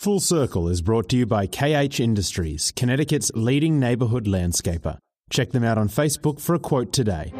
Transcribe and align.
Full 0.00 0.20
Circle 0.20 0.66
is 0.70 0.80
brought 0.80 1.10
to 1.10 1.16
you 1.18 1.26
by 1.26 1.46
KH 1.46 2.00
Industries, 2.00 2.72
Connecticut's 2.74 3.30
leading 3.34 3.78
neighborhood 3.78 4.24
landscaper. 4.24 4.96
Check 5.28 5.50
them 5.50 5.62
out 5.62 5.76
on 5.76 5.90
Facebook 5.90 6.40
for 6.40 6.54
a 6.54 6.58
quote 6.58 6.90
today. 6.90 7.30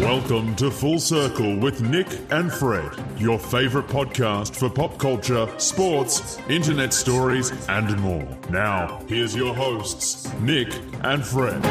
Welcome 0.00 0.56
to 0.56 0.70
Full 0.70 0.98
Circle 0.98 1.58
with 1.58 1.82
Nick 1.82 2.06
and 2.30 2.50
Fred, 2.50 2.90
your 3.18 3.38
favorite 3.38 3.86
podcast 3.86 4.56
for 4.56 4.70
pop 4.70 4.96
culture, 4.96 5.46
sports, 5.58 6.38
internet 6.48 6.94
stories, 6.94 7.52
and 7.68 7.94
more. 8.00 8.26
Now, 8.48 9.02
here's 9.06 9.36
your 9.36 9.54
hosts, 9.54 10.32
Nick 10.40 10.74
and 11.02 11.22
Fred. 11.22 11.62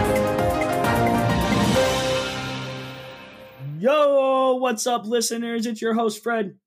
Yo, 3.80 4.58
what's 4.58 4.86
up, 4.86 5.08
listeners? 5.08 5.66
It's 5.66 5.82
your 5.82 5.96
host, 5.96 6.22
Fred. 6.22 6.60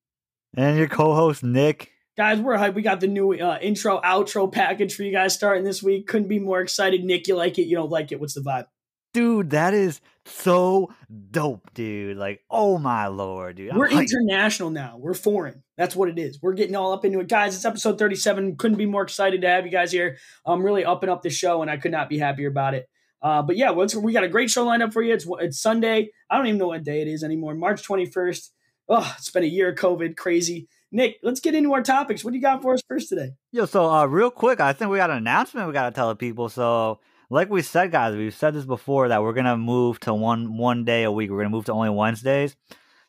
And 0.56 0.78
your 0.78 0.88
co-host 0.88 1.42
Nick. 1.42 1.92
Guys, 2.16 2.40
we're 2.40 2.56
hyped. 2.56 2.74
We 2.74 2.82
got 2.82 3.00
the 3.00 3.06
new 3.06 3.34
uh, 3.34 3.58
intro, 3.60 4.00
outro 4.00 4.50
package 4.50 4.94
for 4.94 5.02
you 5.02 5.12
guys 5.12 5.34
starting 5.34 5.64
this 5.64 5.82
week. 5.82 6.06
Couldn't 6.06 6.28
be 6.28 6.38
more 6.38 6.62
excited. 6.62 7.04
Nick, 7.04 7.28
you 7.28 7.36
like 7.36 7.58
it? 7.58 7.66
You 7.66 7.76
don't 7.76 7.90
like 7.90 8.10
it? 8.10 8.18
What's 8.18 8.34
the 8.34 8.40
vibe? 8.40 8.64
Dude, 9.12 9.50
that 9.50 9.74
is 9.74 10.00
so 10.24 10.92
dope, 11.30 11.72
dude. 11.74 12.16
Like, 12.16 12.42
oh 12.50 12.78
my 12.78 13.06
lord, 13.08 13.56
dude. 13.56 13.70
I'm 13.70 13.78
We're 13.78 13.88
hyped. 13.88 14.10
international 14.10 14.70
now. 14.70 14.96
We're 14.98 15.14
foreign. 15.14 15.62
That's 15.76 15.94
what 15.94 16.08
it 16.08 16.18
is. 16.18 16.38
We're 16.40 16.54
getting 16.54 16.74
all 16.74 16.92
up 16.92 17.04
into 17.04 17.20
it. 17.20 17.28
Guys, 17.28 17.54
it's 17.54 17.64
episode 17.64 17.98
37. 17.98 18.56
Couldn't 18.56 18.78
be 18.78 18.86
more 18.86 19.02
excited 19.02 19.42
to 19.42 19.48
have 19.48 19.66
you 19.66 19.70
guys 19.70 19.92
here. 19.92 20.16
I'm 20.46 20.62
really 20.62 20.86
upping 20.86 21.10
up 21.10 21.22
the 21.22 21.30
show, 21.30 21.60
and 21.60 21.70
I 21.70 21.76
could 21.76 21.92
not 21.92 22.08
be 22.08 22.18
happier 22.18 22.48
about 22.48 22.74
it. 22.74 22.88
Uh, 23.22 23.42
but 23.42 23.56
yeah, 23.56 23.72
we 23.72 24.12
got 24.12 24.24
a 24.24 24.28
great 24.28 24.50
show 24.50 24.64
lined 24.64 24.82
up 24.82 24.92
for 24.92 25.02
you. 25.02 25.12
It's, 25.12 25.26
it's 25.40 25.60
Sunday. 25.60 26.10
I 26.30 26.36
don't 26.36 26.46
even 26.46 26.58
know 26.58 26.68
what 26.68 26.84
day 26.84 27.02
it 27.02 27.08
is 27.08 27.24
anymore. 27.24 27.54
March 27.54 27.86
21st. 27.86 28.50
Oh, 28.88 29.14
it's 29.18 29.30
been 29.30 29.42
a 29.42 29.46
year 29.46 29.70
of 29.70 29.76
COVID. 29.76 30.16
Crazy. 30.16 30.68
Nick, 30.92 31.18
let's 31.22 31.40
get 31.40 31.54
into 31.54 31.72
our 31.72 31.82
topics. 31.82 32.24
What 32.24 32.30
do 32.30 32.36
you 32.36 32.42
got 32.42 32.62
for 32.62 32.74
us 32.74 32.82
first 32.88 33.08
today? 33.08 33.32
Yo, 33.50 33.66
so 33.66 33.90
uh, 33.90 34.06
real 34.06 34.30
quick, 34.30 34.60
I 34.60 34.72
think 34.72 34.90
we 34.90 34.98
got 34.98 35.10
an 35.10 35.16
announcement 35.16 35.66
we 35.66 35.72
got 35.72 35.86
to 35.86 35.94
tell 35.94 36.08
the 36.08 36.16
people. 36.16 36.48
So, 36.48 37.00
like 37.28 37.50
we 37.50 37.62
said, 37.62 37.90
guys, 37.90 38.14
we've 38.14 38.34
said 38.34 38.54
this 38.54 38.64
before 38.64 39.08
that 39.08 39.22
we're 39.22 39.32
gonna 39.32 39.56
move 39.56 39.98
to 40.00 40.14
one 40.14 40.56
one 40.56 40.84
day 40.84 41.02
a 41.02 41.10
week. 41.10 41.30
We're 41.30 41.38
gonna 41.38 41.50
move 41.50 41.64
to 41.64 41.72
only 41.72 41.90
Wednesdays. 41.90 42.56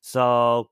So, 0.02 0.70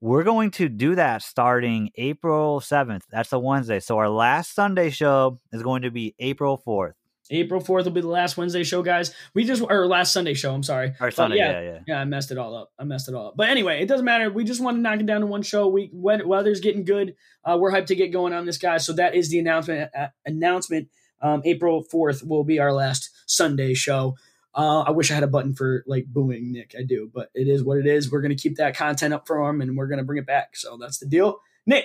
we're 0.00 0.22
going 0.22 0.52
to 0.52 0.68
do 0.68 0.94
that 0.94 1.22
starting 1.22 1.90
April 1.96 2.60
seventh. 2.60 3.04
That's 3.10 3.32
a 3.32 3.38
Wednesday. 3.38 3.80
So, 3.80 3.98
our 3.98 4.08
last 4.08 4.54
Sunday 4.54 4.90
show 4.90 5.40
is 5.52 5.64
going 5.64 5.82
to 5.82 5.90
be 5.90 6.14
April 6.20 6.56
fourth. 6.56 6.94
April 7.30 7.60
4th 7.60 7.84
will 7.84 7.92
be 7.92 8.00
the 8.00 8.08
last 8.08 8.36
Wednesday 8.36 8.64
show, 8.64 8.82
guys. 8.82 9.14
We 9.34 9.44
just, 9.44 9.62
or 9.62 9.86
last 9.86 10.12
Sunday 10.12 10.34
show, 10.34 10.52
I'm 10.52 10.62
sorry. 10.62 10.94
Or 11.00 11.10
Sunday, 11.10 11.36
yeah, 11.36 11.52
yeah, 11.52 11.62
yeah. 11.62 11.78
Yeah, 11.86 12.00
I 12.00 12.04
messed 12.04 12.32
it 12.32 12.38
all 12.38 12.56
up. 12.56 12.72
I 12.78 12.84
messed 12.84 13.08
it 13.08 13.14
all 13.14 13.28
up. 13.28 13.36
But 13.36 13.48
anyway, 13.48 13.80
it 13.80 13.86
doesn't 13.86 14.04
matter. 14.04 14.30
We 14.30 14.44
just 14.44 14.60
want 14.60 14.76
to 14.76 14.80
knock 14.80 15.00
it 15.00 15.06
down 15.06 15.20
to 15.20 15.26
one 15.26 15.42
show. 15.42 15.68
We 15.68 15.90
weather's 15.92 16.60
getting 16.60 16.84
good. 16.84 17.14
Uh, 17.44 17.56
we're 17.58 17.72
hyped 17.72 17.86
to 17.86 17.94
get 17.94 18.12
going 18.12 18.32
on 18.32 18.46
this, 18.46 18.58
guys. 18.58 18.84
So 18.84 18.92
that 18.94 19.14
is 19.14 19.30
the 19.30 19.38
announcement. 19.38 19.90
Uh, 19.96 20.08
announcement. 20.26 20.88
Um, 21.22 21.42
April 21.44 21.82
fourth 21.82 22.24
will 22.24 22.44
be 22.44 22.58
our 22.58 22.72
last 22.72 23.10
Sunday 23.26 23.74
show. 23.74 24.16
Uh, 24.54 24.80
I 24.80 24.90
wish 24.90 25.10
I 25.10 25.14
had 25.14 25.22
a 25.22 25.28
button 25.28 25.54
for 25.54 25.84
like 25.86 26.06
booing 26.06 26.50
Nick. 26.50 26.74
I 26.76 26.82
do, 26.82 27.10
but 27.12 27.30
it 27.34 27.46
is 27.46 27.62
what 27.62 27.78
it 27.78 27.86
is. 27.86 28.10
We're 28.10 28.22
gonna 28.22 28.34
keep 28.34 28.56
that 28.56 28.76
content 28.76 29.14
up 29.14 29.26
for 29.26 29.48
him, 29.48 29.60
and 29.60 29.76
we're 29.76 29.86
gonna 29.86 30.02
bring 30.02 30.18
it 30.18 30.26
back. 30.26 30.56
So 30.56 30.76
that's 30.76 30.98
the 30.98 31.06
deal. 31.06 31.38
Nick, 31.66 31.84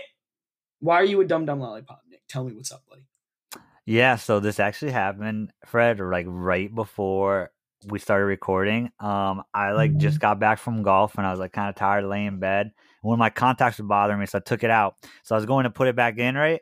why 0.79 0.95
are 0.95 1.05
you 1.05 1.21
a 1.21 1.25
dumb, 1.25 1.45
dumb 1.45 1.59
lollipop? 1.59 2.01
Nick, 2.09 2.21
tell 2.27 2.43
me 2.43 2.53
what's 2.53 2.71
up, 2.71 2.83
buddy. 2.89 3.05
Yeah, 3.85 4.15
so 4.15 4.39
this 4.39 4.59
actually 4.59 4.91
happened, 4.91 5.51
Fred, 5.65 5.99
like 5.99 6.25
right 6.27 6.73
before 6.73 7.51
we 7.87 7.99
started 7.99 8.25
recording. 8.25 8.89
Um, 8.99 9.43
I 9.53 9.71
like 9.73 9.95
just 9.97 10.19
got 10.19 10.39
back 10.39 10.57
from 10.57 10.81
golf 10.81 11.15
and 11.17 11.25
I 11.25 11.31
was 11.31 11.39
like 11.39 11.53
kind 11.53 11.69
of 11.69 11.75
tired, 11.75 12.05
laying 12.05 12.27
in 12.27 12.39
bed. 12.39 12.71
One 13.01 13.13
of 13.13 13.19
my 13.19 13.29
contacts 13.29 13.77
was 13.77 13.87
bothering 13.87 14.19
me, 14.19 14.25
so 14.25 14.39
I 14.39 14.41
took 14.41 14.63
it 14.63 14.71
out. 14.71 14.95
So 15.23 15.35
I 15.35 15.37
was 15.37 15.45
going 15.45 15.65
to 15.65 15.69
put 15.69 15.87
it 15.87 15.95
back 15.95 16.17
in, 16.17 16.35
right? 16.35 16.61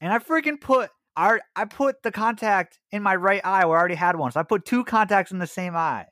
And 0.00 0.12
I 0.12 0.18
freaking 0.18 0.60
put 0.60 0.90
I 1.16 1.40
I 1.56 1.64
put 1.64 2.02
the 2.02 2.12
contact 2.12 2.78
in 2.92 3.02
my 3.02 3.16
right 3.16 3.44
eye 3.44 3.64
where 3.64 3.76
I 3.76 3.80
already 3.80 3.96
had 3.96 4.16
one. 4.16 4.30
So 4.30 4.40
I 4.40 4.44
put 4.44 4.64
two 4.64 4.84
contacts 4.84 5.32
in 5.32 5.38
the 5.38 5.46
same 5.48 5.74
eye. 5.74 6.06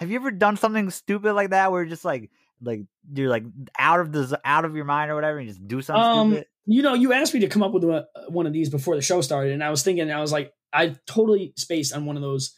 Have 0.00 0.10
you 0.10 0.16
ever 0.16 0.32
done 0.32 0.56
something 0.56 0.90
stupid 0.90 1.34
like 1.34 1.50
that 1.50 1.70
where 1.70 1.82
you're 1.82 1.90
just 1.90 2.04
like 2.04 2.30
like 2.62 2.80
you're 3.12 3.28
like 3.28 3.44
out 3.78 4.00
of 4.00 4.12
the 4.12 4.40
out 4.44 4.64
of 4.64 4.76
your 4.76 4.84
mind 4.84 5.10
or 5.10 5.14
whatever 5.14 5.38
and 5.38 5.48
just 5.48 5.66
do 5.66 5.82
something 5.82 6.02
Um, 6.02 6.30
stupid? 6.30 6.46
you 6.66 6.82
know, 6.82 6.94
you 6.94 7.12
asked 7.12 7.34
me 7.34 7.40
to 7.40 7.48
come 7.48 7.62
up 7.62 7.72
with 7.72 7.84
a, 7.84 8.06
one 8.28 8.46
of 8.46 8.52
these 8.52 8.70
before 8.70 8.94
the 8.96 9.02
show 9.02 9.20
started, 9.20 9.52
and 9.52 9.64
I 9.64 9.70
was 9.70 9.82
thinking, 9.82 10.10
I 10.10 10.20
was 10.20 10.30
like, 10.32 10.52
I 10.72 10.94
totally 11.06 11.52
spaced 11.56 11.92
on 11.94 12.06
one 12.06 12.16
of 12.16 12.22
those 12.22 12.54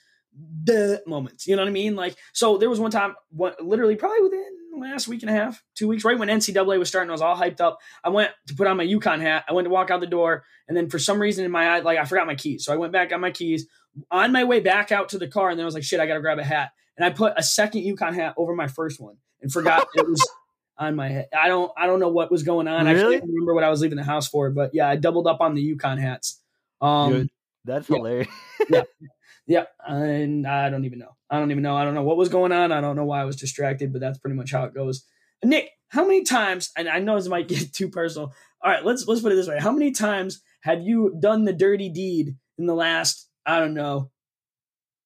the 0.64 1.02
moments. 1.06 1.46
You 1.46 1.56
know 1.56 1.62
what 1.62 1.68
I 1.68 1.72
mean? 1.72 1.96
Like, 1.96 2.16
so 2.32 2.58
there 2.58 2.68
was 2.68 2.80
one 2.80 2.90
time, 2.90 3.14
one, 3.30 3.52
literally 3.60 3.96
probably 3.96 4.22
within 4.22 4.44
last 4.78 5.06
week 5.06 5.22
and 5.22 5.30
a 5.30 5.32
half, 5.32 5.62
two 5.76 5.86
weeks, 5.86 6.04
right 6.04 6.18
when 6.18 6.28
NCAA 6.28 6.78
was 6.78 6.88
starting, 6.88 7.08
I 7.10 7.12
was 7.12 7.20
all 7.22 7.36
hyped 7.36 7.60
up. 7.60 7.78
I 8.02 8.08
went 8.08 8.32
to 8.48 8.54
put 8.54 8.66
on 8.66 8.76
my 8.76 8.84
UConn 8.84 9.20
hat. 9.20 9.44
I 9.48 9.52
went 9.52 9.66
to 9.66 9.70
walk 9.70 9.90
out 9.90 10.00
the 10.00 10.06
door, 10.08 10.44
and 10.68 10.76
then 10.76 10.90
for 10.90 10.98
some 10.98 11.20
reason 11.20 11.44
in 11.44 11.50
my 11.52 11.68
eye, 11.76 11.80
like 11.80 11.98
I 11.98 12.04
forgot 12.04 12.26
my 12.26 12.34
keys, 12.34 12.64
so 12.64 12.72
I 12.72 12.76
went 12.76 12.92
back, 12.92 13.10
got 13.10 13.20
my 13.20 13.30
keys. 13.30 13.66
On 14.10 14.32
my 14.32 14.42
way 14.42 14.58
back 14.58 14.90
out 14.90 15.10
to 15.10 15.18
the 15.18 15.28
car, 15.28 15.50
and 15.50 15.58
then 15.58 15.64
I 15.64 15.66
was 15.66 15.74
like, 15.74 15.84
shit, 15.84 16.00
I 16.00 16.06
gotta 16.06 16.20
grab 16.20 16.40
a 16.40 16.44
hat, 16.44 16.70
and 16.96 17.04
I 17.06 17.10
put 17.10 17.34
a 17.36 17.42
second 17.44 17.82
UConn 17.82 18.14
hat 18.14 18.34
over 18.36 18.54
my 18.56 18.66
first 18.66 19.00
one, 19.00 19.16
and 19.44 19.52
forgot 19.52 19.86
it 19.94 20.08
was 20.08 20.28
on 20.78 20.96
my 20.96 21.08
head. 21.08 21.28
I 21.38 21.46
don't 21.46 21.70
I 21.76 21.86
don't 21.86 22.00
know 22.00 22.08
what 22.08 22.32
was 22.32 22.42
going 22.42 22.66
on. 22.66 22.88
I 22.88 22.94
can't 22.94 23.22
remember 23.22 23.54
what 23.54 23.62
I 23.62 23.70
was 23.70 23.80
leaving 23.80 23.96
the 23.96 24.02
house 24.02 24.26
for, 24.26 24.50
but 24.50 24.70
yeah, 24.74 24.88
I 24.88 24.96
doubled 24.96 25.28
up 25.28 25.40
on 25.40 25.54
the 25.54 25.76
UConn 25.76 26.00
hats. 26.00 26.40
Um 26.80 27.12
Dude, 27.12 27.30
That's 27.64 27.88
yeah. 27.88 27.96
hilarious. 27.96 28.28
yeah, 29.46 29.64
and 29.86 30.46
I 30.46 30.70
don't 30.70 30.84
even 30.86 30.98
know. 30.98 31.14
I 31.30 31.38
don't 31.38 31.52
even 31.52 31.62
know. 31.62 31.76
I 31.76 31.84
don't 31.84 31.94
know 31.94 32.02
what 32.02 32.16
was 32.16 32.30
going 32.30 32.50
on. 32.50 32.72
I 32.72 32.80
don't 32.80 32.96
know 32.96 33.04
why 33.04 33.20
I 33.20 33.24
was 33.24 33.36
distracted, 33.36 33.92
but 33.92 34.00
that's 34.00 34.18
pretty 34.18 34.34
much 34.34 34.50
how 34.50 34.64
it 34.64 34.74
goes. 34.74 35.04
Nick, 35.44 35.70
how 35.88 36.04
many 36.04 36.24
times 36.24 36.72
and 36.76 36.88
I 36.88 36.98
know 36.98 37.16
this 37.16 37.28
might 37.28 37.46
get 37.46 37.72
too 37.72 37.90
personal. 37.90 38.32
All 38.62 38.70
right, 38.70 38.84
let's 38.84 39.06
let's 39.06 39.20
put 39.20 39.30
it 39.30 39.36
this 39.36 39.48
way. 39.48 39.60
How 39.60 39.72
many 39.72 39.92
times 39.92 40.42
have 40.62 40.82
you 40.82 41.14
done 41.20 41.44
the 41.44 41.52
dirty 41.52 41.90
deed 41.90 42.36
in 42.56 42.66
the 42.66 42.74
last, 42.74 43.28
I 43.44 43.60
don't 43.60 43.74
know, 43.74 44.10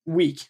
week? 0.06 0.48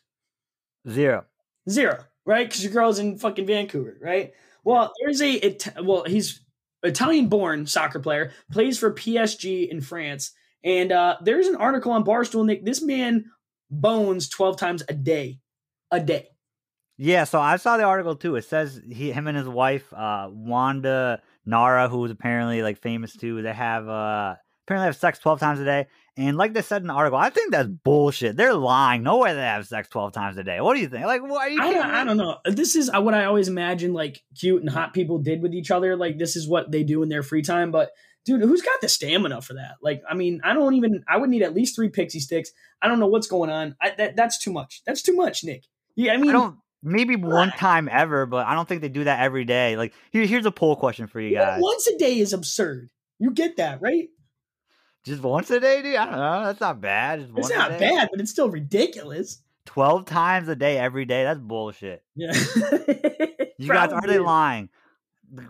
Zero. 0.87 1.25
Zero, 1.69 2.05
right? 2.29 2.47
Because 2.47 2.63
your 2.63 2.73
girl's 2.73 2.99
in 2.99 3.19
fucking 3.19 3.47
Vancouver, 3.47 3.97
right? 4.03 4.33
Well, 4.63 4.93
there's 5.01 5.23
a 5.23 5.33
it, 5.33 5.67
well, 5.83 6.05
he's 6.05 6.43
Italian-born 6.83 7.67
soccer 7.67 7.99
player, 7.99 8.33
plays 8.53 8.79
for 8.79 8.93
PSG 8.93 9.67
in 9.69 9.81
France, 9.81 10.33
and 10.63 10.93
uh, 10.93 11.17
there's 11.23 11.47
an 11.47 11.57
article 11.57 11.91
on 11.91 12.05
Barstool. 12.05 12.45
Nick, 12.45 12.67
this 12.67 12.83
man 12.83 13.25
bones 13.71 14.29
twelve 14.29 14.59
times 14.59 14.85
a 14.91 14.93
day, 14.93 15.41
a 15.91 15.99
day. 15.99 16.29
Yeah, 16.99 17.25
so 17.25 17.41
I 17.41 17.57
saw 17.57 17.79
the 17.79 17.85
article 17.85 18.15
too. 18.15 18.37
It 18.37 18.45
says 18.45 18.79
he, 18.87 19.11
him 19.11 19.27
and 19.27 19.37
his 19.37 19.49
wife, 19.49 19.91
uh, 19.95 20.29
Wanda 20.31 21.23
Nara, 21.47 21.89
who's 21.89 22.11
apparently 22.11 22.63
like 22.63 22.77
famous 22.77 23.17
too. 23.17 23.41
They 23.41 23.55
have 23.55 23.89
uh, 23.89 24.35
apparently 24.67 24.87
have 24.87 24.97
sex 24.97 25.19
twelve 25.19 25.41
times 25.41 25.61
a 25.61 25.65
day, 25.65 25.87
and 26.19 26.37
like 26.37 26.53
they 26.53 26.63
said 26.63 26.83
in 26.83 26.89
the 26.89 26.95
article, 26.95 27.19
I 27.19 27.31
think 27.31 27.53
that's 27.53 27.69
bullshit. 27.69 28.37
They're 28.37 28.53
lying. 28.53 29.05
No 29.05 29.19
way 29.19 29.35
they 29.35 29.41
have 29.41 29.67
sex 29.67 29.89
twelve 29.89 30.13
times 30.13 30.37
a 30.37 30.43
day. 30.43 30.61
What 30.61 30.75
do 30.75 30.81
you 30.81 30.89
think? 30.89 31.07
Like, 31.07 31.23
why? 31.23 31.47
You 31.47 31.63
I 31.63 31.73
don't. 31.73 31.87
I 31.87 32.05
don't 32.05 32.17
know. 32.17 32.39
This 32.45 32.75
is 32.75 32.91
uh, 32.93 33.01
what 33.01 33.15
I 33.15 33.25
always 33.25 33.47
imagine 33.47 33.93
like 33.93 34.23
cute 34.39 34.61
and 34.61 34.69
hot 34.69 34.93
people 34.93 35.19
did 35.19 35.41
with 35.43 35.55
each 35.55 35.71
other. 35.71 35.97
Like 35.97 36.19
this 36.19 36.35
is 36.35 36.49
what 36.49 36.73
they 36.73 36.83
do 36.83 37.05
in 37.05 37.09
their 37.09 37.23
free 37.23 37.43
time. 37.43 37.71
But 37.71 37.91
dude, 38.25 38.43
who's 38.43 38.63
got 38.63 38.81
the 38.81 38.89
stamina 38.89 39.41
for 39.41 39.55
that? 39.55 39.77
Like, 39.81 40.03
I 40.09 40.15
mean, 40.15 40.41
I 40.43 40.55
don't 40.55 40.75
even. 40.75 41.05
I 41.09 41.17
would 41.17 41.31
need 41.31 41.43
at 41.43 41.55
least 41.55 41.77
three 41.77 41.89
pixie 41.89 42.21
sticks. 42.21 42.51
I 42.83 42.89
don't 42.89 42.99
know 42.99 43.07
what's 43.07 43.29
going 43.29 43.51
on. 43.51 43.77
I, 43.81 43.95
that, 43.97 44.17
that's 44.17 44.39
too 44.39 44.53
much. 44.53 44.83
That's 44.87 45.03
too 45.03 45.15
much, 45.15 45.45
Nick. 45.45 45.65
Yeah, 45.95 46.15
I 46.15 46.17
mean, 46.17 46.31
I 46.31 46.33
don't. 46.33 46.57
Maybe 46.83 47.17
one 47.17 47.51
time 47.51 47.89
ever, 47.91 48.27
but 48.27 48.47
I 48.47 48.55
don't 48.55 48.69
think 48.69 48.83
they 48.83 48.89
do 48.89 49.05
that 49.05 49.21
every 49.21 49.45
day. 49.45 49.77
Like, 49.77 49.95
here, 50.13 50.25
here's 50.27 50.47
a 50.47 50.53
poll 50.53 50.77
question 50.77 51.09
for 51.09 51.21
you 51.21 51.35
guys. 51.35 51.61
once 51.61 51.87
a 51.89 51.97
day 51.97 52.19
is 52.19 52.33
absurd. 52.33 52.91
You 53.19 53.33
get 53.33 53.57
that, 53.57 53.81
right? 53.81 54.09
Just 55.05 55.23
once 55.23 55.51
a 55.51 55.61
day, 55.61 55.83
dude. 55.83 55.97
I 55.97 56.05
don't 56.05 56.17
know. 56.17 56.45
That's 56.45 56.61
not 56.61 56.81
bad. 56.81 57.21
Just 57.21 57.33
It's 57.37 57.51
not 57.51 57.79
bad, 57.79 58.09
but 58.11 58.21
it's 58.21 58.31
still 58.31 58.51
ridiculous. 58.51 59.43
Twelve 59.65 60.05
times 60.07 60.49
a 60.49 60.57
day, 60.57 60.79
every 60.79 61.05
day. 61.05 61.25
That's 61.25 61.41
bullshit. 61.41 62.03
Yeah. 62.15 62.33
You 63.61 63.67
guys, 63.67 63.91
are 63.93 64.07
they 64.07 64.21
lying? 64.21 64.69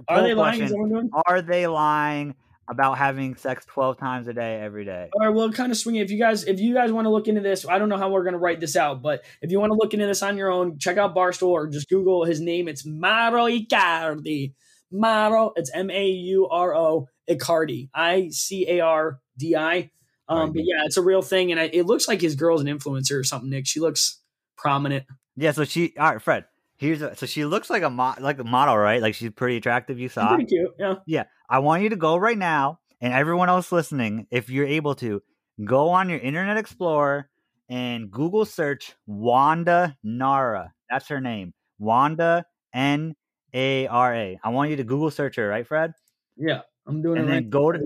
Are 0.09 0.23
they 0.23 0.33
lying? 0.33 0.61
Question, 0.61 0.69
that 0.69 0.79
what 0.79 0.85
I'm 0.85 0.91
doing? 0.91 1.11
Are 1.27 1.43
they 1.43 1.67
lying 1.67 2.35
about 2.67 2.97
having 2.97 3.37
sex 3.37 3.67
twelve 3.67 3.99
times 3.99 4.27
a 4.29 4.33
day 4.33 4.61
every 4.61 4.87
day? 4.87 5.11
All 5.13 5.27
right, 5.27 5.35
well, 5.35 5.53
kind 5.53 5.71
of 5.71 5.77
swing 5.77 5.97
it. 5.97 6.05
If 6.05 6.11
you 6.11 6.19
guys, 6.19 6.45
if 6.45 6.59
you 6.59 6.73
guys 6.73 6.91
want 6.91 7.05
to 7.05 7.11
look 7.11 7.29
into 7.29 7.43
this, 7.43 7.69
I 7.69 7.79
don't 7.79 7.91
know 7.91 7.99
how 7.99 8.11
we're 8.11 8.23
going 8.23 8.33
to 8.33 8.39
write 8.39 8.61
this 8.61 8.77
out, 8.77 9.03
but 9.03 9.25
if 9.43 9.51
you 9.51 9.61
want 9.61 9.73
to 9.73 9.77
look 9.77 9.93
into 9.93 10.07
this 10.07 10.23
on 10.23 10.39
your 10.39 10.51
own, 10.51 10.79
check 10.79 10.97
out 10.97 11.15
Barstool 11.15 11.49
or 11.49 11.67
just 11.67 11.91
Google 11.91 12.25
his 12.25 12.41
name. 12.41 12.67
It's 12.67 12.87
Mauro 12.87 13.45
Icardi. 13.45 14.55
Mauro, 14.91 15.53
it's 15.55 15.71
M 15.75 15.91
A 15.91 16.07
U 16.09 16.49
R 16.49 16.75
O 16.75 17.09
Icardi, 17.29 17.91
I 17.95 18.29
C 18.31 18.67
A 18.69 18.81
R 18.81 19.21
D 19.37 19.57
I. 19.57 19.91
Um, 20.29 20.53
but 20.53 20.63
yeah, 20.65 20.85
it's 20.85 20.99
a 20.99 21.03
real 21.03 21.23
thing, 21.23 21.51
and 21.53 21.61
I, 21.61 21.65
it 21.73 21.87
looks 21.87 22.07
like 22.07 22.21
his 22.21 22.35
girl's 22.35 22.61
an 22.61 22.67
influencer 22.67 23.19
or 23.19 23.25
something. 23.25 23.49
Nick, 23.49 23.67
she 23.67 23.81
looks 23.81 24.21
prominent. 24.57 25.07
Yeah. 25.37 25.53
So 25.53 25.65
she. 25.65 25.95
All 25.99 26.13
right, 26.13 26.21
Fred. 26.23 26.45
Here's 26.77 27.03
a, 27.03 27.17
so 27.17 27.27
she 27.27 27.45
looks 27.45 27.71
like 27.71 27.83
a 27.83 27.91
mo- 27.91 28.15
like 28.21 28.39
a 28.39 28.45
model, 28.45 28.77
right? 28.77 29.01
Like 29.01 29.15
she's 29.15 29.31
pretty 29.31 29.57
attractive. 29.57 29.99
You 29.99 30.09
She's 30.09 30.15
saw. 30.15 30.29
pretty 30.29 30.45
cute. 30.45 30.71
Yeah. 30.79 30.95
Yeah. 31.07 31.25
I 31.49 31.61
want 31.61 31.83
you 31.83 31.89
to 31.89 31.97
go 31.97 32.17
right 32.17 32.37
now, 32.37 32.79
and 33.01 33.13
everyone 33.13 33.49
else 33.49 33.73
listening, 33.73 34.27
if 34.31 34.51
you're 34.51 34.67
able 34.67 34.95
to, 34.97 35.23
go 35.65 35.89
on 35.89 36.09
your 36.09 36.19
Internet 36.19 36.57
Explorer 36.59 37.29
and 37.69 38.11
Google 38.11 38.45
search 38.45 38.95
Wanda 39.07 39.97
Nara. 40.05 40.73
That's 40.91 41.09
her 41.09 41.21
name. 41.21 41.55
Wanda 41.79 42.45
N 42.75 43.17
A 43.55 43.87
R 43.87 44.15
A. 44.15 44.41
I 44.45 44.49
want 44.51 44.71
you 44.71 44.77
to 44.77 44.85
Google 44.85 45.11
search 45.11 45.37
her, 45.37 45.49
right, 45.49 45.67
Fred? 45.67 45.95
Yeah. 46.37 46.61
I'm 46.89 47.03
doing 47.03 47.19
And 47.19 47.29
it 47.29 47.33
right 47.33 47.51
go 47.51 47.71
to 47.71 47.79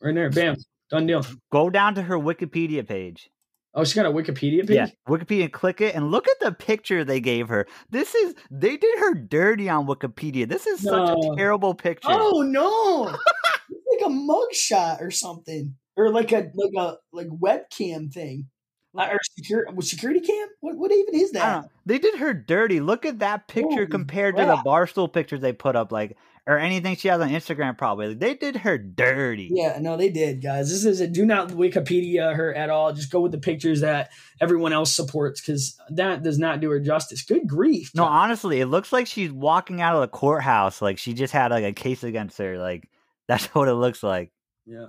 right 0.00 0.14
there. 0.14 0.30
Bam, 0.30 0.56
done 0.90 1.06
deal. 1.06 1.24
go 1.50 1.70
down 1.70 1.94
to 1.94 2.02
her 2.02 2.16
Wikipedia 2.16 2.86
page. 2.86 3.30
Oh, 3.74 3.84
she's 3.84 3.94
got 3.94 4.06
a 4.06 4.10
Wikipedia 4.10 4.66
page. 4.66 4.76
Yeah, 4.76 4.86
Wikipedia. 5.08 5.50
Click 5.52 5.80
it 5.80 5.94
and 5.94 6.10
look 6.10 6.26
at 6.28 6.40
the 6.40 6.52
picture 6.52 7.04
they 7.04 7.20
gave 7.20 7.48
her. 7.48 7.66
This 7.90 8.14
is 8.14 8.34
they 8.50 8.76
did 8.76 8.98
her 8.98 9.14
dirty 9.14 9.68
on 9.68 9.86
Wikipedia. 9.86 10.48
This 10.48 10.66
is 10.66 10.80
such 10.80 11.10
a 11.10 11.36
terrible 11.36 11.74
picture. 11.74 12.08
Oh 12.10 12.42
no! 12.42 13.08
it's 13.70 14.02
like 14.02 14.10
a 14.10 14.14
mugshot 14.14 15.00
or 15.00 15.10
something, 15.10 15.74
or 15.96 16.10
like 16.10 16.32
a 16.32 16.50
like 16.54 16.72
a 16.76 16.96
like 17.12 17.28
webcam 17.28 18.10
thing, 18.12 18.48
Uh, 18.96 19.08
or 19.12 19.18
secure 19.22 19.66
security 19.80 20.20
cam. 20.20 20.48
What 20.60 20.76
what 20.76 20.90
even 20.92 21.14
is 21.14 21.32
that? 21.32 21.68
They 21.84 21.98
did 21.98 22.18
her 22.18 22.32
dirty. 22.32 22.80
Look 22.80 23.04
at 23.04 23.18
that 23.18 23.46
picture 23.46 23.68
Holy 23.68 23.86
compared 23.88 24.36
to 24.36 24.44
the 24.46 24.56
barstool 24.56 25.12
pictures 25.12 25.40
they 25.40 25.52
put 25.52 25.76
up, 25.76 25.92
like 25.92 26.16
or 26.46 26.58
anything 26.58 26.96
she 26.96 27.08
has 27.08 27.20
on 27.20 27.30
Instagram. 27.30 27.76
Probably 27.76 28.14
they 28.14 28.34
did 28.34 28.56
her 28.56 28.78
dirty. 28.78 29.50
Yeah, 29.52 29.78
no, 29.80 29.96
they 29.96 30.10
did, 30.10 30.42
guys. 30.42 30.70
This 30.70 30.84
is 30.84 31.00
a 31.00 31.06
do 31.06 31.26
not 31.26 31.48
Wikipedia 31.48 32.34
her 32.34 32.54
at 32.54 32.70
all. 32.70 32.92
Just 32.92 33.10
go 33.10 33.20
with 33.20 33.32
the 33.32 33.38
pictures 33.38 33.80
that 33.80 34.10
everyone 34.40 34.72
else 34.72 34.94
supports 34.94 35.40
because 35.40 35.78
that 35.90 36.22
does 36.22 36.38
not 36.38 36.60
do 36.60 36.70
her 36.70 36.80
justice. 36.80 37.22
Good 37.22 37.46
grief. 37.48 37.90
No, 37.94 38.04
honestly, 38.04 38.60
it 38.60 38.66
looks 38.66 38.92
like 38.92 39.06
she's 39.06 39.32
walking 39.32 39.80
out 39.80 39.96
of 39.96 40.02
the 40.02 40.08
courthouse. 40.08 40.80
Like 40.80 40.98
she 40.98 41.14
just 41.14 41.32
had 41.32 41.50
like 41.50 41.64
a 41.64 41.72
case 41.72 42.04
against 42.04 42.38
her. 42.38 42.58
Like 42.58 42.88
that's 43.28 43.46
what 43.54 43.68
it 43.68 43.74
looks 43.74 44.02
like. 44.02 44.30
Yeah. 44.64 44.86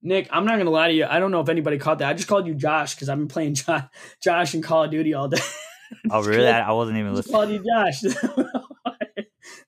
Nick, 0.00 0.28
I'm 0.30 0.44
not 0.44 0.58
gonna 0.58 0.70
lie 0.70 0.88
to 0.88 0.94
you. 0.94 1.06
I 1.06 1.18
don't 1.18 1.32
know 1.32 1.40
if 1.40 1.48
anybody 1.48 1.78
caught 1.78 1.98
that. 1.98 2.08
I 2.08 2.14
just 2.14 2.28
called 2.28 2.46
you 2.46 2.54
Josh 2.54 2.94
because 2.94 3.08
I've 3.08 3.18
been 3.18 3.28
playing 3.28 3.54
Josh, 3.54 3.82
Josh 4.22 4.54
in 4.54 4.62
Call 4.62 4.84
of 4.84 4.90
Duty 4.90 5.14
all 5.14 5.28
day. 5.28 5.40
Oh, 6.10 6.22
really? 6.22 6.46
I, 6.46 6.70
wasn't 6.72 6.98
even 6.98 7.14
just 7.16 7.30
listening. 7.30 7.34
called 7.34 7.50
you 7.50 7.64
Josh. 7.64 8.02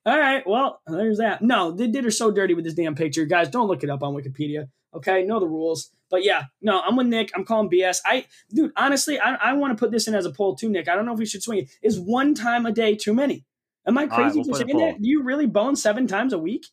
All 0.05 0.17
right, 0.17 0.43
well, 0.45 0.81
there's 0.87 1.17
that. 1.17 1.41
No, 1.41 1.71
they 1.71 1.87
did 1.87 2.03
her 2.03 2.11
so 2.11 2.31
dirty 2.31 2.53
with 2.53 2.65
this 2.65 2.73
damn 2.73 2.95
picture, 2.95 3.25
guys. 3.25 3.49
Don't 3.49 3.67
look 3.67 3.83
it 3.83 3.89
up 3.89 4.03
on 4.03 4.13
Wikipedia. 4.13 4.67
Okay, 4.93 5.23
know 5.23 5.39
the 5.39 5.47
rules. 5.47 5.91
But 6.09 6.25
yeah, 6.25 6.43
no, 6.61 6.81
I'm 6.81 6.97
with 6.97 7.07
Nick. 7.07 7.31
I'm 7.33 7.45
calling 7.45 7.69
BS. 7.69 7.99
I, 8.05 8.25
dude, 8.53 8.73
honestly, 8.75 9.19
I, 9.19 9.35
I 9.35 9.53
want 9.53 9.75
to 9.75 9.79
put 9.79 9.91
this 9.91 10.07
in 10.07 10.15
as 10.15 10.25
a 10.25 10.31
poll 10.31 10.55
too, 10.55 10.69
Nick. 10.69 10.89
I 10.89 10.95
don't 10.95 11.05
know 11.05 11.13
if 11.13 11.19
we 11.19 11.25
should 11.25 11.41
swing 11.41 11.59
it. 11.59 11.69
Is 11.81 11.99
one 11.99 12.35
time 12.35 12.65
a 12.65 12.71
day 12.71 12.95
too 12.95 13.13
many? 13.13 13.45
Am 13.87 13.97
I 13.97 14.01
right, 14.01 14.11
crazy 14.11 14.41
we'll 14.41 14.49
for 14.49 14.55
saying 14.55 14.77
that? 14.77 15.01
Do 15.01 15.09
you 15.09 15.23
really 15.23 15.47
bone 15.47 15.75
seven 15.75 16.07
times 16.07 16.33
a 16.33 16.37
week? 16.37 16.65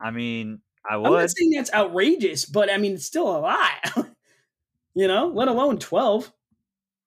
I 0.00 0.10
mean, 0.10 0.60
I 0.88 0.96
I'm 0.96 1.02
not 1.04 1.30
saying 1.30 1.50
that's 1.50 1.72
outrageous, 1.72 2.44
but 2.44 2.70
I 2.70 2.76
mean, 2.76 2.94
it's 2.94 3.06
still 3.06 3.36
a 3.36 3.38
lot. 3.38 3.96
you 4.94 5.06
know, 5.06 5.28
let 5.28 5.48
alone 5.48 5.78
12. 5.78 6.32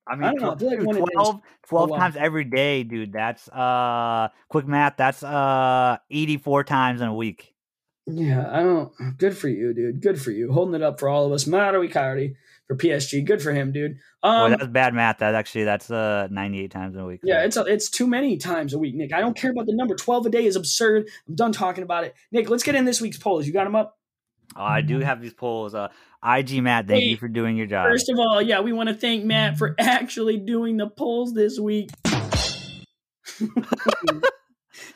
I 0.07 0.13
I 0.13 0.15
mean, 0.15 0.35
don't 0.35 0.41
know, 0.41 0.47
I 0.67 0.69
like 0.69 0.77
dude, 0.79 0.85
one 0.85 0.95
of 0.97 1.01
those- 1.01 1.11
12, 1.13 1.41
12 1.67 1.89
times 1.97 2.15
every 2.15 2.43
day, 2.43 2.83
dude. 2.83 3.11
That's 3.13 3.47
uh 3.49 4.29
quick 4.49 4.67
math. 4.67 4.97
That's 4.97 5.23
uh 5.23 5.97
84 6.11 6.63
times 6.65 7.01
in 7.01 7.07
a 7.07 7.13
week. 7.15 7.53
Yeah, 8.07 8.47
I 8.51 8.61
don't. 8.61 8.91
Good 9.17 9.35
for 9.35 9.47
you, 9.49 9.73
dude. 9.73 9.99
Good 10.01 10.21
for 10.21 10.29
you. 10.29 10.51
Holding 10.51 10.75
it 10.75 10.83
up 10.83 10.99
for 10.99 11.09
all 11.09 11.25
of 11.25 11.31
us. 11.31 11.47
Mauro 11.47 11.81
Icardi 11.81 12.35
for 12.67 12.75
PSG. 12.75 13.25
Good 13.25 13.41
for 13.41 13.51
him, 13.51 13.71
dude. 13.71 13.97
Um, 14.21 14.51
that's 14.51 14.67
bad 14.67 14.93
math. 14.93 15.17
That 15.19 15.33
actually 15.33 15.63
that's 15.63 15.89
uh 15.89 16.27
98 16.29 16.69
times 16.69 16.93
in 16.95 17.01
a 17.01 17.05
week. 17.07 17.21
yeah, 17.23 17.43
it's 17.43 17.57
a, 17.57 17.61
it's 17.65 17.89
too 17.89 18.05
many 18.05 18.37
times 18.37 18.73
a 18.75 18.77
week, 18.79 18.93
Nick. 18.93 19.11
I 19.11 19.21
don't 19.21 19.35
care 19.35 19.49
about 19.49 19.65
the 19.65 19.73
number. 19.75 19.95
Twelve 19.95 20.23
a 20.27 20.29
day 20.29 20.45
is 20.45 20.55
absurd. 20.55 21.09
I'm 21.27 21.33
done 21.33 21.51
talking 21.51 21.83
about 21.83 22.03
it. 22.03 22.13
Nick, 22.31 22.47
let's 22.47 22.61
get 22.61 22.75
in 22.75 22.85
this 22.85 23.01
week's 23.01 23.17
polls. 23.17 23.47
You 23.47 23.53
got 23.53 23.63
them 23.63 23.75
up. 23.75 23.97
Oh, 24.55 24.63
I 24.63 24.81
do 24.81 24.99
have 24.99 25.21
these 25.21 25.33
polls. 25.33 25.73
Uh, 25.75 25.89
IG 26.23 26.61
Matt, 26.63 26.87
thank 26.87 27.03
you 27.03 27.17
for 27.17 27.27
doing 27.27 27.55
your 27.57 27.67
job. 27.67 27.87
First 27.87 28.09
of 28.09 28.17
all, 28.19 28.41
yeah, 28.41 28.61
we 28.61 28.73
want 28.73 28.89
to 28.89 28.95
thank 28.95 29.23
Matt 29.25 29.57
for 29.57 29.75
actually 29.79 30.37
doing 30.37 30.77
the 30.77 30.87
polls 30.87 31.33
this 31.33 31.59
week. 31.59 31.89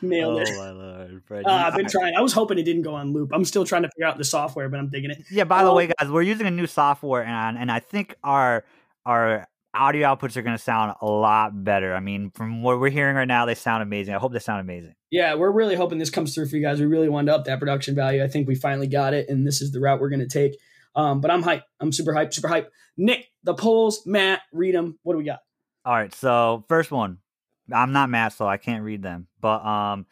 Nailed 0.02 0.38
oh 0.40 0.42
it. 0.42 0.56
my 0.58 0.70
lord, 0.70 1.22
Fred. 1.26 1.44
Uh, 1.46 1.50
I've 1.50 1.74
been 1.76 1.86
I- 1.86 1.88
trying. 1.90 2.14
I 2.14 2.20
was 2.20 2.32
hoping 2.32 2.58
it 2.58 2.64
didn't 2.64 2.82
go 2.82 2.94
on 2.94 3.12
loop. 3.12 3.30
I'm 3.32 3.44
still 3.44 3.64
trying 3.64 3.82
to 3.82 3.88
figure 3.88 4.06
out 4.06 4.18
the 4.18 4.24
software, 4.24 4.68
but 4.68 4.78
I'm 4.78 4.88
digging 4.88 5.10
it. 5.10 5.22
yeah. 5.30 5.44
By 5.44 5.62
the 5.64 5.70
Oh. 5.70 5.74
way, 5.74 5.88
guys, 5.98 6.10
we're 6.10 6.22
using 6.22 6.46
a 6.46 6.50
new 6.50 6.66
software, 6.66 7.22
and 7.24 7.58
and 7.58 7.70
I 7.70 7.80
think 7.80 8.14
our 8.24 8.64
our 9.04 9.46
audio 9.74 10.14
outputs 10.14 10.36
are 10.36 10.42
going 10.42 10.56
to 10.56 10.62
sound 10.62 10.94
a 11.00 11.06
lot 11.06 11.64
better. 11.64 11.94
I 11.94 12.00
mean, 12.00 12.30
from 12.34 12.62
what 12.62 12.80
we're 12.80 12.90
hearing 12.90 13.16
right 13.16 13.28
now, 13.28 13.46
they 13.46 13.54
sound 13.54 13.82
amazing. 13.82 14.14
I 14.14 14.18
hope 14.18 14.32
they 14.32 14.38
sound 14.38 14.60
amazing. 14.60 14.94
Yeah, 15.10 15.34
we're 15.34 15.50
really 15.50 15.76
hoping 15.76 15.98
this 15.98 16.10
comes 16.10 16.34
through 16.34 16.48
for 16.48 16.56
you 16.56 16.62
guys. 16.62 16.80
We 16.80 16.86
really 16.86 17.08
wanted 17.08 17.30
to 17.32 17.36
up 17.36 17.44
that 17.44 17.58
production 17.58 17.94
value. 17.94 18.22
I 18.22 18.28
think 18.28 18.48
we 18.48 18.54
finally 18.54 18.86
got 18.86 19.14
it, 19.14 19.28
and 19.28 19.46
this 19.46 19.60
is 19.60 19.72
the 19.72 19.80
route 19.80 20.00
we're 20.00 20.10
going 20.10 20.20
to 20.20 20.28
take. 20.28 20.58
Um, 20.94 21.20
but 21.20 21.30
I'm 21.30 21.42
hype. 21.42 21.62
I'm 21.80 21.92
super 21.92 22.12
hype, 22.12 22.34
super 22.34 22.48
hype. 22.48 22.70
Nick, 22.96 23.30
the 23.44 23.54
polls, 23.54 24.04
Matt, 24.06 24.40
read 24.52 24.74
them. 24.74 24.98
What 25.02 25.14
do 25.14 25.18
we 25.18 25.24
got? 25.24 25.40
All 25.84 25.94
right, 25.94 26.14
so 26.14 26.64
first 26.68 26.90
one. 26.90 27.18
I'm 27.72 27.92
not 27.92 28.10
Matt, 28.10 28.32
so 28.32 28.46
I 28.46 28.56
can't 28.56 28.82
read 28.82 29.02
them. 29.02 29.28
But 29.40 29.64
um 29.64 30.06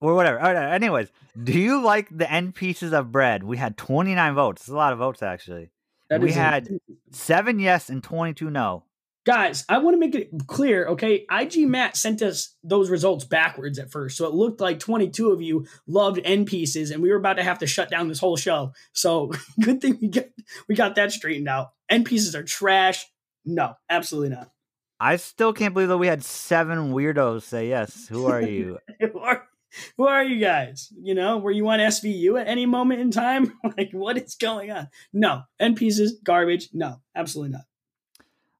or 0.00 0.14
whatever. 0.14 0.38
All 0.38 0.52
right, 0.52 0.74
anyways, 0.74 1.10
do 1.42 1.58
you 1.58 1.82
like 1.82 2.08
the 2.10 2.30
end 2.30 2.54
pieces 2.54 2.92
of 2.92 3.12
bread? 3.12 3.42
We 3.44 3.56
had 3.56 3.76
29 3.76 4.34
votes. 4.34 4.62
It's 4.62 4.68
a 4.68 4.74
lot 4.74 4.92
of 4.92 4.98
votes 4.98 5.22
actually. 5.22 5.70
That 6.10 6.20
We 6.20 6.30
is 6.30 6.36
a- 6.36 6.40
had- 6.40 6.68
7 7.10 7.58
yes 7.58 7.88
and 7.88 8.02
22 8.02 8.50
no. 8.50 8.84
guys. 9.24 9.64
I 9.68 9.78
want 9.78 9.94
to 9.94 9.98
make 9.98 10.14
it 10.14 10.30
clear. 10.46 10.86
Okay, 10.88 11.26
IG 11.30 11.66
Matt 11.66 11.96
sent 11.96 12.22
us 12.22 12.54
those 12.62 12.90
results 12.90 13.24
backwards 13.24 13.78
at 13.78 13.90
first, 13.90 14.16
so 14.16 14.26
it 14.26 14.34
looked 14.34 14.60
like 14.60 14.78
22 14.78 15.30
of 15.32 15.42
you 15.42 15.66
loved 15.88 16.20
end 16.24 16.46
pieces, 16.46 16.90
and 16.92 17.02
we 17.02 17.10
were 17.10 17.16
about 17.16 17.34
to 17.38 17.42
have 17.42 17.58
to 17.60 17.66
shut 17.66 17.90
down 17.90 18.06
this 18.08 18.20
whole 18.20 18.36
show. 18.36 18.72
So 18.92 19.32
good 19.60 19.80
thing 19.80 19.98
we 20.00 20.08
got 20.08 20.26
we 20.68 20.74
got 20.76 20.94
that 20.96 21.10
straightened 21.12 21.48
out. 21.48 21.70
End 21.88 22.04
pieces 22.06 22.34
are 22.36 22.44
trash. 22.44 23.04
No, 23.44 23.74
absolutely 23.90 24.30
not. 24.36 24.50
I 24.98 25.16
still 25.16 25.52
can't 25.52 25.74
believe 25.74 25.88
that 25.88 25.98
we 25.98 26.06
had 26.06 26.24
7 26.24 26.92
weirdos 26.92 27.42
say 27.42 27.68
yes. 27.68 28.08
Who 28.08 28.26
are 28.26 28.40
you? 28.40 28.78
who 29.00 29.18
are, 29.18 29.46
who 29.96 30.06
are 30.06 30.24
you 30.24 30.38
guys? 30.40 30.92
You 31.00 31.14
know, 31.14 31.38
were 31.38 31.50
you 31.50 31.68
on 31.68 31.78
SVU 31.78 32.40
at 32.40 32.48
any 32.48 32.66
moment 32.66 33.00
in 33.00 33.10
time? 33.10 33.58
like, 33.76 33.90
what 33.92 34.18
is 34.18 34.34
going 34.34 34.70
on? 34.70 34.88
No, 35.12 35.42
end 35.58 35.76
pieces, 35.76 36.18
garbage. 36.24 36.68
No, 36.72 37.00
absolutely 37.14 37.52
not. 37.52 37.64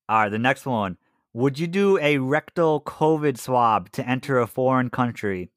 All 0.09 0.21
right, 0.21 0.29
the 0.29 0.39
next 0.39 0.67
one. 0.67 0.99
Would 1.33 1.59
you 1.59 1.67
do 1.67 1.99
a 1.99 2.19
rectal 2.19 2.81
COVID 2.81 3.39
swab 3.39 3.91
to 3.93 4.09
enter 4.09 4.39
a 4.39 4.47
foreign 4.47 4.89
country? 4.89 5.51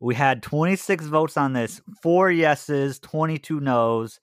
We 0.00 0.14
had 0.14 0.42
26 0.42 1.06
votes 1.06 1.36
on 1.36 1.54
this, 1.54 1.80
four 2.02 2.30
yeses, 2.30 2.98
22 2.98 3.60
nos. 3.60 4.20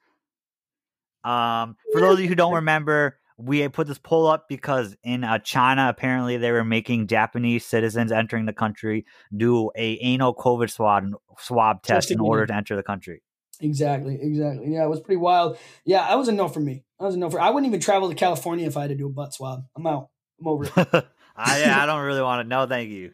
Um, 1.24 1.76
for 1.92 2.02
those 2.02 2.16
of 2.16 2.20
you 2.22 2.28
who 2.28 2.36
don't 2.36 2.54
remember, 2.54 3.18
we 3.38 3.68
put 3.68 3.88
this 3.88 3.98
poll 3.98 4.28
up 4.28 4.48
because 4.48 4.96
in 5.04 5.24
uh, 5.24 5.40
China, 5.40 5.88
apparently 5.90 6.38
they 6.38 6.52
were 6.52 6.64
making 6.64 7.08
Japanese 7.08 7.66
citizens 7.66 8.12
entering 8.12 8.46
the 8.46 8.54
country 8.54 9.06
do 9.36 9.72
a 9.76 9.98
anal 10.02 10.34
COVID 10.34 10.70
swab 10.70 11.12
swab 11.40 11.84
test 11.84 12.12
in 12.12 12.20
order 12.20 12.44
it. 12.44 12.48
to 12.48 12.56
enter 12.56 12.76
the 12.76 12.84
country. 12.84 13.22
Exactly, 13.62 14.18
exactly. 14.22 14.74
Yeah, 14.74 14.86
it 14.86 14.90
was 14.90 15.00
pretty 15.00 15.18
wild. 15.18 15.58
Yeah, 15.86 16.02
I 16.02 16.16
was 16.16 16.28
a 16.28 16.32
no 16.32 16.48
for 16.48 16.60
me. 16.60 16.84
I 17.00 17.06
was 17.06 17.16
a 17.16 17.18
no 17.18 17.30
for. 17.30 17.40
I 17.40 17.50
wouldn't 17.50 17.68
even 17.68 17.80
travel 17.80 18.10
to 18.10 18.16
California 18.16 18.68
if 18.68 18.78
I 18.78 18.82
had 18.82 18.90
to 18.90 18.96
do 18.96 19.08
a 19.08 19.12
butt 19.12 19.34
swab. 19.34 19.66
I'm 19.76 19.88
out. 19.88 20.10
I'm 20.40 20.48
over 20.48 20.66
it. 20.66 20.72
I, 21.36 21.62
yeah, 21.62 21.82
I 21.82 21.86
don't 21.86 22.06
really 22.06 22.22
want 22.22 22.46
to 22.46 22.50
know. 22.50 22.66
Thank 22.68 22.90
you. 22.90 23.12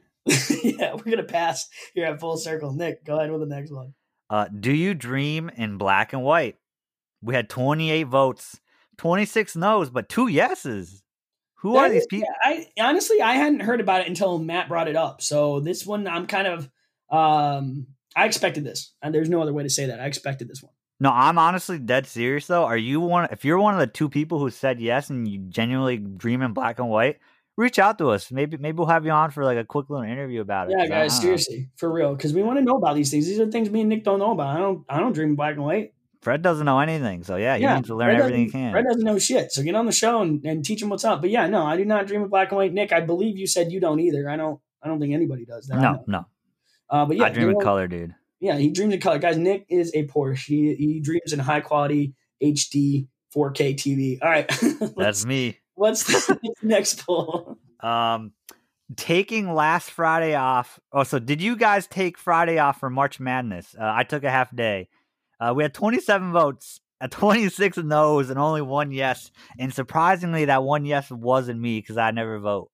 yeah, 0.63 0.93
we're 0.93 1.11
gonna 1.11 1.23
pass 1.23 1.67
here 1.93 2.05
at 2.05 2.19
full 2.19 2.37
circle. 2.37 2.73
Nick, 2.73 3.03
go 3.03 3.17
ahead 3.17 3.31
with 3.31 3.41
the 3.41 3.47
next 3.47 3.71
one. 3.71 3.93
Uh, 4.29 4.47
do 4.47 4.71
you 4.71 4.93
dream 4.93 5.49
in 5.49 5.77
black 5.77 6.13
and 6.13 6.23
white? 6.23 6.55
We 7.21 7.35
had 7.35 7.49
28 7.49 8.03
votes, 8.03 8.59
26 9.01 9.55
no's, 9.55 9.89
but 9.89 10.09
two 10.09 10.27
yeses. 10.27 11.03
Who 11.55 11.75
are 11.75 11.89
these 11.89 12.01
is- 12.01 12.07
people? 12.07 12.29
I 12.43 12.67
honestly 12.79 13.21
I 13.21 13.33
hadn't 13.33 13.61
heard 13.61 13.81
about 13.81 14.01
it 14.01 14.07
until 14.07 14.39
Matt 14.39 14.67
brought 14.67 14.87
it 14.87 14.95
up. 14.95 15.21
So 15.21 15.59
this 15.59 15.85
one 15.85 16.07
I'm 16.07 16.27
kind 16.27 16.47
of 16.47 16.69
um 17.09 17.87
I 18.15 18.25
expected 18.25 18.63
this. 18.63 18.93
And 19.01 19.13
there's 19.13 19.29
no 19.29 19.41
other 19.41 19.53
way 19.53 19.63
to 19.63 19.69
say 19.69 19.87
that. 19.87 19.99
I 19.99 20.05
expected 20.05 20.47
this 20.47 20.61
one. 20.61 20.71
No, 20.99 21.09
I'm 21.11 21.39
honestly 21.39 21.79
dead 21.79 22.05
serious 22.05 22.45
though. 22.45 22.65
Are 22.65 22.77
you 22.77 22.99
one? 22.99 23.27
If 23.31 23.43
you're 23.43 23.59
one 23.59 23.73
of 23.73 23.79
the 23.79 23.87
two 23.87 24.07
people 24.07 24.37
who 24.39 24.51
said 24.51 24.79
yes 24.79 25.09
and 25.09 25.27
you 25.27 25.39
genuinely 25.39 25.97
dream 25.97 26.43
in 26.43 26.53
black 26.53 26.77
and 26.77 26.89
white, 26.89 27.17
reach 27.57 27.79
out 27.79 27.97
to 27.97 28.09
us. 28.09 28.31
Maybe 28.31 28.57
maybe 28.57 28.77
we'll 28.77 28.87
have 28.87 29.05
you 29.05 29.11
on 29.11 29.31
for 29.31 29.43
like 29.43 29.57
a 29.57 29.65
quick 29.65 29.89
little 29.89 30.05
interview 30.05 30.41
about 30.41 30.69
it. 30.69 30.75
Yeah, 30.77 30.85
guys, 30.87 31.13
don't 31.13 31.17
know. 31.17 31.21
seriously, 31.21 31.69
for 31.75 31.91
real, 31.91 32.15
because 32.15 32.33
we 32.33 32.43
want 32.43 32.59
to 32.59 32.65
know 32.65 32.75
about 32.75 32.95
these 32.95 33.09
things. 33.09 33.25
These 33.25 33.39
are 33.39 33.49
things 33.49 33.69
me 33.69 33.81
and 33.81 33.89
Nick 33.89 34.03
don't 34.03 34.19
know 34.19 34.31
about. 34.31 34.55
I 34.55 34.59
don't, 34.59 34.85
I 34.89 34.99
don't 34.99 35.13
dream 35.13 35.29
in 35.29 35.35
black 35.35 35.55
and 35.55 35.63
white. 35.63 35.93
Fred 36.21 36.43
doesn't 36.43 36.65
know 36.65 36.79
anything, 36.79 37.23
so 37.23 37.35
yeah, 37.35 37.55
he 37.57 37.63
yeah, 37.63 37.75
needs 37.75 37.87
to 37.87 37.95
learn 37.95 38.09
Fred 38.09 38.19
everything 38.19 38.45
he 38.45 38.51
can. 38.51 38.71
Fred 38.71 38.85
doesn't 38.85 39.03
know 39.03 39.17
shit, 39.17 39.51
so 39.51 39.63
get 39.63 39.73
on 39.73 39.87
the 39.87 39.91
show 39.91 40.21
and, 40.21 40.45
and 40.45 40.63
teach 40.63 40.81
him 40.81 40.89
what's 40.89 41.03
up. 41.03 41.21
But 41.21 41.31
yeah, 41.31 41.47
no, 41.47 41.65
I 41.65 41.77
do 41.77 41.85
not 41.85 42.05
dream 42.05 42.21
in 42.21 42.29
black 42.29 42.49
and 42.51 42.57
white. 42.57 42.73
Nick, 42.73 42.93
I 42.93 43.01
believe 43.01 43.37
you 43.37 43.47
said 43.47 43.71
you 43.71 43.79
don't 43.79 43.99
either. 43.99 44.29
I 44.29 44.37
don't, 44.37 44.59
I 44.83 44.87
don't 44.87 44.99
think 44.99 45.13
anybody 45.13 45.45
does 45.45 45.67
that. 45.67 45.81
No, 45.81 46.03
no, 46.05 46.25
uh, 46.89 47.05
but 47.05 47.17
yeah, 47.17 47.25
I 47.25 47.29
dream 47.29 47.49
in 47.49 47.59
color, 47.59 47.87
dude. 47.87 48.13
Yeah, 48.39 48.57
he 48.57 48.69
dreams 48.69 48.93
in 48.93 48.99
color, 48.99 49.17
guys. 49.17 49.37
Nick 49.37 49.65
is 49.67 49.91
a 49.95 50.05
Porsche. 50.05 50.45
He 50.45 50.75
he 50.75 50.99
dreams 50.99 51.33
in 51.33 51.39
high 51.39 51.61
quality 51.61 52.13
HD 52.41 53.07
4K 53.35 53.75
TV. 53.75 54.19
All 54.21 54.29
right, 54.29 54.47
That's 54.97 55.25
me. 55.25 55.57
what's 55.73 56.03
the 56.03 56.37
next 56.61 57.03
poll? 57.05 57.57
Um, 57.79 58.33
taking 58.95 59.53
last 59.53 59.89
Friday 59.89 60.35
off. 60.35 60.79
Oh, 60.91 61.03
so 61.03 61.17
did 61.17 61.41
you 61.41 61.55
guys 61.55 61.87
take 61.87 62.17
Friday 62.17 62.59
off 62.59 62.79
for 62.79 62.91
March 62.91 63.19
Madness? 63.19 63.75
Uh, 63.79 63.91
I 63.91 64.03
took 64.03 64.23
a 64.23 64.29
half 64.29 64.55
day. 64.55 64.89
Uh, 65.41 65.53
we 65.55 65.63
had 65.63 65.73
27 65.73 66.31
votes, 66.31 66.79
uh, 67.01 67.07
26 67.07 67.77
no's, 67.77 68.29
and 68.29 68.37
only 68.37 68.61
one 68.61 68.91
yes. 68.91 69.31
And 69.57 69.73
surprisingly, 69.73 70.45
that 70.45 70.63
one 70.63 70.85
yes 70.85 71.09
wasn't 71.09 71.59
me 71.59 71.79
because 71.79 71.97
I 71.97 72.11
never 72.11 72.37
vote. 72.39 72.69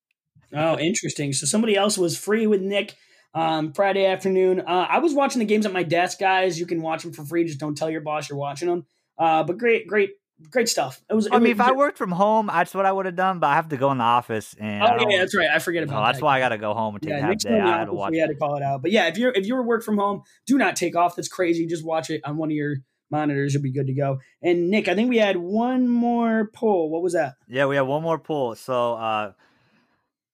Oh, 0.53 0.77
interesting. 0.77 1.31
So 1.31 1.45
somebody 1.45 1.75
else 1.75 1.97
was 1.97 2.17
free 2.17 2.45
with 2.45 2.61
Nick 2.61 2.95
um, 3.33 3.71
Friday 3.73 4.05
afternoon. 4.05 4.59
Uh, 4.61 4.87
I 4.89 4.99
was 4.99 5.13
watching 5.13 5.39
the 5.39 5.45
games 5.45 5.65
at 5.65 5.71
my 5.71 5.83
desk, 5.83 6.19
guys. 6.19 6.59
You 6.59 6.65
can 6.65 6.81
watch 6.81 7.03
them 7.03 7.13
for 7.13 7.23
free. 7.23 7.45
Just 7.45 7.59
don't 7.59 7.77
tell 7.77 7.89
your 7.89 8.01
boss 8.01 8.29
you're 8.29 8.37
watching 8.37 8.67
them. 8.67 8.85
Uh, 9.17 9.43
but 9.43 9.57
great, 9.57 9.87
great, 9.87 10.11
great 10.51 10.69
stuff. 10.69 11.01
It 11.09 11.13
was. 11.13 11.27
I 11.31 11.37
it 11.37 11.39
mean, 11.41 11.51
if 11.51 11.61
I 11.61 11.71
worked 11.71 11.97
from 11.97 12.11
home, 12.11 12.47
that's 12.47 12.73
what 12.73 12.85
I 12.85 12.91
would 12.91 13.05
have 13.05 13.15
done. 13.15 13.39
But 13.39 13.47
I 13.47 13.55
have 13.55 13.69
to 13.69 13.77
go 13.77 13.91
in 13.91 13.97
the 13.97 14.03
office, 14.03 14.55
and 14.59 14.83
Oh 14.83 15.09
yeah, 15.09 15.19
that's 15.19 15.35
right. 15.35 15.49
I 15.49 15.59
forget 15.59 15.83
about 15.83 15.95
no, 15.95 15.99
that. 16.01 16.11
that's 16.13 16.21
why 16.21 16.37
I 16.37 16.39
got 16.39 16.49
to 16.49 16.57
go 16.57 16.73
home 16.73 16.95
and 16.95 17.01
take 17.01 17.11
Yeah, 17.11 17.19
a 17.19 17.21
half 17.21 17.37
day. 17.37 17.59
I 17.59 17.79
had 17.79 17.85
to 17.85 17.93
watch. 17.93 18.11
We 18.11 18.19
had 18.19 18.29
to 18.29 18.35
call 18.35 18.55
it 18.55 18.63
out. 18.63 18.81
But 18.81 18.91
yeah, 18.91 19.07
if 19.07 19.17
you're 19.17 19.31
if 19.31 19.45
you're 19.45 19.63
work 19.63 19.83
from 19.83 19.97
home, 19.97 20.23
do 20.45 20.57
not 20.57 20.75
take 20.75 20.95
off. 20.95 21.15
That's 21.15 21.27
crazy. 21.27 21.65
Just 21.65 21.85
watch 21.85 22.09
it 22.09 22.21
on 22.25 22.37
one 22.37 22.49
of 22.49 22.55
your 22.55 22.77
monitors. 23.09 23.53
You'll 23.53 23.63
be 23.63 23.71
good 23.71 23.87
to 23.87 23.93
go. 23.93 24.19
And 24.41 24.69
Nick, 24.69 24.87
I 24.87 24.95
think 24.95 25.09
we 25.09 25.17
had 25.17 25.37
one 25.37 25.87
more 25.87 26.49
poll. 26.53 26.89
What 26.89 27.01
was 27.01 27.13
that? 27.13 27.35
Yeah, 27.47 27.65
we 27.65 27.75
had 27.75 27.83
one 27.83 28.03
more 28.03 28.19
poll. 28.19 28.55
So, 28.55 28.95
uh, 28.95 29.31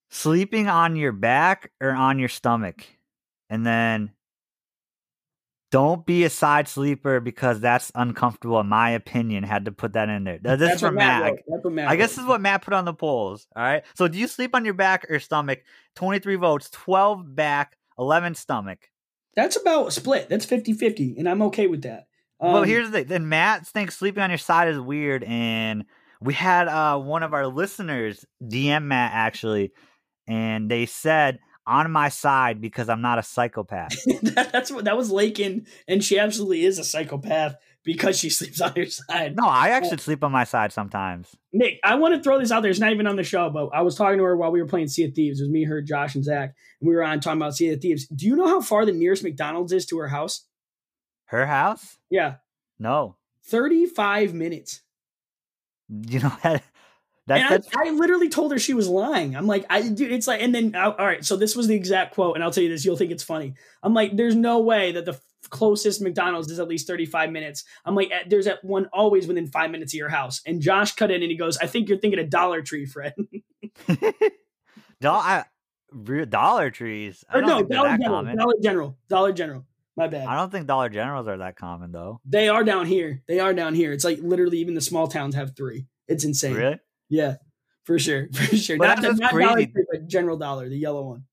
sleeping 0.10 0.68
on 0.68 0.96
your 0.96 1.12
back 1.12 1.72
or 1.82 1.92
on 1.92 2.20
your 2.20 2.30
stomach, 2.30 2.86
and 3.50 3.66
then 3.66 4.12
don't 5.74 6.06
be 6.06 6.24
a 6.24 6.30
side 6.30 6.68
sleeper 6.68 7.20
because 7.20 7.60
that's 7.60 7.92
uncomfortable. 7.96 8.60
In 8.60 8.68
my 8.68 8.92
opinion, 8.92 9.44
had 9.44 9.66
to 9.66 9.72
put 9.72 9.94
that 9.94 10.08
in 10.08 10.24
there. 10.24 10.38
This 10.38 10.60
That's 10.60 10.76
is 10.76 10.82
from 10.82 10.94
Matt. 10.94 11.34
That's 11.48 11.64
what 11.64 11.74
Matt 11.74 11.88
I 11.88 11.96
guess 11.96 12.12
this 12.12 12.20
is 12.20 12.26
what 12.26 12.42
Matt 12.42 12.62
put 12.62 12.76
on 12.76 12.86
the 12.86 12.94
polls. 12.94 13.48
All 13.56 13.64
right. 13.64 13.82
So, 13.96 14.08
do 14.08 14.20
you 14.20 14.28
sleep 14.28 14.54
on 14.54 14.66
your 14.66 14.76
back 14.76 15.08
or 15.10 15.20
stomach? 15.20 15.64
Twenty-three 15.96 16.36
votes, 16.36 16.70
twelve 16.70 17.36
back, 17.36 17.76
eleven 17.98 18.36
stomach. 18.36 18.88
That's 19.36 19.56
about 19.56 19.92
split. 19.94 20.30
That's 20.30 20.46
50-50, 20.46 21.18
and 21.18 21.28
I'm 21.28 21.42
okay 21.42 21.66
with 21.66 21.82
that. 21.82 22.06
well, 22.38 22.58
Um, 22.58 22.66
here's 22.66 22.92
the 22.92 23.00
thing. 23.00 23.08
Then 23.08 23.30
Matt 23.30 23.66
thinks 23.66 23.98
sleeping 23.98 24.22
on 24.22 24.30
your 24.30 24.38
side 24.38 24.68
is 24.68 24.80
weird, 24.80 25.24
and 25.24 25.86
we 26.22 26.36
had 26.36 26.68
uh 26.68 27.00
one 27.00 27.24
of 27.24 27.34
our 27.34 27.48
listeners 27.48 28.24
DM 28.44 28.84
Matt 28.84 29.12
actually, 29.16 29.72
and 30.28 30.70
they 30.70 30.86
said 30.86 31.40
on 31.66 31.92
my 31.92 32.10
side 32.10 32.60
because 32.62 32.90
I'm 32.90 33.02
not 33.02 33.20
a 33.20 33.24
psychopath. 33.24 33.92
that, 34.22 34.50
that's 34.52 34.72
what 34.72 34.86
that 34.86 34.98
was 34.98 35.12
Lakin, 35.12 35.66
and 35.88 36.04
she 36.04 36.20
absolutely 36.20 36.66
is 36.66 36.80
a 36.80 36.84
psychopath 36.84 37.56
because 37.84 38.18
she 38.18 38.30
sleeps 38.30 38.60
on 38.62 38.74
her 38.76 38.86
side. 38.86 39.36
no, 39.36 39.48
I 39.48 39.72
uh, 39.72 39.74
actually 39.74 39.98
sleep 39.98 40.24
on 40.24 40.32
my 40.32 40.44
side 40.44 40.72
sometimes. 40.74 41.36
Nick, 41.52 41.80
I 41.84 41.96
want 41.96 42.16
to 42.16 42.22
throw 42.24 42.40
this 42.40 42.52
out 42.52 42.62
there. 42.62 42.72
It's 42.72 42.80
not 42.80 42.92
even 42.92 43.08
on 43.08 43.16
the 43.16 43.24
show, 43.24 43.50
but 43.50 43.68
I 43.74 43.82
was 43.82 43.96
talking 43.96 44.18
to 44.18 44.24
her 44.24 44.36
while 44.38 44.52
we 44.52 44.62
were 44.62 44.68
playing 44.68 44.88
Sea 44.88 45.06
of 45.06 45.14
Thieves. 45.14 45.40
It 45.40 45.44
was 45.44 45.50
me, 45.52 45.64
her, 45.66 45.82
Josh, 45.82 46.16
and 46.16 46.24
Zach, 46.24 46.54
and 46.82 46.90
we 46.90 46.96
were 46.96 47.04
on 47.04 47.20
talking 47.20 47.42
about 47.42 47.56
Sea 47.56 47.70
of 47.70 47.82
Thieves. 47.82 48.08
Do 48.08 48.26
you 48.26 48.36
know 48.36 48.48
how 48.48 48.62
far 48.62 48.86
the 48.86 48.92
nearest 48.92 49.24
McDonald's 49.24 49.72
is 49.72 49.86
to 49.88 49.98
her 50.00 50.08
house? 50.08 50.46
Her 51.26 51.46
house? 51.46 51.98
Yeah, 52.10 52.36
No. 52.80 53.16
thirty-five 53.46 54.34
minutes. 54.34 54.82
You 55.90 56.20
know 56.22 56.34
that. 56.44 56.64
That, 57.28 57.66
I, 57.76 57.88
I 57.88 57.92
literally 57.92 58.28
told 58.28 58.52
her 58.52 58.60
she 58.60 58.74
was 58.74 58.90
lying. 58.90 59.36
I'm 59.36 59.48
like, 59.48 59.66
I 59.70 59.82
dude, 59.82 60.12
it's 60.12 60.28
like, 60.28 60.42
and 60.42 60.54
then 60.54 60.76
uh, 60.76 60.94
all 60.98 61.06
right, 61.06 61.24
so 61.24 61.38
this 61.38 61.56
was 61.56 61.68
the 61.68 61.76
exact 61.76 62.16
quote, 62.16 62.36
and 62.36 62.44
I'll 62.44 62.52
tell 62.52 62.64
you 62.64 62.70
this, 62.70 62.84
you'll 62.84 62.98
think 62.98 63.12
it's 63.12 63.24
funny. 63.24 63.54
I'm 63.82 63.94
like, 63.94 64.18
there's 64.18 64.36
no 64.36 64.60
way 64.60 64.92
that 64.92 65.06
the 65.06 65.14
f- 65.14 65.22
closest 65.50 66.02
McDonald's 66.02 66.52
is 66.52 66.60
at 66.60 66.68
least 66.68 66.86
35 66.86 67.32
minutes. 67.32 67.64
I'm 67.86 67.96
like, 67.96 68.12
eh, 68.12 68.24
there's 68.28 68.48
at 68.48 68.64
one 68.64 68.90
always 68.92 69.26
within 69.26 69.48
five 69.48 69.72
minutes 69.72 69.94
of 69.94 69.98
your 69.98 70.10
house. 70.10 70.42
And 70.46 70.62
Josh 70.62 70.96
cut 70.96 71.12
in 71.12 71.22
and 71.22 71.32
he 71.32 71.38
goes, 71.38 71.58
I 71.58 71.68
think 71.68 71.88
you're 71.88 71.98
thinking 71.98 72.20
of 72.20 72.30
Dollar 72.30 72.62
Tree, 72.62 72.86
Fred. 72.86 73.14
Do- 73.88 75.10
I, 75.10 75.46
real 75.92 76.26
Dollar 76.26 76.72
Trees. 76.72 77.24
I 77.30 77.40
no, 77.40 77.64
Dollar 77.64 77.90
that 77.90 78.02
General, 78.02 78.18
common. 78.18 78.38
Dollar 78.38 78.56
General, 78.62 78.98
Dollar 79.08 79.32
General. 79.32 79.66
My 79.96 80.08
bad. 80.08 80.28
I 80.28 80.36
don't 80.36 80.52
think 80.52 80.66
Dollar 80.66 80.90
Generals 80.90 81.28
are 81.28 81.38
that 81.38 81.56
common 81.56 81.92
though. 81.92 82.20
They 82.26 82.50
are 82.50 82.64
down 82.64 82.88
here. 82.88 83.22
They 83.28 83.40
are 83.40 83.54
down 83.54 83.76
here. 83.76 83.94
It's 83.94 84.04
like 84.04 84.20
literally 84.22 84.58
even 84.58 84.74
the 84.74 84.82
small 84.82 85.08
towns 85.08 85.36
have 85.36 85.56
three. 85.56 85.86
It's 86.08 86.24
insane. 86.24 86.56
Really? 86.56 86.80
Yeah, 87.14 87.36
for 87.84 88.00
sure, 88.00 88.28
for 88.34 88.56
sure. 88.58 88.78
But 88.78 88.88
not 88.88 89.02
that's 89.02 89.16
the, 89.16 89.22
not 89.22 89.32
Dollar 89.34 89.54
crazy. 89.54 89.72
Tree, 89.72 89.86
but 89.92 90.08
General 90.08 90.38
Dollar, 90.38 90.68
the 90.68 90.78
yellow 90.78 91.04
one. 91.10 91.26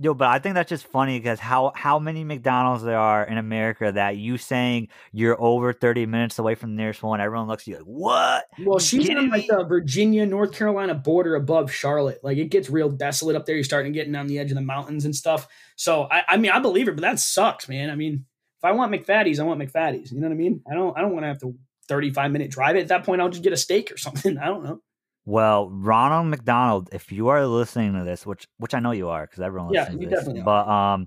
Yo, 0.00 0.14
but 0.14 0.28
I 0.28 0.38
think 0.38 0.54
that's 0.54 0.68
just 0.68 0.86
funny 0.86 1.18
because 1.18 1.40
how 1.40 1.72
how 1.74 1.98
many 1.98 2.24
McDonald's 2.24 2.84
there 2.84 2.98
are 2.98 3.24
in 3.24 3.36
America 3.36 3.90
that 3.92 4.16
you 4.16 4.38
saying 4.38 4.88
you're 5.12 5.36
over 5.42 5.72
30 5.72 6.06
minutes 6.06 6.38
away 6.38 6.54
from 6.54 6.70
the 6.70 6.76
nearest 6.76 7.02
one, 7.02 7.20
everyone 7.20 7.48
looks 7.48 7.64
at 7.64 7.66
you 7.66 7.76
like, 7.76 7.84
what? 7.84 8.46
Well, 8.64 8.78
she's 8.78 9.10
on 9.10 9.28
like 9.28 9.48
the 9.48 9.64
Virginia, 9.64 10.24
North 10.24 10.52
Carolina 10.52 10.94
border 10.94 11.34
above 11.34 11.72
Charlotte. 11.72 12.20
Like 12.22 12.38
it 12.38 12.50
gets 12.50 12.70
real 12.70 12.88
desolate 12.88 13.36
up 13.36 13.44
there. 13.44 13.56
You're 13.56 13.64
starting 13.64 13.92
to 13.92 13.98
getting 13.98 14.14
on 14.14 14.28
the 14.28 14.38
edge 14.38 14.50
of 14.50 14.54
the 14.54 14.62
mountains 14.62 15.04
and 15.04 15.14
stuff. 15.14 15.48
So 15.76 16.06
I, 16.10 16.22
I 16.28 16.36
mean, 16.36 16.52
I 16.52 16.60
believe 16.60 16.86
her, 16.86 16.92
but 16.92 17.02
that 17.02 17.18
sucks, 17.18 17.68
man. 17.68 17.90
I 17.90 17.96
mean, 17.96 18.24
if 18.56 18.64
I 18.64 18.72
want 18.72 18.92
McFaddies, 18.92 19.40
I 19.40 19.42
want 19.42 19.60
McFaddies. 19.60 20.12
You 20.12 20.20
know 20.20 20.28
what 20.28 20.34
I 20.34 20.38
mean? 20.38 20.62
I 20.70 20.74
don't, 20.74 20.96
I 20.96 21.00
don't 21.00 21.12
want 21.12 21.24
to 21.24 21.28
have 21.28 21.40
to 21.40 21.56
35 21.88 22.30
minute 22.30 22.50
drive 22.52 22.76
it. 22.76 22.82
At 22.82 22.88
that 22.88 23.04
point, 23.04 23.20
I'll 23.20 23.30
just 23.30 23.42
get 23.42 23.52
a 23.52 23.56
steak 23.56 23.90
or 23.90 23.96
something. 23.98 24.38
I 24.38 24.46
don't 24.46 24.62
know. 24.62 24.80
Well, 25.28 25.68
Ronald 25.68 26.28
McDonald, 26.28 26.88
if 26.90 27.12
you 27.12 27.28
are 27.28 27.46
listening 27.46 27.92
to 27.92 28.02
this, 28.02 28.24
which 28.24 28.48
which 28.56 28.72
I 28.72 28.78
know 28.78 28.92
you 28.92 29.10
are 29.10 29.26
because 29.26 29.42
everyone 29.42 29.74
Yeah, 29.74 29.82
listens 29.82 30.00
to 30.00 30.06
this, 30.06 30.18
definitely 30.20 30.40
but 30.40 30.66
um, 30.66 31.06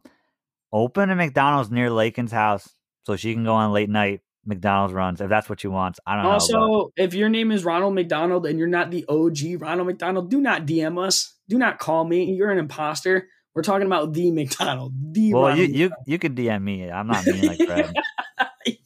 open 0.71 1.09
a 1.09 1.15
McDonald's 1.15 1.71
near 1.71 1.89
Lakin's 1.89 2.31
house 2.31 2.69
so 3.07 3.15
she 3.15 3.33
can 3.33 3.45
go 3.45 3.55
on 3.55 3.71
late 3.71 3.89
night 3.89 4.19
McDonald's 4.45 4.93
runs 4.93 5.21
if 5.21 5.29
that's 5.29 5.49
what 5.49 5.59
she 5.59 5.67
wants. 5.67 5.99
I 6.05 6.17
don't 6.17 6.25
know. 6.25 6.31
Also, 6.33 6.91
if 6.97 7.15
your 7.15 7.29
name 7.29 7.51
is 7.51 7.65
Ronald 7.65 7.95
McDonald 7.95 8.45
and 8.45 8.59
you're 8.59 8.67
not 8.67 8.91
the 8.91 9.05
OG 9.09 9.59
Ronald 9.59 9.87
McDonald, 9.87 10.29
do 10.29 10.39
not 10.39 10.67
DM 10.67 11.03
us. 11.03 11.35
Do 11.49 11.57
not 11.57 11.79
call 11.79 12.05
me. 12.05 12.25
You're 12.35 12.51
an 12.51 12.59
imposter. 12.59 13.27
We're 13.55 13.63
talking 13.63 13.87
about 13.87 14.13
the 14.13 14.29
McDonald. 14.39 14.93
The 15.13 15.33
well, 15.33 15.47
Ronald 15.47 15.67
you 15.67 15.75
you 15.75 15.91
you 16.05 16.19
could 16.19 16.35
DM 16.35 16.61
me. 16.61 16.91
I'm 16.91 17.07
not 17.07 17.25
mean 17.25 17.47
like 17.47 17.57
Fred. 17.57 17.91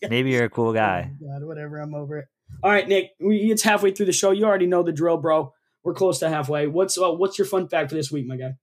Yeah. 0.02 0.08
Maybe 0.10 0.32
you're 0.32 0.46
a 0.46 0.50
cool 0.50 0.72
guy. 0.72 1.12
Oh, 1.12 1.28
God, 1.28 1.46
whatever. 1.46 1.80
I'm 1.80 1.94
over 1.94 2.20
it. 2.20 2.26
All 2.64 2.72
right, 2.72 2.88
Nick. 2.88 3.12
We, 3.20 3.52
it's 3.52 3.64
halfway 3.64 3.92
through 3.92 4.08
the 4.08 4.12
show. 4.14 4.32
You 4.32 4.46
already 4.46 4.68
know 4.68 4.84
the 4.84 4.92
drill, 4.92 5.18
bro. 5.18 5.54
We're 5.84 5.94
close 5.94 6.20
to 6.20 6.30
halfway. 6.30 6.68
What's 6.68 6.98
uh, 6.98 7.12
what's 7.12 7.38
your 7.38 7.46
fun 7.46 7.68
fact 7.68 7.90
for 7.90 7.96
this 7.96 8.12
week, 8.12 8.26
my 8.28 8.38
guy? 8.38 8.54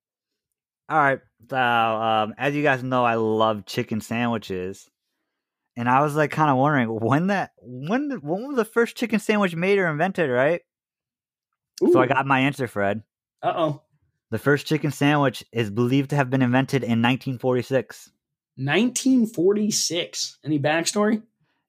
All 0.89 0.99
right. 0.99 1.21
So, 1.49 1.57
um, 1.57 2.35
as 2.37 2.55
you 2.55 2.63
guys 2.63 2.83
know, 2.83 3.05
I 3.05 3.15
love 3.15 3.65
chicken 3.65 4.01
sandwiches, 4.01 4.91
and 5.77 5.89
I 5.89 6.03
was 6.03 6.17
like 6.17 6.31
kind 6.33 6.51
of 6.51 6.57
wondering 6.57 6.89
when 6.89 7.29
that 7.29 7.53
when 7.61 8.09
the- 8.09 8.17
when 8.17 8.49
was 8.49 8.57
the 8.57 8.65
first 8.65 8.97
chicken 8.97 9.21
sandwich 9.21 9.55
made 9.55 9.79
or 9.79 9.87
invented, 9.89 10.31
right? 10.31 10.63
So 11.81 12.01
I 12.01 12.07
got 12.07 12.27
my 12.27 12.41
answer, 12.41 12.67
Fred. 12.69 13.03
Uh 13.43 13.53
oh. 13.57 13.83
The 14.31 14.39
first 14.39 14.67
chicken 14.67 14.91
sandwich 14.93 15.45
is 15.53 15.71
believed 15.71 16.11
to 16.11 16.17
have 16.17 16.31
been 16.31 16.43
invented 16.43 16.83
in 16.83 17.03
1946. 17.03 18.11
1946. 18.57 20.39
Any 20.45 20.59
backstory? 20.59 21.23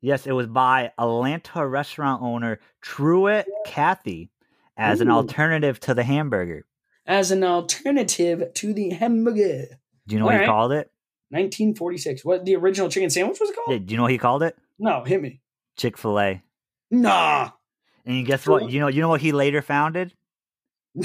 Yes, 0.03 0.27
it 0.27 0.33
was 0.33 0.47
by 0.47 0.91
Atlanta 0.97 1.65
restaurant 1.65 2.21
owner 2.21 2.59
Truett 2.81 3.47
Cathy 3.65 4.31
as 4.75 4.99
an 4.99 5.09
alternative 5.09 5.79
to 5.79 5.93
the 5.93 6.03
hamburger. 6.03 6.65
As 7.07 7.31
an 7.31 7.41
alternative 7.41 8.53
to 8.55 8.73
the 8.73 8.89
hamburger. 8.89 9.79
Do 10.05 10.15
you 10.15 10.19
know 10.19 10.25
what 10.25 10.35
All 10.35 10.41
he 10.41 10.45
called 10.45 10.71
it? 10.73 10.91
1946. 11.29 12.25
What 12.25 12.43
the 12.43 12.57
original 12.57 12.89
chicken 12.89 13.09
sandwich 13.09 13.39
was 13.39 13.51
called? 13.51 13.71
Yeah, 13.71 13.77
do 13.77 13.93
you 13.93 13.95
know 13.95 14.03
what 14.03 14.11
he 14.11 14.17
called 14.17 14.43
it? 14.43 14.57
No, 14.77 15.05
hit 15.05 15.21
me. 15.21 15.39
Chick 15.77 15.97
Fil 15.97 16.19
A. 16.19 16.43
Nah. 16.91 17.51
And 18.05 18.25
guess 18.25 18.45
what? 18.45 18.69
You 18.69 18.81
know, 18.81 18.89
you 18.89 18.99
know 18.99 19.07
what 19.07 19.21
he 19.21 19.31
later 19.31 19.61
founded? 19.61 20.13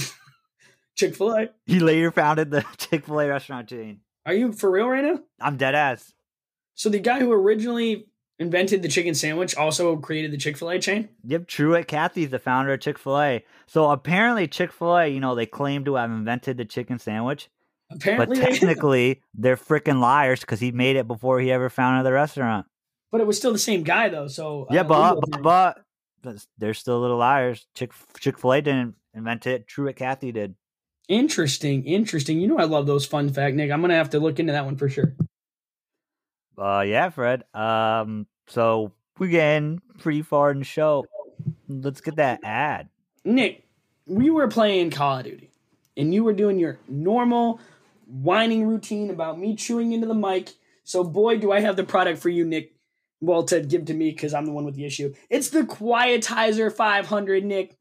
Chick 0.96 1.14
Fil 1.14 1.36
A. 1.36 1.48
He 1.66 1.78
later 1.78 2.10
founded 2.10 2.50
the 2.50 2.66
Chick 2.76 3.06
Fil 3.06 3.20
A 3.20 3.28
restaurant 3.28 3.68
chain. 3.68 4.00
Are 4.26 4.34
you 4.34 4.52
for 4.52 4.68
real 4.68 4.88
right 4.88 5.04
now? 5.04 5.20
I'm 5.40 5.56
dead 5.56 5.76
ass. 5.76 6.12
So 6.74 6.88
the 6.88 6.98
guy 6.98 7.20
who 7.20 7.30
originally 7.30 8.08
invented 8.38 8.82
the 8.82 8.88
chicken 8.88 9.14
sandwich 9.14 9.56
also 9.56 9.96
created 9.96 10.30
the 10.32 10.36
Chick 10.36 10.56
Fil 10.56 10.70
A 10.70 10.78
chain. 10.78 11.08
Yep, 11.24 11.48
Truett 11.48 11.88
Cathy's 11.88 12.30
the 12.30 12.38
founder 12.38 12.72
of 12.72 12.80
Chick 12.80 12.98
Fil 12.98 13.20
A. 13.20 13.44
So 13.66 13.90
apparently, 13.90 14.46
Chick 14.48 14.72
Fil 14.72 14.96
A, 14.96 15.06
you 15.08 15.20
know, 15.20 15.34
they 15.34 15.46
claim 15.46 15.84
to 15.86 15.94
have 15.96 16.10
invented 16.10 16.56
the 16.56 16.64
chicken 16.64 16.98
sandwich, 16.98 17.48
but 17.90 17.96
Apparently, 17.98 18.38
they 18.38 18.44
did. 18.46 18.50
technically, 18.60 19.22
they're 19.34 19.56
freaking 19.56 20.00
liars 20.00 20.40
because 20.40 20.60
he 20.60 20.70
made 20.72 20.96
it 20.96 21.06
before 21.08 21.40
he 21.40 21.50
ever 21.50 21.68
founded 21.68 22.06
the 22.06 22.12
restaurant. 22.12 22.66
but 23.10 23.20
it 23.20 23.26
was 23.26 23.36
still 23.38 23.52
the 23.52 23.58
same 23.58 23.82
guy 23.82 24.08
though. 24.08 24.28
So 24.28 24.66
yeah, 24.70 24.82
uh, 24.82 24.84
but, 24.84 25.20
but 25.30 25.42
but 25.42 25.78
but 26.22 26.46
they're 26.58 26.74
still 26.74 27.00
little 27.00 27.16
liars. 27.18 27.66
Chick 27.74 27.92
Chick 28.20 28.38
Fil 28.38 28.52
A 28.52 28.62
didn't 28.62 28.94
invent 29.14 29.46
it. 29.46 29.66
Truett 29.66 29.96
Cathy 29.96 30.32
did. 30.32 30.54
Interesting, 31.08 31.84
interesting. 31.86 32.38
You 32.40 32.48
know 32.48 32.58
I 32.58 32.64
love 32.64 32.86
those 32.86 33.06
fun 33.06 33.30
fact, 33.30 33.56
Nick. 33.56 33.70
I'm 33.70 33.80
gonna 33.80 33.94
have 33.94 34.10
to 34.10 34.20
look 34.20 34.38
into 34.38 34.52
that 34.52 34.64
one 34.66 34.76
for 34.76 34.88
sure. 34.88 35.14
Uh, 36.58 36.80
yeah, 36.80 37.10
Fred. 37.10 37.44
Um, 37.54 38.26
so 38.48 38.92
we're 39.18 39.28
getting 39.28 39.80
pretty 39.98 40.22
far 40.22 40.50
in 40.50 40.58
the 40.58 40.64
show. 40.64 41.04
Let's 41.68 42.00
get 42.00 42.16
that 42.16 42.40
ad. 42.42 42.88
Nick, 43.24 43.64
we 44.06 44.30
were 44.30 44.48
playing 44.48 44.90
Call 44.90 45.18
of 45.18 45.24
Duty, 45.24 45.50
and 45.96 46.12
you 46.12 46.24
were 46.24 46.32
doing 46.32 46.58
your 46.58 46.78
normal 46.88 47.60
whining 48.06 48.66
routine 48.66 49.10
about 49.10 49.38
me 49.38 49.54
chewing 49.54 49.92
into 49.92 50.06
the 50.06 50.14
mic. 50.14 50.50
So 50.84 51.04
boy, 51.04 51.38
do 51.38 51.52
I 51.52 51.60
have 51.60 51.76
the 51.76 51.84
product 51.84 52.20
for 52.20 52.30
you, 52.30 52.44
Nick. 52.44 52.74
Well, 53.20 53.42
to 53.44 53.60
give 53.60 53.86
to 53.86 53.94
me 53.94 54.10
because 54.10 54.32
I'm 54.32 54.46
the 54.46 54.52
one 54.52 54.64
with 54.64 54.76
the 54.76 54.84
issue. 54.84 55.12
It's 55.28 55.50
the 55.50 55.62
Quietizer 55.62 56.72
500, 56.72 57.44
Nick. 57.44 57.76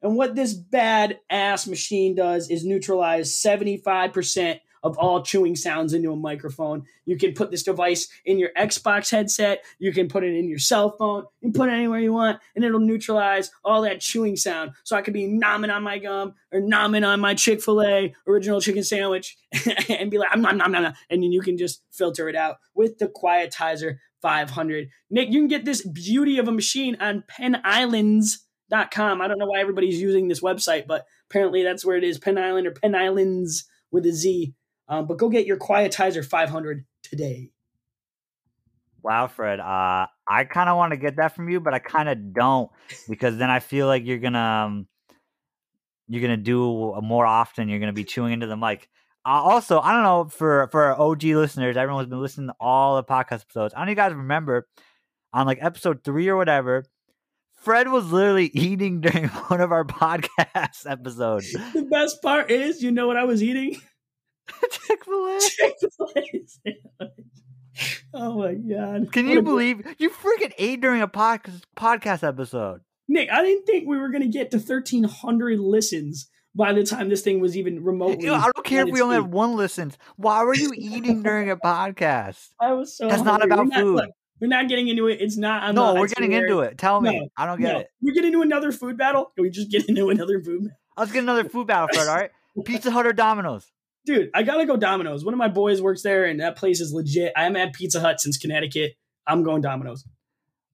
And 0.00 0.16
what 0.16 0.36
this 0.36 0.54
bad 0.54 1.18
ass 1.28 1.66
machine 1.66 2.14
does 2.14 2.48
is 2.48 2.64
neutralize 2.64 3.32
75% 3.32 4.60
of 4.86 4.96
all 4.98 5.22
chewing 5.22 5.56
sounds 5.56 5.92
into 5.92 6.12
a 6.12 6.16
microphone. 6.16 6.84
You 7.04 7.16
can 7.16 7.34
put 7.34 7.50
this 7.50 7.64
device 7.64 8.08
in 8.24 8.38
your 8.38 8.50
Xbox 8.56 9.10
headset. 9.10 9.64
You 9.78 9.92
can 9.92 10.08
put 10.08 10.22
it 10.22 10.34
in 10.36 10.48
your 10.48 10.60
cell 10.60 10.90
phone. 10.96 11.24
You 11.40 11.50
can 11.50 11.52
put 11.52 11.68
it 11.68 11.72
anywhere 11.72 11.98
you 11.98 12.12
want, 12.12 12.38
and 12.54 12.64
it'll 12.64 12.80
neutralize 12.80 13.50
all 13.64 13.82
that 13.82 14.00
chewing 14.00 14.36
sound. 14.36 14.72
So 14.84 14.96
I 14.96 15.02
could 15.02 15.14
be 15.14 15.26
nomming 15.26 15.74
on 15.74 15.82
my 15.82 15.98
gum 15.98 16.34
or 16.52 16.60
nomming 16.60 17.06
on 17.06 17.20
my 17.20 17.34
Chick 17.34 17.60
Fil 17.60 17.82
A 17.82 18.14
original 18.26 18.60
chicken 18.60 18.84
sandwich, 18.84 19.36
and 19.88 20.10
be 20.10 20.18
like, 20.18 20.30
"I'm 20.32 20.40
nom 20.40 20.56
nom 20.56 20.70
nom," 20.70 20.94
and 21.10 21.22
then 21.22 21.32
you 21.32 21.40
can 21.40 21.58
just 21.58 21.82
filter 21.90 22.28
it 22.28 22.36
out 22.36 22.58
with 22.74 22.98
the 22.98 23.08
Quietizer 23.08 23.96
500. 24.22 24.88
Nick, 25.10 25.30
you 25.30 25.40
can 25.40 25.48
get 25.48 25.64
this 25.64 25.86
beauty 25.86 26.38
of 26.38 26.48
a 26.48 26.52
machine 26.52 26.96
on 27.00 27.24
PennIslands.com. 27.28 29.20
I 29.20 29.28
don't 29.28 29.38
know 29.38 29.46
why 29.46 29.60
everybody's 29.60 30.00
using 30.00 30.28
this 30.28 30.40
website, 30.40 30.86
but 30.86 31.06
apparently 31.28 31.62
that's 31.62 31.84
where 31.84 31.96
it 31.96 32.04
is 32.04 32.18
Penn 32.18 32.38
Island 32.38 32.66
or 32.66 32.72
Penn 32.72 32.94
Islands 32.94 33.64
with 33.90 34.06
a 34.06 34.12
Z. 34.12 34.54
Um, 34.88 35.06
but 35.06 35.18
go 35.18 35.28
get 35.28 35.46
your 35.46 35.58
Quietizer 35.58 36.24
500 36.24 36.84
today. 37.02 37.50
Wow, 39.02 39.28
Fred. 39.28 39.60
Uh, 39.60 40.06
I 40.28 40.44
kind 40.44 40.68
of 40.68 40.76
want 40.76 40.92
to 40.92 40.96
get 40.96 41.16
that 41.16 41.34
from 41.34 41.48
you, 41.48 41.60
but 41.60 41.74
I 41.74 41.78
kind 41.78 42.08
of 42.08 42.32
don't 42.32 42.70
because 43.08 43.36
then 43.36 43.50
I 43.50 43.60
feel 43.60 43.86
like 43.86 44.04
you're 44.04 44.18
gonna 44.18 44.66
um, 44.66 44.88
you're 46.08 46.22
gonna 46.22 46.36
do 46.36 46.98
more 47.02 47.24
often. 47.24 47.68
You're 47.68 47.78
gonna 47.78 47.92
be 47.92 48.04
chewing 48.04 48.32
into 48.32 48.48
the 48.48 48.56
mic. 48.56 48.88
Uh, 49.24 49.42
also, 49.42 49.80
I 49.80 49.92
don't 49.92 50.02
know 50.02 50.24
for 50.24 50.68
for 50.72 50.82
our 50.84 51.00
OG 51.00 51.22
listeners, 51.22 51.76
everyone's 51.76 52.08
been 52.08 52.20
listening 52.20 52.48
to 52.48 52.54
all 52.58 52.96
the 52.96 53.04
podcast 53.04 53.42
episodes. 53.42 53.74
I 53.74 53.78
don't 53.78 53.86
know 53.86 53.92
if 53.92 53.96
you 53.96 54.02
guys 54.02 54.12
remember 54.12 54.66
on 55.32 55.46
like 55.46 55.58
episode 55.60 56.02
three 56.02 56.28
or 56.28 56.36
whatever. 56.36 56.84
Fred 57.54 57.88
was 57.88 58.10
literally 58.10 58.46
eating 58.54 59.00
during 59.00 59.28
one 59.48 59.60
of 59.60 59.72
our 59.72 59.84
podcast 59.84 60.88
episodes. 60.88 61.52
The 61.52 61.86
best 61.90 62.22
part 62.22 62.50
is, 62.50 62.82
you 62.82 62.90
know 62.90 63.06
what 63.06 63.16
I 63.16 63.24
was 63.24 63.42
eating? 63.42 63.80
Chick 64.70 65.04
Fil 65.04 65.26
A. 65.26 65.38
Chick 65.40 65.74
Fil 65.96 66.12
A. 66.16 67.08
Oh 68.14 68.38
my 68.38 68.54
god! 68.54 69.12
Can 69.12 69.26
What 69.26 69.34
you 69.34 69.42
believe 69.42 69.86
you 69.98 70.08
freaking 70.08 70.52
ate 70.56 70.80
during 70.80 71.02
a 71.02 71.08
podcast 71.08 71.60
podcast 71.76 72.26
episode? 72.26 72.80
Nick? 73.08 73.28
I 73.30 73.42
didn't 73.42 73.66
think 73.66 73.86
we 73.86 73.98
were 73.98 74.08
gonna 74.08 74.28
get 74.28 74.50
to 74.52 74.58
thirteen 74.58 75.04
hundred 75.04 75.60
listens 75.60 76.26
by 76.54 76.72
the 76.72 76.84
time 76.84 77.10
this 77.10 77.20
thing 77.20 77.38
was 77.40 77.54
even 77.54 77.84
remotely. 77.84 78.24
You 78.24 78.30
know, 78.30 78.36
I 78.36 78.48
don't 78.54 78.64
care 78.64 78.86
if 78.86 78.92
we 78.92 79.02
only 79.02 79.16
had 79.16 79.30
one 79.30 79.56
listens. 79.56 79.98
Why 80.16 80.42
were 80.44 80.54
you 80.54 80.72
eating 80.76 81.22
during 81.22 81.50
a 81.50 81.56
podcast? 81.58 82.48
I 82.58 82.72
was 82.72 82.96
so. 82.96 83.08
That's 83.08 83.22
not 83.22 83.44
about 83.44 83.66
We're 83.66 83.74
food. 83.82 83.94
look, 83.96 84.10
we're 84.40 84.46
not 84.48 84.70
getting 84.70 84.88
into 84.88 85.08
it. 85.08 85.20
It's 85.20 85.36
not. 85.36 85.64
On 85.64 85.74
no, 85.74 85.92
the 85.92 86.00
we're 86.00 86.08
getting 86.08 86.32
into 86.32 86.60
it. 86.60 86.78
Tell 86.78 87.02
me. 87.02 87.18
No, 87.20 87.28
I 87.36 87.44
don't 87.44 87.60
get 87.60 87.72
No, 87.74 87.78
it. 87.80 87.88
we 88.00 88.14
get 88.14 88.24
into 88.24 88.40
another 88.40 88.72
food 88.72 88.96
battle. 88.96 89.32
Can 89.34 89.42
we 89.42 89.50
just 89.50 89.70
get 89.70 89.86
into 89.86 90.08
another 90.08 90.40
food? 90.42 90.62
battle? 90.62 90.78
Let's 90.96 91.12
get 91.12 91.22
another 91.22 91.44
food 91.46 91.66
battle, 91.66 91.88
Fred. 91.92 92.08
All 92.08 92.16
right, 92.16 92.30
Pizza 92.64 92.90
Hut 92.90 93.06
or 93.06 93.12
Domino's? 93.12 93.70
Dude, 94.06 94.30
I 94.34 94.44
gotta 94.44 94.64
go 94.64 94.76
Domino's. 94.76 95.24
One 95.24 95.34
of 95.34 95.38
my 95.38 95.48
boys 95.48 95.82
works 95.82 96.02
there, 96.02 96.24
and 96.24 96.40
that 96.40 96.56
place 96.56 96.80
is 96.80 96.92
legit. 96.92 97.32
I 97.36 97.42
haven't 97.42 97.60
had 97.60 97.72
Pizza 97.72 98.00
Hut 98.00 98.20
since 98.20 98.38
Connecticut. 98.38 98.92
I'm 99.26 99.42
going 99.42 99.60
Domino's. 99.60 100.04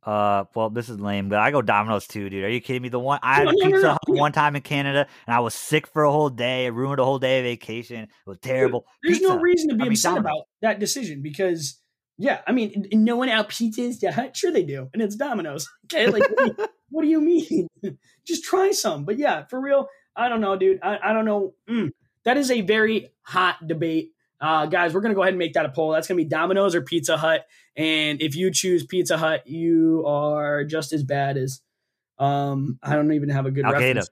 Uh, 0.04 0.44
well, 0.54 0.68
this 0.68 0.88
is 0.88 0.98
lame, 0.98 1.28
but 1.28 1.38
I 1.38 1.50
go 1.52 1.62
Domino's 1.62 2.06
too, 2.08 2.28
dude. 2.28 2.44
Are 2.44 2.50
you 2.50 2.60
kidding 2.60 2.82
me? 2.82 2.88
The 2.88 2.98
one 2.98 3.20
I 3.22 3.34
had 3.36 3.44
No, 3.44 3.52
no, 3.52 3.58
no, 3.58 3.66
Pizza 3.66 3.82
no. 3.82 3.90
Hut 3.92 4.00
one 4.08 4.32
time 4.32 4.56
in 4.56 4.62
Canada, 4.62 5.06
and 5.26 5.34
I 5.34 5.40
was 5.40 5.54
sick 5.54 5.86
for 5.86 6.02
a 6.04 6.10
whole 6.12 6.28
day. 6.28 6.66
It 6.66 6.70
ruined 6.70 7.00
a 7.00 7.04
whole 7.04 7.18
day 7.18 7.38
of 7.38 7.44
vacation. 7.44 8.02
It 8.02 8.10
was 8.26 8.38
terrible. 8.38 8.84
There's 9.02 9.18
Pizza. 9.18 9.32
no 9.32 9.40
reason 9.40 9.68
to 9.70 9.76
be 9.76 9.82
I 9.82 9.84
mean, 9.84 9.92
upset 9.92 10.14
Domino's. 10.16 10.30
about 10.32 10.42
that 10.60 10.78
decision 10.80 11.22
because, 11.22 11.80
yeah, 12.18 12.40
I 12.46 12.52
mean, 12.52 12.88
no 12.92 13.16
one 13.16 13.28
out 13.28 13.48
pizzas 13.48 14.00
the 14.00 14.10
Hut. 14.12 14.36
Sure, 14.36 14.50
they 14.50 14.64
do, 14.64 14.88
and 14.92 15.00
it's 15.00 15.16
Domino's. 15.16 15.68
Okay, 15.94 16.06
like, 16.08 16.22
what, 16.22 16.36
do 16.38 16.44
you, 16.46 16.68
what 16.90 17.02
do 17.02 17.08
you 17.08 17.20
mean? 17.20 17.68
Just 18.26 18.44
try 18.44 18.72
some. 18.72 19.04
But 19.04 19.18
yeah, 19.18 19.44
for 19.44 19.60
real, 19.60 19.88
I 20.16 20.28
don't 20.28 20.40
know, 20.40 20.56
dude. 20.56 20.80
I, 20.82 20.98
I 21.02 21.12
don't 21.12 21.26
know. 21.26 21.54
Mm, 21.70 21.90
that 22.24 22.36
is 22.36 22.50
a 22.50 22.60
very 22.60 23.12
hot 23.22 23.66
debate. 23.66 24.12
Uh, 24.40 24.66
guys, 24.66 24.92
we're 24.92 25.00
gonna 25.00 25.14
go 25.14 25.22
ahead 25.22 25.32
and 25.34 25.38
make 25.38 25.52
that 25.54 25.66
a 25.66 25.70
poll. 25.70 25.90
That's 25.92 26.08
gonna 26.08 26.16
be 26.18 26.24
Domino's 26.24 26.74
or 26.74 26.82
Pizza 26.82 27.16
Hut. 27.16 27.46
And 27.76 28.20
if 28.20 28.34
you 28.36 28.50
choose 28.50 28.84
Pizza 28.84 29.16
Hut, 29.16 29.46
you 29.46 30.04
are 30.06 30.64
just 30.64 30.92
as 30.92 31.02
bad 31.02 31.36
as 31.36 31.60
um, 32.18 32.78
I 32.82 32.94
don't 32.94 33.12
even 33.12 33.28
have 33.30 33.46
a 33.46 33.50
good 33.50 33.64
Al 33.64 33.72
Qaeda. 33.72 33.78
reference. 33.96 34.10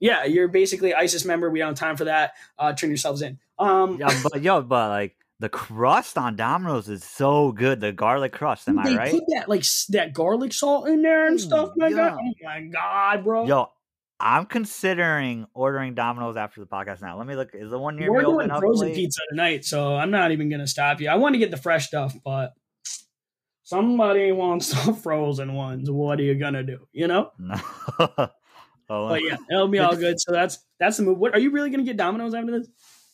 Yeah, 0.00 0.24
you're 0.24 0.48
basically 0.48 0.94
ISIS 0.94 1.24
member. 1.24 1.48
We 1.48 1.60
don't 1.60 1.68
have 1.68 1.78
time 1.78 1.96
for 1.96 2.04
that. 2.04 2.32
Uh, 2.58 2.72
turn 2.72 2.90
yourselves 2.90 3.22
in. 3.22 3.38
Um, 3.58 3.98
Yeah, 4.00 4.08
but 4.32 4.42
yo, 4.42 4.60
but 4.62 4.88
like 4.88 5.16
the 5.38 5.48
crust 5.48 6.18
on 6.18 6.34
Domino's 6.36 6.88
is 6.88 7.04
so 7.04 7.52
good. 7.52 7.80
The 7.80 7.92
garlic 7.92 8.32
crust, 8.32 8.68
am 8.68 8.78
I 8.78 8.90
they 8.90 8.96
right? 8.96 9.10
put 9.12 9.24
that 9.28 9.48
like 9.48 9.64
that 9.90 10.12
garlic 10.12 10.52
salt 10.52 10.88
in 10.88 11.02
there 11.02 11.26
and 11.26 11.36
Ooh, 11.36 11.38
stuff. 11.42 11.70
My 11.76 11.88
yeah. 11.88 11.96
god, 11.96 12.18
oh 12.20 12.32
my 12.42 12.60
god, 12.62 13.24
bro. 13.24 13.46
Yo, 13.46 13.70
I'm 14.22 14.46
considering 14.46 15.46
ordering 15.52 15.94
Domino's 15.94 16.36
after 16.36 16.60
the 16.60 16.66
podcast 16.66 17.02
now. 17.02 17.18
Let 17.18 17.26
me 17.26 17.34
look. 17.34 17.50
Is 17.54 17.70
the 17.70 17.78
one 17.78 17.96
near 17.96 18.10
We're 18.12 18.18
me 18.18 18.24
doing 18.24 18.36
open 18.36 18.50
up? 18.52 18.60
frozen 18.60 18.92
pizza 18.94 19.20
tonight, 19.30 19.64
so 19.64 19.96
I'm 19.96 20.12
not 20.12 20.30
even 20.30 20.48
gonna 20.48 20.66
stop 20.68 21.00
you. 21.00 21.08
I 21.08 21.16
want 21.16 21.34
to 21.34 21.38
get 21.40 21.50
the 21.50 21.56
fresh 21.56 21.88
stuff, 21.88 22.14
but 22.24 22.52
somebody 23.64 24.32
wants 24.32 24.70
the 24.86 24.94
frozen 24.94 25.54
ones. 25.54 25.90
What 25.90 26.20
are 26.20 26.22
you 26.22 26.34
gonna 26.36 26.62
do? 26.62 26.86
You 26.92 27.08
know? 27.08 27.32
No. 28.88 28.98
oh, 28.98 29.08
But 29.08 29.22
yeah, 29.22 29.36
it'll 29.50 29.68
be 29.68 29.78
all 29.78 29.96
good. 29.96 30.20
So 30.20 30.32
that's 30.32 30.58
that's 30.78 30.96
the 30.98 31.02
move. 31.04 31.18
What 31.18 31.34
are 31.34 31.38
you 31.38 31.50
really 31.50 31.70
gonna 31.70 31.82
get 31.84 31.96
Domino's 31.96 32.34
after 32.34 32.58
this? 32.58 32.68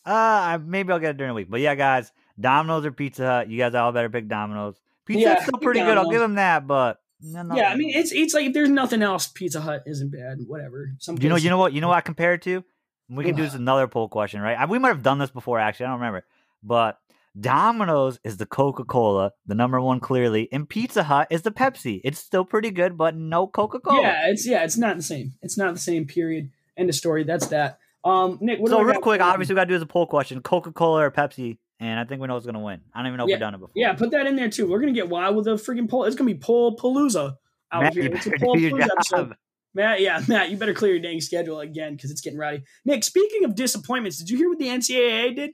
Uh, 0.05 0.59
maybe 0.65 0.91
I'll 0.91 0.99
get 0.99 1.11
it 1.11 1.17
during 1.17 1.29
the 1.31 1.35
week. 1.35 1.49
But 1.49 1.61
yeah, 1.61 1.75
guys, 1.75 2.11
Domino's 2.39 2.85
or 2.85 2.91
Pizza 2.91 3.25
Hut. 3.25 3.49
You 3.49 3.57
guys 3.57 3.73
all 3.75 3.91
better 3.91 4.09
pick 4.09 4.27
Domino's. 4.27 4.79
Pizza's 5.05 5.23
Yeah, 5.23 5.41
still 5.43 5.59
pretty 5.59 5.79
good. 5.81 5.97
I'll 5.97 6.09
give 6.09 6.19
them 6.21 6.35
that. 6.35 6.67
But 6.67 6.99
no, 7.21 7.43
no. 7.43 7.55
Yeah, 7.55 7.69
I 7.69 7.75
mean 7.75 7.91
it's 7.93 8.11
it's 8.11 8.33
like 8.33 8.47
if 8.47 8.53
there's 8.53 8.69
nothing 8.69 9.01
else, 9.01 9.27
Pizza 9.27 9.61
Hut 9.61 9.83
isn't 9.85 10.11
bad. 10.11 10.39
Whatever. 10.47 10.91
Some 10.99 11.17
you 11.19 11.29
know, 11.29 11.35
you 11.35 11.49
know 11.49 11.57
what, 11.57 11.73
you 11.73 11.81
know 11.81 11.89
what 11.89 11.97
I 11.97 12.01
compare 12.01 12.33
it 12.33 12.41
to. 12.43 12.63
We 13.09 13.23
can 13.23 13.35
do 13.35 13.41
this 13.41 13.55
another 13.55 13.87
poll 13.87 14.07
question, 14.07 14.39
right? 14.41 14.57
I- 14.57 14.65
We 14.65 14.77
might 14.77 14.89
have 14.89 15.01
done 15.01 15.17
this 15.17 15.31
before, 15.31 15.57
actually. 15.59 15.87
I 15.87 15.89
don't 15.89 15.99
remember. 15.99 16.25
But 16.61 16.99
Domino's 17.39 18.19
is 18.23 18.37
the 18.37 18.45
Coca 18.45 18.83
Cola, 18.83 19.31
the 19.45 19.55
number 19.55 19.79
one 19.81 19.99
clearly, 19.99 20.47
and 20.51 20.67
Pizza 20.69 21.03
Hut 21.03 21.27
is 21.31 21.41
the 21.41 21.51
Pepsi. 21.51 22.01
It's 22.03 22.19
still 22.19 22.45
pretty 22.45 22.69
good, 22.71 22.97
but 22.97 23.15
no 23.15 23.47
Coca 23.47 23.79
Cola. 23.79 24.01
Yeah, 24.01 24.27
it's 24.29 24.47
yeah, 24.47 24.63
it's 24.63 24.77
not 24.77 24.97
the 24.97 25.03
same. 25.03 25.33
It's 25.41 25.57
not 25.57 25.73
the 25.73 25.79
same. 25.79 26.05
Period. 26.05 26.51
End 26.77 26.89
of 26.89 26.95
story. 26.95 27.23
That's 27.23 27.47
that. 27.47 27.79
Um, 28.03 28.37
Nick. 28.41 28.59
What 28.59 28.69
So 28.69 28.81
real 28.81 29.01
quick, 29.01 29.21
obviously 29.21 29.53
we 29.53 29.57
gotta 29.57 29.69
do 29.69 29.75
is 29.75 29.81
a 29.81 29.85
poll 29.87 30.05
question: 30.07 30.41
Coca 30.41 30.71
Cola 30.71 31.03
or 31.05 31.11
Pepsi? 31.11 31.57
And 31.81 31.99
I 31.99 32.03
think 32.03 32.19
we 32.21 32.27
know 32.27 32.33
who's 32.35 32.45
gonna 32.45 32.59
win. 32.59 32.81
I 32.93 32.99
don't 32.99 33.07
even 33.07 33.17
know 33.17 33.23
if 33.23 33.27
we've 33.27 33.39
done 33.39 33.53
it 33.55 33.59
before. 33.59 33.71
Yeah, 33.75 33.93
put 33.93 34.11
that 34.11 34.27
in 34.27 34.35
there 34.35 34.49
too. 34.49 34.69
We're 34.69 34.79
gonna 34.79 34.91
get 34.91 35.07
wild 35.09 35.35
with 35.35 35.47
a 35.47 35.51
freaking 35.51 35.89
poll. 35.89 36.03
It's 36.03 36.15
gonna 36.15 36.31
be 36.31 36.37
poll 36.37 36.75
palooza 36.75 37.35
out 37.71 37.83
Matt, 37.83 37.93
here. 37.93 38.11
It's 38.13 38.25
a 38.27 38.31
poll 38.39 38.55
palooza 38.55 38.87
episode. 38.91 39.33
Matt, 39.73 40.01
yeah, 40.01 40.21
Matt, 40.27 40.49
you 40.49 40.57
better 40.57 40.73
clear 40.73 40.93
your 40.93 41.01
dang 41.01 41.21
schedule 41.21 41.59
again 41.61 41.95
because 41.95 42.11
it's 42.11 42.21
getting 42.21 42.39
rowdy. 42.39 42.63
Nick, 42.85 43.03
speaking 43.03 43.45
of 43.45 43.55
disappointments, 43.55 44.17
did 44.17 44.29
you 44.29 44.37
hear 44.37 44.49
what 44.49 44.59
the 44.59 44.67
NCAA 44.67 45.35
did? 45.35 45.51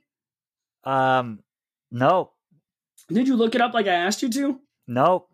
Um, 0.84 1.40
no, 1.90 2.32
Did 3.08 3.28
you 3.28 3.36
look 3.36 3.54
it 3.54 3.60
up 3.60 3.74
like 3.74 3.86
I 3.86 3.94
asked 3.94 4.22
you 4.22 4.30
to? 4.30 4.60
no. 4.86 5.26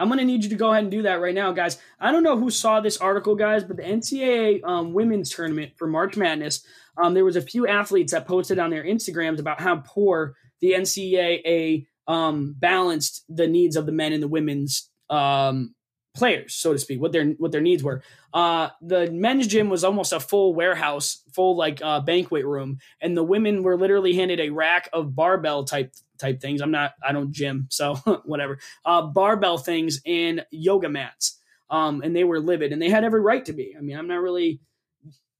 I'm 0.00 0.08
gonna 0.08 0.24
need 0.24 0.42
you 0.42 0.50
to 0.50 0.56
go 0.56 0.70
ahead 0.70 0.84
and 0.84 0.90
do 0.90 1.02
that 1.02 1.20
right 1.20 1.34
now, 1.34 1.52
guys. 1.52 1.78
I 2.00 2.10
don't 2.10 2.22
know 2.22 2.38
who 2.38 2.50
saw 2.50 2.80
this 2.80 2.96
article, 2.96 3.34
guys, 3.36 3.62
but 3.62 3.76
the 3.76 3.82
NCAA 3.82 4.64
um, 4.64 4.94
women's 4.94 5.30
tournament 5.30 5.72
for 5.76 5.86
March 5.86 6.16
Madness, 6.16 6.64
um, 6.96 7.14
there 7.14 7.24
was 7.24 7.36
a 7.36 7.42
few 7.42 7.66
athletes 7.68 8.12
that 8.12 8.26
posted 8.26 8.58
on 8.58 8.70
their 8.70 8.82
Instagrams 8.82 9.38
about 9.38 9.60
how 9.60 9.76
poor 9.76 10.34
the 10.60 10.72
NCAA 10.72 11.86
um, 12.08 12.54
balanced 12.58 13.24
the 13.28 13.46
needs 13.46 13.76
of 13.76 13.86
the 13.86 13.92
men 13.92 14.12
and 14.12 14.22
the 14.22 14.28
women's 14.28 14.90
um, 15.10 15.74
players, 16.14 16.54
so 16.54 16.72
to 16.72 16.78
speak, 16.78 17.00
what 17.00 17.12
their 17.12 17.26
what 17.32 17.52
their 17.52 17.60
needs 17.60 17.82
were. 17.82 18.02
Uh, 18.32 18.68
the 18.80 19.10
men's 19.10 19.46
gym 19.46 19.68
was 19.68 19.84
almost 19.84 20.12
a 20.12 20.20
full 20.20 20.54
warehouse, 20.54 21.22
full 21.32 21.56
like 21.56 21.80
uh, 21.82 22.00
banquet 22.00 22.44
room, 22.44 22.78
and 23.00 23.16
the 23.16 23.22
women 23.22 23.62
were 23.62 23.76
literally 23.76 24.14
handed 24.14 24.40
a 24.40 24.50
rack 24.50 24.88
of 24.92 25.14
barbell 25.14 25.64
type 25.64 25.92
type 26.20 26.40
things. 26.40 26.60
I'm 26.60 26.70
not, 26.70 26.92
I 27.06 27.12
don't 27.12 27.32
gym, 27.32 27.66
so 27.70 27.94
whatever 28.24 28.58
uh, 28.84 29.02
barbell 29.02 29.58
things 29.58 30.00
and 30.06 30.44
yoga 30.50 30.88
mats. 30.88 31.38
Um, 31.70 32.02
and 32.02 32.14
they 32.14 32.24
were 32.24 32.40
livid, 32.40 32.72
and 32.72 32.82
they 32.82 32.90
had 32.90 33.04
every 33.04 33.20
right 33.20 33.44
to 33.44 33.52
be. 33.52 33.74
I 33.78 33.80
mean, 33.80 33.96
I'm 33.96 34.08
not 34.08 34.20
really 34.20 34.60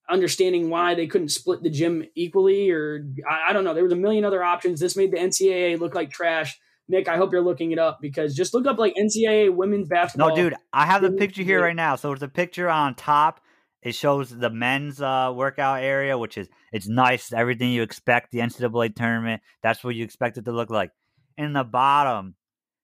understanding 0.08 0.70
why 0.70 0.94
they 0.94 1.06
couldn't 1.06 1.30
split 1.30 1.62
the 1.62 1.70
gym 1.70 2.04
equally, 2.14 2.70
or 2.70 3.06
I, 3.28 3.50
I 3.50 3.52
don't 3.52 3.64
know. 3.64 3.74
There 3.74 3.84
was 3.84 3.92
a 3.92 3.96
million 3.96 4.24
other 4.24 4.42
options. 4.42 4.80
This 4.80 4.96
made 4.96 5.12
the 5.12 5.18
NCAA 5.18 5.78
look 5.78 5.94
like 5.94 6.10
trash. 6.10 6.58
Nick, 6.88 7.08
I 7.08 7.16
hope 7.16 7.32
you're 7.32 7.40
looking 7.40 7.70
it 7.70 7.78
up 7.78 8.00
because 8.00 8.34
just 8.34 8.52
look 8.52 8.66
up 8.66 8.78
like 8.78 8.94
NCAA 8.94 9.54
women's 9.54 9.88
basketball. 9.88 10.30
No, 10.30 10.34
dude, 10.34 10.54
I 10.72 10.86
have 10.86 11.02
the 11.02 11.12
picture 11.12 11.42
here 11.42 11.62
right 11.62 11.76
now. 11.76 11.94
So 11.96 12.12
it's 12.12 12.22
a 12.22 12.28
picture 12.28 12.68
on 12.68 12.96
top. 12.96 13.40
It 13.82 13.94
shows 13.94 14.30
the 14.30 14.50
men's 14.50 15.00
uh, 15.00 15.32
workout 15.34 15.82
area, 15.82 16.18
which 16.18 16.36
is 16.36 16.48
it's 16.72 16.88
nice, 16.88 17.32
everything 17.32 17.70
you 17.70 17.82
expect 17.82 18.30
the 18.30 18.40
NCAA 18.40 18.94
tournament. 18.94 19.42
That's 19.62 19.82
what 19.82 19.94
you 19.94 20.04
expect 20.04 20.36
it 20.36 20.44
to 20.44 20.52
look 20.52 20.70
like. 20.70 20.90
In 21.38 21.54
the 21.54 21.64
bottom, 21.64 22.34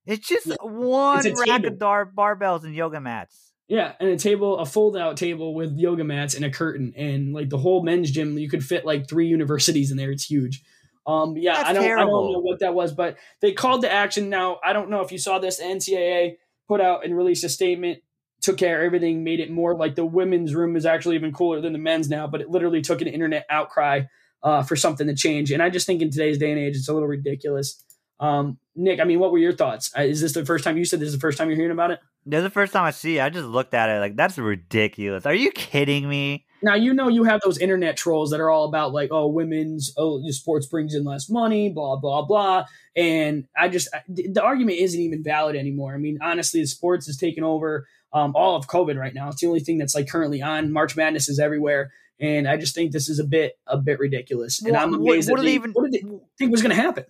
it's 0.06 0.26
just 0.26 0.46
Yeah, 0.46 0.54
one 0.62 1.26
it's 1.26 1.38
rack 1.40 1.62
table. 1.62 1.74
of 1.74 1.78
dar- 1.78 2.10
barbells 2.16 2.64
and 2.64 2.74
yoga 2.74 3.00
mats. 3.00 3.52
Yeah, 3.68 3.94
and 3.98 4.08
a 4.10 4.16
table, 4.16 4.58
a 4.58 4.64
fold-out 4.64 5.16
table 5.16 5.52
with 5.52 5.76
yoga 5.76 6.04
mats 6.04 6.34
and 6.34 6.44
a 6.44 6.50
curtain, 6.50 6.94
and 6.96 7.34
like 7.34 7.50
the 7.50 7.58
whole 7.58 7.82
men's 7.82 8.12
gym, 8.12 8.38
you 8.38 8.48
could 8.48 8.64
fit 8.64 8.86
like 8.86 9.08
three 9.08 9.26
universities 9.26 9.90
in 9.90 9.96
there. 9.96 10.12
It's 10.12 10.24
huge. 10.24 10.62
Um, 11.04 11.36
yeah, 11.36 11.54
That's 11.56 11.70
I 11.70 11.72
don't, 11.72 11.84
I 11.84 12.00
don't 12.04 12.32
know 12.32 12.40
what 12.40 12.60
that 12.60 12.74
was, 12.74 12.92
but 12.92 13.16
they 13.40 13.52
called 13.52 13.82
to 13.82 13.92
action. 13.92 14.28
Now, 14.30 14.58
I 14.64 14.72
don't 14.72 14.88
know 14.88 15.02
if 15.02 15.10
you 15.12 15.18
saw 15.18 15.38
this. 15.40 15.58
The 15.58 15.64
NCAA 15.64 16.36
put 16.68 16.80
out 16.80 17.04
and 17.04 17.16
released 17.16 17.44
a 17.44 17.48
statement, 17.48 17.98
took 18.46 18.56
care 18.56 18.80
of 18.80 18.86
everything, 18.86 19.22
made 19.22 19.40
it 19.40 19.50
more 19.50 19.76
like 19.76 19.94
the 19.94 20.06
women's 20.06 20.54
room 20.54 20.76
is 20.76 20.86
actually 20.86 21.16
even 21.16 21.32
cooler 21.32 21.60
than 21.60 21.74
the 21.74 21.78
men's 21.78 22.08
now. 22.08 22.26
But 22.26 22.40
it 22.40 22.48
literally 22.48 22.80
took 22.80 23.02
an 23.02 23.08
internet 23.08 23.44
outcry 23.50 24.02
uh, 24.42 24.62
for 24.62 24.76
something 24.76 25.06
to 25.06 25.14
change. 25.14 25.50
And 25.50 25.62
I 25.62 25.68
just 25.68 25.86
think 25.86 26.00
in 26.00 26.10
today's 26.10 26.38
day 26.38 26.50
and 26.50 26.58
age, 26.58 26.76
it's 26.76 26.88
a 26.88 26.94
little 26.94 27.08
ridiculous. 27.08 27.82
Um, 28.20 28.58
Nick, 28.74 29.00
I 29.00 29.04
mean, 29.04 29.18
what 29.18 29.32
were 29.32 29.38
your 29.38 29.52
thoughts? 29.52 29.90
Uh, 29.96 30.02
is 30.02 30.20
this 30.20 30.32
the 30.32 30.44
first 30.44 30.64
time 30.64 30.78
you 30.78 30.84
said 30.84 31.00
this 31.00 31.08
is 31.08 31.14
the 31.14 31.20
first 31.20 31.36
time 31.36 31.48
you're 31.48 31.56
hearing 31.56 31.72
about 31.72 31.90
it? 31.90 32.00
This 32.24 32.38
is 32.38 32.44
the 32.44 32.50
first 32.50 32.72
time 32.72 32.84
I 32.84 32.90
see 32.90 33.18
it. 33.18 33.22
I 33.22 33.28
just 33.30 33.46
looked 33.46 33.74
at 33.74 33.88
it 33.88 34.00
like 34.00 34.16
that's 34.16 34.38
ridiculous. 34.38 35.26
Are 35.26 35.34
you 35.34 35.50
kidding 35.52 36.08
me? 36.08 36.46
Now 36.62 36.74
you 36.74 36.92
know 36.94 37.08
you 37.08 37.24
have 37.24 37.40
those 37.44 37.58
internet 37.58 37.96
trolls 37.96 38.30
that 38.30 38.40
are 38.40 38.50
all 38.50 38.64
about 38.64 38.92
like, 38.92 39.10
oh, 39.12 39.28
women's 39.28 39.92
oh 39.96 40.20
sports 40.30 40.66
brings 40.66 40.94
in 40.94 41.04
less 41.04 41.30
money, 41.30 41.68
blah 41.68 41.96
blah 41.96 42.22
blah. 42.22 42.64
And 42.96 43.46
I 43.56 43.68
just 43.68 43.88
the 44.08 44.42
argument 44.42 44.78
isn't 44.78 45.00
even 45.00 45.22
valid 45.22 45.54
anymore. 45.54 45.94
I 45.94 45.98
mean, 45.98 46.18
honestly, 46.20 46.60
the 46.60 46.66
sports 46.66 47.06
is 47.08 47.16
taking 47.16 47.44
over 47.44 47.86
um, 48.12 48.32
all 48.34 48.56
of 48.56 48.66
COVID 48.66 48.98
right 48.98 49.14
now. 49.14 49.28
It's 49.28 49.40
the 49.40 49.46
only 49.46 49.60
thing 49.60 49.78
that's 49.78 49.94
like 49.94 50.08
currently 50.08 50.42
on. 50.42 50.72
March 50.72 50.96
Madness 50.96 51.28
is 51.28 51.38
everywhere, 51.38 51.92
and 52.20 52.48
I 52.48 52.56
just 52.56 52.74
think 52.74 52.92
this 52.92 53.08
is 53.08 53.18
a 53.18 53.24
bit 53.24 53.58
a 53.66 53.78
bit 53.78 53.98
ridiculous. 53.98 54.62
And 54.62 54.76
I'm 54.76 54.94
amazed. 54.94 55.30
What, 55.30 55.38
what, 55.38 55.44
they, 55.44 55.54
even, 55.54 55.72
what 55.72 55.90
did 55.90 56.02
they 56.02 56.08
think 56.38 56.50
was 56.50 56.62
going 56.62 56.74
to 56.74 56.80
happen? 56.80 57.04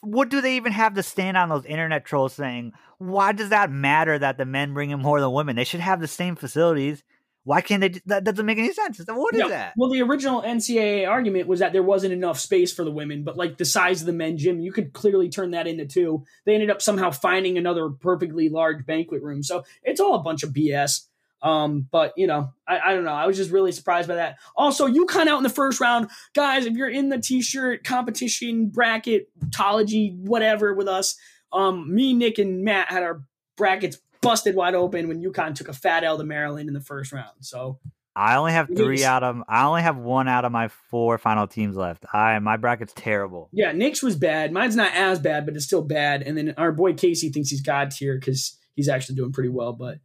what 0.00 0.28
do 0.28 0.40
they 0.40 0.56
even 0.56 0.72
have 0.72 0.94
to 0.94 1.02
stand 1.02 1.36
on 1.36 1.48
those 1.48 1.64
internet 1.64 2.04
trolls 2.04 2.34
saying? 2.34 2.72
Why 2.98 3.32
does 3.32 3.50
that 3.50 3.70
matter 3.70 4.18
that 4.18 4.38
the 4.38 4.44
men 4.44 4.74
bring 4.74 4.90
in 4.90 5.00
more 5.00 5.20
than 5.20 5.32
women? 5.32 5.56
They 5.56 5.64
should 5.64 5.80
have 5.80 6.00
the 6.00 6.08
same 6.08 6.36
facilities. 6.36 7.02
Why 7.48 7.62
can't 7.62 7.80
they? 7.80 7.98
That 8.04 8.24
doesn't 8.24 8.44
make 8.44 8.58
any 8.58 8.74
sense. 8.74 9.00
What 9.08 9.34
is 9.34 9.40
yeah. 9.40 9.48
that? 9.48 9.72
Well, 9.74 9.88
the 9.88 10.02
original 10.02 10.42
NCAA 10.42 11.08
argument 11.08 11.48
was 11.48 11.60
that 11.60 11.72
there 11.72 11.82
wasn't 11.82 12.12
enough 12.12 12.38
space 12.38 12.74
for 12.74 12.84
the 12.84 12.90
women, 12.90 13.24
but 13.24 13.38
like 13.38 13.56
the 13.56 13.64
size 13.64 14.02
of 14.02 14.06
the 14.06 14.12
men 14.12 14.36
gym, 14.36 14.60
you 14.60 14.70
could 14.70 14.92
clearly 14.92 15.30
turn 15.30 15.52
that 15.52 15.66
into 15.66 15.86
two. 15.86 16.26
They 16.44 16.52
ended 16.52 16.68
up 16.68 16.82
somehow 16.82 17.10
finding 17.10 17.56
another 17.56 17.88
perfectly 17.88 18.50
large 18.50 18.84
banquet 18.84 19.22
room. 19.22 19.42
So 19.42 19.64
it's 19.82 19.98
all 19.98 20.14
a 20.14 20.22
bunch 20.22 20.42
of 20.42 20.50
BS. 20.50 21.06
Um, 21.40 21.88
but 21.90 22.12
you 22.18 22.26
know, 22.26 22.52
I, 22.66 22.80
I 22.80 22.94
don't 22.94 23.04
know. 23.04 23.14
I 23.14 23.26
was 23.26 23.38
just 23.38 23.50
really 23.50 23.72
surprised 23.72 24.08
by 24.08 24.16
that. 24.16 24.36
Also, 24.54 24.86
UConn 24.86 25.26
out 25.26 25.38
in 25.38 25.42
the 25.42 25.48
first 25.48 25.80
round, 25.80 26.10
guys. 26.34 26.66
If 26.66 26.74
you're 26.74 26.90
in 26.90 27.08
the 27.08 27.18
t-shirt 27.18 27.82
competition 27.82 28.68
bracket, 28.68 29.30
tology, 29.48 30.14
whatever 30.18 30.74
with 30.74 30.86
us, 30.86 31.16
um, 31.50 31.94
me, 31.94 32.12
Nick, 32.12 32.36
and 32.36 32.62
Matt 32.62 32.90
had 32.90 33.02
our 33.02 33.22
brackets 33.56 33.96
busted 34.28 34.54
wide 34.54 34.74
open 34.74 35.08
when 35.08 35.22
UConn 35.22 35.54
took 35.54 35.68
a 35.68 35.72
fat 35.72 36.04
L 36.04 36.18
to 36.18 36.24
Maryland 36.24 36.68
in 36.68 36.74
the 36.74 36.80
first 36.80 37.12
round. 37.12 37.36
So 37.40 37.78
I 38.18 38.36
only 38.36 38.50
have 38.50 38.66
three 38.66 39.04
out 39.04 39.22
of 39.22 39.40
I 39.48 39.64
only 39.64 39.82
have 39.82 39.96
one 39.96 40.26
out 40.26 40.44
of 40.44 40.50
my 40.50 40.68
four 40.90 41.18
final 41.18 41.46
teams 41.46 41.76
left. 41.76 42.04
I 42.12 42.38
my 42.40 42.56
bracket's 42.56 42.92
terrible. 42.92 43.48
Yeah, 43.52 43.70
Nick's 43.70 44.02
was 44.02 44.16
bad. 44.16 44.52
Mine's 44.52 44.74
not 44.74 44.92
as 44.92 45.20
bad, 45.20 45.46
but 45.46 45.54
it's 45.54 45.64
still 45.64 45.82
bad. 45.82 46.22
And 46.22 46.36
then 46.36 46.54
our 46.58 46.72
boy 46.72 46.94
Casey 46.94 47.28
thinks 47.28 47.50
he's 47.50 47.62
god 47.62 47.92
tier 47.92 48.18
because 48.18 48.58
he's 48.74 48.88
actually 48.88 49.14
doing 49.14 49.32
pretty 49.32 49.50
well. 49.50 49.72
But 49.72 49.98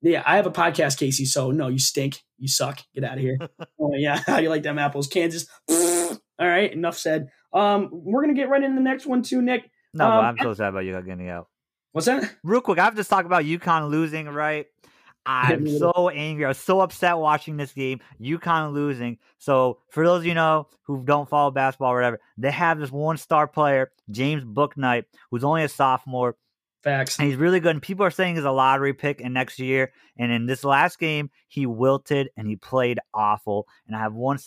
yeah, 0.00 0.22
I 0.24 0.36
have 0.36 0.46
a 0.46 0.50
podcast, 0.50 0.98
Casey. 0.98 1.26
So 1.26 1.50
no, 1.50 1.68
you 1.68 1.78
stink. 1.78 2.22
You 2.38 2.48
suck. 2.48 2.80
Get 2.94 3.04
out 3.04 3.18
of 3.18 3.20
here. 3.20 3.38
oh 3.80 3.92
yeah, 3.94 4.22
how 4.26 4.38
you 4.38 4.48
like 4.48 4.62
them 4.62 4.78
apples, 4.78 5.06
Kansas? 5.06 5.46
All 5.70 6.18
right, 6.46 6.72
enough 6.72 6.96
said. 6.96 7.28
Um, 7.52 7.90
we're 7.92 8.22
gonna 8.22 8.34
get 8.34 8.48
right 8.48 8.62
into 8.62 8.76
the 8.76 8.82
next 8.82 9.04
one 9.04 9.22
too, 9.22 9.42
Nick. 9.42 9.70
No, 9.92 10.06
um, 10.06 10.24
I'm 10.24 10.36
so 10.40 10.54
sad 10.54 10.68
about 10.68 10.84
you 10.86 11.00
getting 11.02 11.28
out. 11.28 11.48
What's 11.98 12.06
that? 12.06 12.32
Real 12.44 12.60
quick, 12.60 12.78
I 12.78 12.84
have 12.84 12.94
to 12.94 13.02
talk 13.02 13.24
about 13.24 13.42
UConn 13.42 13.90
losing. 13.90 14.28
Right, 14.28 14.66
I'm 15.26 15.66
so 15.78 16.10
angry. 16.10 16.44
I 16.44 16.48
was 16.48 16.58
so 16.58 16.80
upset 16.80 17.18
watching 17.18 17.56
this 17.56 17.72
game. 17.72 17.98
UConn 18.20 18.72
losing. 18.72 19.18
So 19.38 19.80
for 19.90 20.04
those 20.04 20.20
of 20.20 20.26
you 20.26 20.34
know 20.34 20.68
who 20.82 21.02
don't 21.04 21.28
follow 21.28 21.50
basketball 21.50 21.92
or 21.92 21.96
whatever, 21.96 22.20
they 22.36 22.52
have 22.52 22.78
this 22.78 22.92
one 22.92 23.16
star 23.16 23.48
player, 23.48 23.90
James 24.12 24.44
Bouknight, 24.44 25.06
who's 25.32 25.42
only 25.42 25.64
a 25.64 25.68
sophomore 25.68 26.36
Facts. 26.82 27.18
And 27.18 27.26
he's 27.26 27.36
really 27.36 27.58
good. 27.58 27.72
And 27.72 27.82
people 27.82 28.06
are 28.06 28.10
saying 28.10 28.36
he's 28.36 28.44
a 28.44 28.52
lottery 28.52 28.94
pick 28.94 29.20
in 29.20 29.32
next 29.32 29.58
year. 29.58 29.92
And 30.16 30.30
in 30.30 30.46
this 30.46 30.62
last 30.62 30.98
game, 30.98 31.30
he 31.48 31.66
wilted 31.66 32.30
and 32.36 32.46
he 32.46 32.54
played 32.54 33.00
awful. 33.12 33.66
And 33.86 33.96
I 33.96 33.98
have 33.98 34.14
one. 34.14 34.38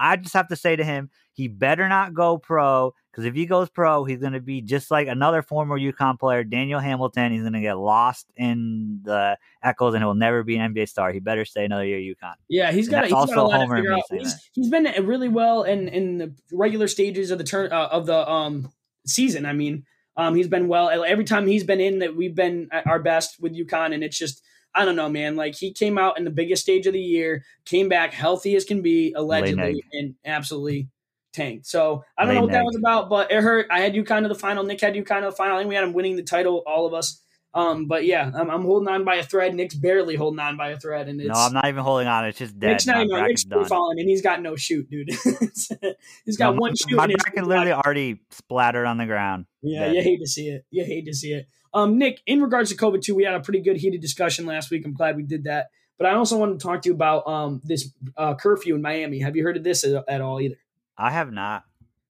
I 0.00 0.16
just 0.16 0.34
have 0.34 0.48
to 0.48 0.56
say 0.56 0.76
to 0.76 0.84
him, 0.84 1.10
he 1.34 1.46
better 1.46 1.86
not 1.88 2.14
go 2.14 2.38
pro 2.38 2.94
because 3.14 3.26
if 3.26 3.34
he 3.34 3.46
goes 3.46 3.70
pro, 3.70 4.02
he's 4.02 4.18
going 4.18 4.32
to 4.32 4.40
be 4.40 4.60
just 4.60 4.90
like 4.90 5.06
another 5.06 5.40
former 5.40 5.78
UConn 5.78 6.18
player, 6.18 6.42
Daniel 6.42 6.80
Hamilton. 6.80 7.30
He's 7.30 7.42
going 7.42 7.52
to 7.52 7.60
get 7.60 7.78
lost 7.78 8.26
in 8.36 9.02
the 9.04 9.38
echoes 9.62 9.94
and 9.94 10.02
he 10.02 10.04
will 10.04 10.16
never 10.16 10.42
be 10.42 10.56
an 10.56 10.74
NBA 10.74 10.88
star. 10.88 11.12
He 11.12 11.20
better 11.20 11.44
stay 11.44 11.64
another 11.64 11.86
year 11.86 11.98
at 11.98 12.02
UConn. 12.02 12.34
Yeah, 12.48 12.72
he's 12.72 12.88
got. 12.88 13.04
He's 13.04 13.12
also 13.12 13.46
got 13.46 13.54
a 13.54 13.56
Homer. 13.58 14.00
He's, 14.10 14.50
he's 14.52 14.68
been 14.68 14.84
really 15.06 15.28
well 15.28 15.62
in 15.62 15.86
in 15.86 16.18
the 16.18 16.34
regular 16.52 16.88
stages 16.88 17.30
of 17.30 17.38
the 17.38 17.44
turn 17.44 17.72
uh, 17.72 17.86
of 17.92 18.06
the 18.06 18.28
um 18.28 18.72
season. 19.06 19.46
I 19.46 19.52
mean, 19.52 19.84
um, 20.16 20.34
he's 20.34 20.48
been 20.48 20.66
well 20.66 20.88
every 21.04 21.24
time 21.24 21.46
he's 21.46 21.64
been 21.64 21.80
in 21.80 22.00
that 22.00 22.16
we've 22.16 22.34
been 22.34 22.68
at 22.72 22.84
our 22.88 22.98
best 22.98 23.40
with 23.40 23.56
UConn, 23.56 23.94
and 23.94 24.02
it's 24.02 24.18
just 24.18 24.42
I 24.74 24.84
don't 24.84 24.96
know, 24.96 25.08
man. 25.08 25.36
Like 25.36 25.54
he 25.54 25.72
came 25.72 25.98
out 25.98 26.18
in 26.18 26.24
the 26.24 26.30
biggest 26.30 26.62
stage 26.62 26.88
of 26.88 26.94
the 26.94 27.00
year, 27.00 27.44
came 27.64 27.88
back 27.88 28.12
healthy 28.12 28.56
as 28.56 28.64
can 28.64 28.82
be, 28.82 29.12
allegedly, 29.16 29.84
and 29.92 30.16
absolutely 30.24 30.88
tanked. 31.34 31.66
So 31.66 32.04
I 32.16 32.24
don't 32.24 32.30
Late 32.30 32.34
know 32.36 32.42
what 32.42 32.52
that 32.52 32.64
was 32.64 32.76
about, 32.76 33.10
but 33.10 33.30
it 33.30 33.42
hurt. 33.42 33.66
I 33.70 33.80
had 33.80 33.94
you 33.94 34.04
kind 34.04 34.24
of 34.24 34.30
the 34.30 34.38
final. 34.38 34.64
Nick 34.64 34.80
had 34.80 34.94
UConn 34.94 35.20
to 35.20 35.26
the 35.26 35.32
final. 35.32 35.56
I 35.56 35.60
think 35.60 35.68
we 35.68 35.74
had 35.74 35.84
him 35.84 35.92
winning 35.92 36.16
the 36.16 36.22
title, 36.22 36.62
all 36.66 36.86
of 36.86 36.94
us. 36.94 37.20
Um, 37.54 37.86
but 37.86 38.04
yeah, 38.04 38.32
I'm, 38.34 38.50
I'm, 38.50 38.62
holding 38.62 38.88
on 38.88 39.04
by 39.04 39.14
a 39.14 39.22
thread. 39.22 39.54
Nick's 39.54 39.76
barely 39.76 40.16
holding 40.16 40.40
on 40.40 40.56
by 40.56 40.70
a 40.70 40.76
thread, 40.76 41.08
and 41.08 41.20
it's, 41.20 41.28
no, 41.28 41.34
I'm 41.34 41.52
not 41.52 41.66
even 41.66 41.84
holding 41.84 42.08
on. 42.08 42.24
It's 42.24 42.38
just 42.38 42.58
dead. 42.58 42.70
Nick's 42.72 42.86
not 42.86 43.04
even. 43.04 43.22
Nick's 43.22 43.44
falling, 43.44 44.00
and 44.00 44.08
he's 44.08 44.22
got 44.22 44.42
no 44.42 44.56
shoot, 44.56 44.90
dude. 44.90 45.08
he's 46.24 46.36
got 46.36 46.56
no, 46.56 46.60
one 46.60 46.74
shoot. 46.74 46.96
My 46.96 47.06
bracket 47.06 47.46
literally 47.46 47.70
already 47.70 48.20
splattered 48.32 48.86
on 48.86 48.98
the 48.98 49.06
ground. 49.06 49.46
Yeah, 49.62 49.84
dead. 49.84 49.94
you 49.94 50.02
hate 50.02 50.18
to 50.18 50.26
see 50.26 50.48
it. 50.48 50.64
You 50.70 50.84
hate 50.84 51.06
to 51.06 51.14
see 51.14 51.32
it. 51.32 51.46
Um, 51.72 51.96
Nick, 51.96 52.20
in 52.26 52.42
regards 52.42 52.70
to 52.70 52.76
COVID 52.76 53.02
too, 53.02 53.14
we 53.14 53.22
had 53.22 53.34
a 53.34 53.40
pretty 53.40 53.60
good 53.60 53.76
heated 53.76 54.00
discussion 54.00 54.46
last 54.46 54.72
week. 54.72 54.84
I'm 54.84 54.92
glad 54.92 55.14
we 55.14 55.22
did 55.22 55.44
that. 55.44 55.68
But 55.96 56.08
I 56.08 56.14
also 56.14 56.36
wanted 56.36 56.58
to 56.58 56.66
talk 56.66 56.82
to 56.82 56.88
you 56.88 56.94
about 56.94 57.26
um 57.28 57.60
this 57.62 57.92
uh, 58.16 58.34
curfew 58.34 58.74
in 58.74 58.82
Miami. 58.82 59.20
Have 59.20 59.36
you 59.36 59.44
heard 59.44 59.56
of 59.56 59.62
this 59.62 59.84
at, 59.84 60.02
at 60.08 60.20
all 60.20 60.40
either? 60.40 60.56
I 60.96 61.10
have 61.10 61.32
not. 61.32 61.64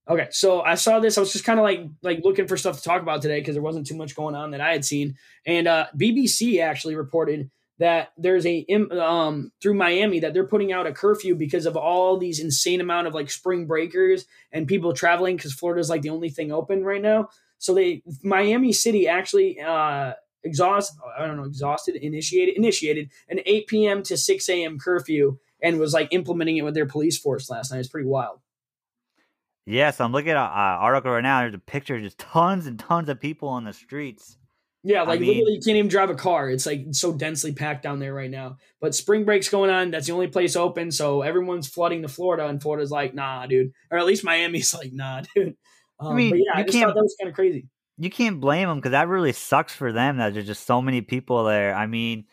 Okay, 0.08 0.28
so 0.30 0.60
I 0.60 0.74
saw 0.74 1.00
this. 1.00 1.16
I 1.16 1.22
was 1.22 1.32
just 1.32 1.46
kind 1.46 1.58
of 1.58 1.64
like 1.64 1.80
like 2.02 2.20
looking 2.22 2.46
for 2.46 2.56
stuff 2.58 2.76
to 2.76 2.82
talk 2.82 3.00
about 3.00 3.22
today 3.22 3.40
because 3.40 3.54
there 3.54 3.62
wasn't 3.62 3.86
too 3.86 3.96
much 3.96 4.14
going 4.14 4.34
on 4.34 4.50
that 4.50 4.60
I 4.60 4.72
had 4.72 4.84
seen. 4.84 5.16
And 5.46 5.66
uh, 5.66 5.86
BBC 5.96 6.60
actually 6.60 6.94
reported 6.94 7.50
that 7.78 8.12
there's 8.16 8.46
a 8.46 8.66
um 9.00 9.50
through 9.62 9.74
Miami 9.74 10.20
that 10.20 10.34
they're 10.34 10.46
putting 10.46 10.72
out 10.72 10.86
a 10.86 10.92
curfew 10.92 11.34
because 11.34 11.66
of 11.66 11.76
all 11.76 12.18
these 12.18 12.38
insane 12.38 12.80
amount 12.80 13.06
of 13.06 13.14
like 13.14 13.30
spring 13.30 13.66
breakers 13.66 14.26
and 14.52 14.68
people 14.68 14.92
traveling 14.92 15.36
because 15.36 15.54
Florida's 15.54 15.90
like 15.90 16.02
the 16.02 16.10
only 16.10 16.28
thing 16.28 16.52
open 16.52 16.84
right 16.84 17.02
now. 17.02 17.28
So 17.58 17.74
they 17.74 18.02
Miami 18.22 18.72
City 18.72 19.08
actually 19.08 19.60
uh 19.60 20.12
exhaust 20.44 20.92
I 21.18 21.26
don't 21.26 21.38
know 21.38 21.44
exhausted 21.44 21.96
initiated 21.96 22.56
initiated 22.56 23.10
an 23.28 23.40
8 23.44 23.66
p.m. 23.66 24.02
to 24.04 24.16
6 24.16 24.48
a.m. 24.50 24.78
curfew 24.78 25.38
and 25.62 25.78
was 25.78 25.94
like 25.94 26.08
implementing 26.12 26.58
it 26.58 26.64
with 26.64 26.74
their 26.74 26.86
police 26.86 27.18
force 27.18 27.48
last 27.48 27.72
night. 27.72 27.78
It's 27.78 27.88
pretty 27.88 28.06
wild. 28.06 28.40
Yes, 29.66 30.00
I'm 30.00 30.12
looking 30.12 30.30
at 30.30 30.36
an 30.36 30.42
uh, 30.42 30.78
article 30.80 31.10
right 31.12 31.22
now. 31.22 31.40
There's 31.40 31.54
a 31.54 31.58
picture 31.58 31.96
of 31.96 32.02
just 32.02 32.18
tons 32.18 32.66
and 32.66 32.78
tons 32.78 33.08
of 33.08 33.20
people 33.20 33.48
on 33.48 33.64
the 33.64 33.72
streets. 33.72 34.36
Yeah, 34.86 35.02
like 35.02 35.16
I 35.16 35.20
mean, 35.20 35.28
literally, 35.30 35.54
you 35.54 35.60
can't 35.64 35.78
even 35.78 35.88
drive 35.88 36.10
a 36.10 36.14
car. 36.14 36.50
It's 36.50 36.66
like 36.66 36.88
so 36.92 37.14
densely 37.14 37.54
packed 37.54 37.82
down 37.82 38.00
there 38.00 38.12
right 38.12 38.30
now. 38.30 38.58
But 38.82 38.94
spring 38.94 39.24
break's 39.24 39.48
going 39.48 39.70
on. 39.70 39.90
That's 39.90 40.06
the 40.06 40.12
only 40.12 40.26
place 40.26 40.56
open, 40.56 40.90
so 40.90 41.22
everyone's 41.22 41.66
flooding 41.66 42.02
to 42.02 42.08
Florida, 42.08 42.46
and 42.46 42.60
Florida's 42.60 42.90
like, 42.90 43.14
nah, 43.14 43.46
dude. 43.46 43.72
Or 43.90 43.96
at 43.96 44.04
least 44.04 44.24
Miami's 44.24 44.74
like, 44.78 44.92
nah, 44.92 45.22
dude. 45.34 45.56
Um, 45.98 46.12
I 46.12 46.14
mean, 46.14 46.36
yeah, 46.36 46.60
I 46.60 46.62
just 46.64 46.78
thought 46.78 46.94
that 46.94 47.02
was 47.02 47.16
kind 47.18 47.30
of 47.30 47.34
crazy. 47.34 47.66
You 47.96 48.10
can't 48.10 48.40
blame 48.40 48.68
them 48.68 48.78
because 48.78 48.90
that 48.90 49.08
really 49.08 49.32
sucks 49.32 49.72
for 49.72 49.90
them 49.90 50.18
that 50.18 50.34
there's 50.34 50.46
just 50.46 50.66
so 50.66 50.82
many 50.82 51.00
people 51.00 51.44
there. 51.44 51.74
I 51.74 51.86
mean, 51.86 52.26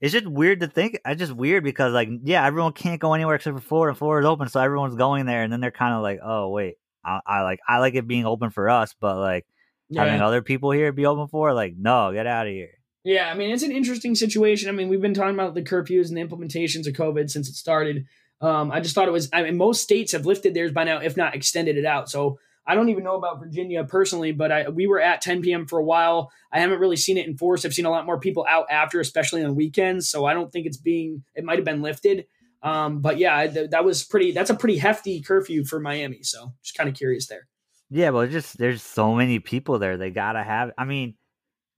it's 0.00 0.12
just 0.12 0.26
weird 0.26 0.60
to 0.60 0.66
think. 0.66 0.98
It's 1.04 1.18
just 1.18 1.32
weird 1.32 1.64
because 1.64 1.92
like 1.92 2.08
yeah, 2.24 2.44
everyone 2.44 2.72
can't 2.72 3.00
go 3.00 3.14
anywhere 3.14 3.36
except 3.36 3.56
for 3.56 3.62
Florida. 3.62 3.90
and 3.90 3.98
Florida's 3.98 4.28
open, 4.28 4.48
so 4.48 4.60
everyone's 4.60 4.96
going 4.96 5.26
there, 5.26 5.42
and 5.42 5.52
then 5.52 5.60
they're 5.60 5.70
kind 5.70 5.94
of 5.94 6.02
like, 6.02 6.20
oh 6.22 6.50
wait, 6.50 6.74
I, 7.04 7.20
I, 7.26 7.42
like 7.42 7.60
I 7.66 7.78
like 7.78 7.94
it 7.94 8.06
being 8.06 8.26
open 8.26 8.50
for 8.50 8.68
us, 8.68 8.94
but 9.00 9.16
like 9.16 9.46
yeah. 9.88 10.04
having 10.04 10.20
other 10.20 10.42
people 10.42 10.70
here 10.70 10.92
be 10.92 11.06
open 11.06 11.28
for, 11.28 11.52
like 11.54 11.74
no, 11.78 12.12
get 12.12 12.26
out 12.26 12.46
of 12.46 12.52
here. 12.52 12.72
Yeah, 13.04 13.30
I 13.30 13.34
mean 13.34 13.50
it's 13.50 13.62
an 13.62 13.72
interesting 13.72 14.14
situation. 14.14 14.68
I 14.68 14.72
mean 14.72 14.88
we've 14.88 15.00
been 15.00 15.14
talking 15.14 15.34
about 15.34 15.54
the 15.54 15.62
curfews 15.62 16.08
and 16.08 16.16
the 16.16 16.24
implementations 16.24 16.86
of 16.86 16.94
COVID 16.94 17.30
since 17.30 17.48
it 17.48 17.54
started. 17.54 18.04
Um, 18.40 18.70
I 18.70 18.80
just 18.80 18.94
thought 18.94 19.08
it 19.08 19.12
was. 19.12 19.30
I 19.32 19.44
mean 19.44 19.56
most 19.56 19.82
states 19.82 20.12
have 20.12 20.26
lifted 20.26 20.52
theirs 20.52 20.72
by 20.72 20.84
now, 20.84 20.98
if 20.98 21.16
not 21.16 21.34
extended 21.34 21.78
it 21.78 21.86
out. 21.86 22.10
So 22.10 22.38
I 22.66 22.74
don't 22.74 22.88
even 22.88 23.04
know 23.04 23.16
about 23.16 23.38
Virginia 23.38 23.84
personally, 23.84 24.32
but 24.32 24.50
I, 24.50 24.68
we 24.68 24.86
were 24.86 25.00
at 25.00 25.20
10 25.20 25.42
p.m. 25.42 25.66
for 25.66 25.78
a 25.78 25.84
while. 25.84 26.32
I 26.52 26.60
haven't 26.60 26.80
really 26.80 26.96
seen 26.96 27.16
it 27.16 27.26
enforced. 27.26 27.64
I've 27.64 27.74
seen 27.74 27.86
a 27.86 27.90
lot 27.90 28.06
more 28.06 28.18
people 28.18 28.44
out 28.48 28.66
after, 28.70 29.00
especially 29.00 29.44
on 29.44 29.54
weekends. 29.54 30.08
So 30.08 30.24
I 30.24 30.34
don't 30.34 30.50
think 30.50 30.66
it's 30.66 30.76
being, 30.76 31.22
it 31.34 31.44
might 31.44 31.58
have 31.58 31.64
been 31.64 31.82
lifted. 31.82 32.26
Um, 32.62 33.00
but 33.00 33.18
yeah, 33.18 33.46
th- 33.46 33.70
that 33.70 33.84
was 33.84 34.02
pretty, 34.02 34.32
that's 34.32 34.50
a 34.50 34.54
pretty 34.54 34.78
hefty 34.78 35.20
curfew 35.20 35.64
for 35.64 35.78
Miami. 35.78 36.22
So 36.22 36.54
just 36.62 36.76
kind 36.76 36.88
of 36.88 36.96
curious 36.96 37.28
there. 37.28 37.46
Yeah, 37.90 38.10
well, 38.10 38.26
just 38.26 38.58
there's 38.58 38.82
so 38.82 39.14
many 39.14 39.38
people 39.38 39.78
there. 39.78 39.96
They 39.96 40.10
gotta 40.10 40.42
have. 40.42 40.72
I 40.76 40.84
mean, 40.84 41.14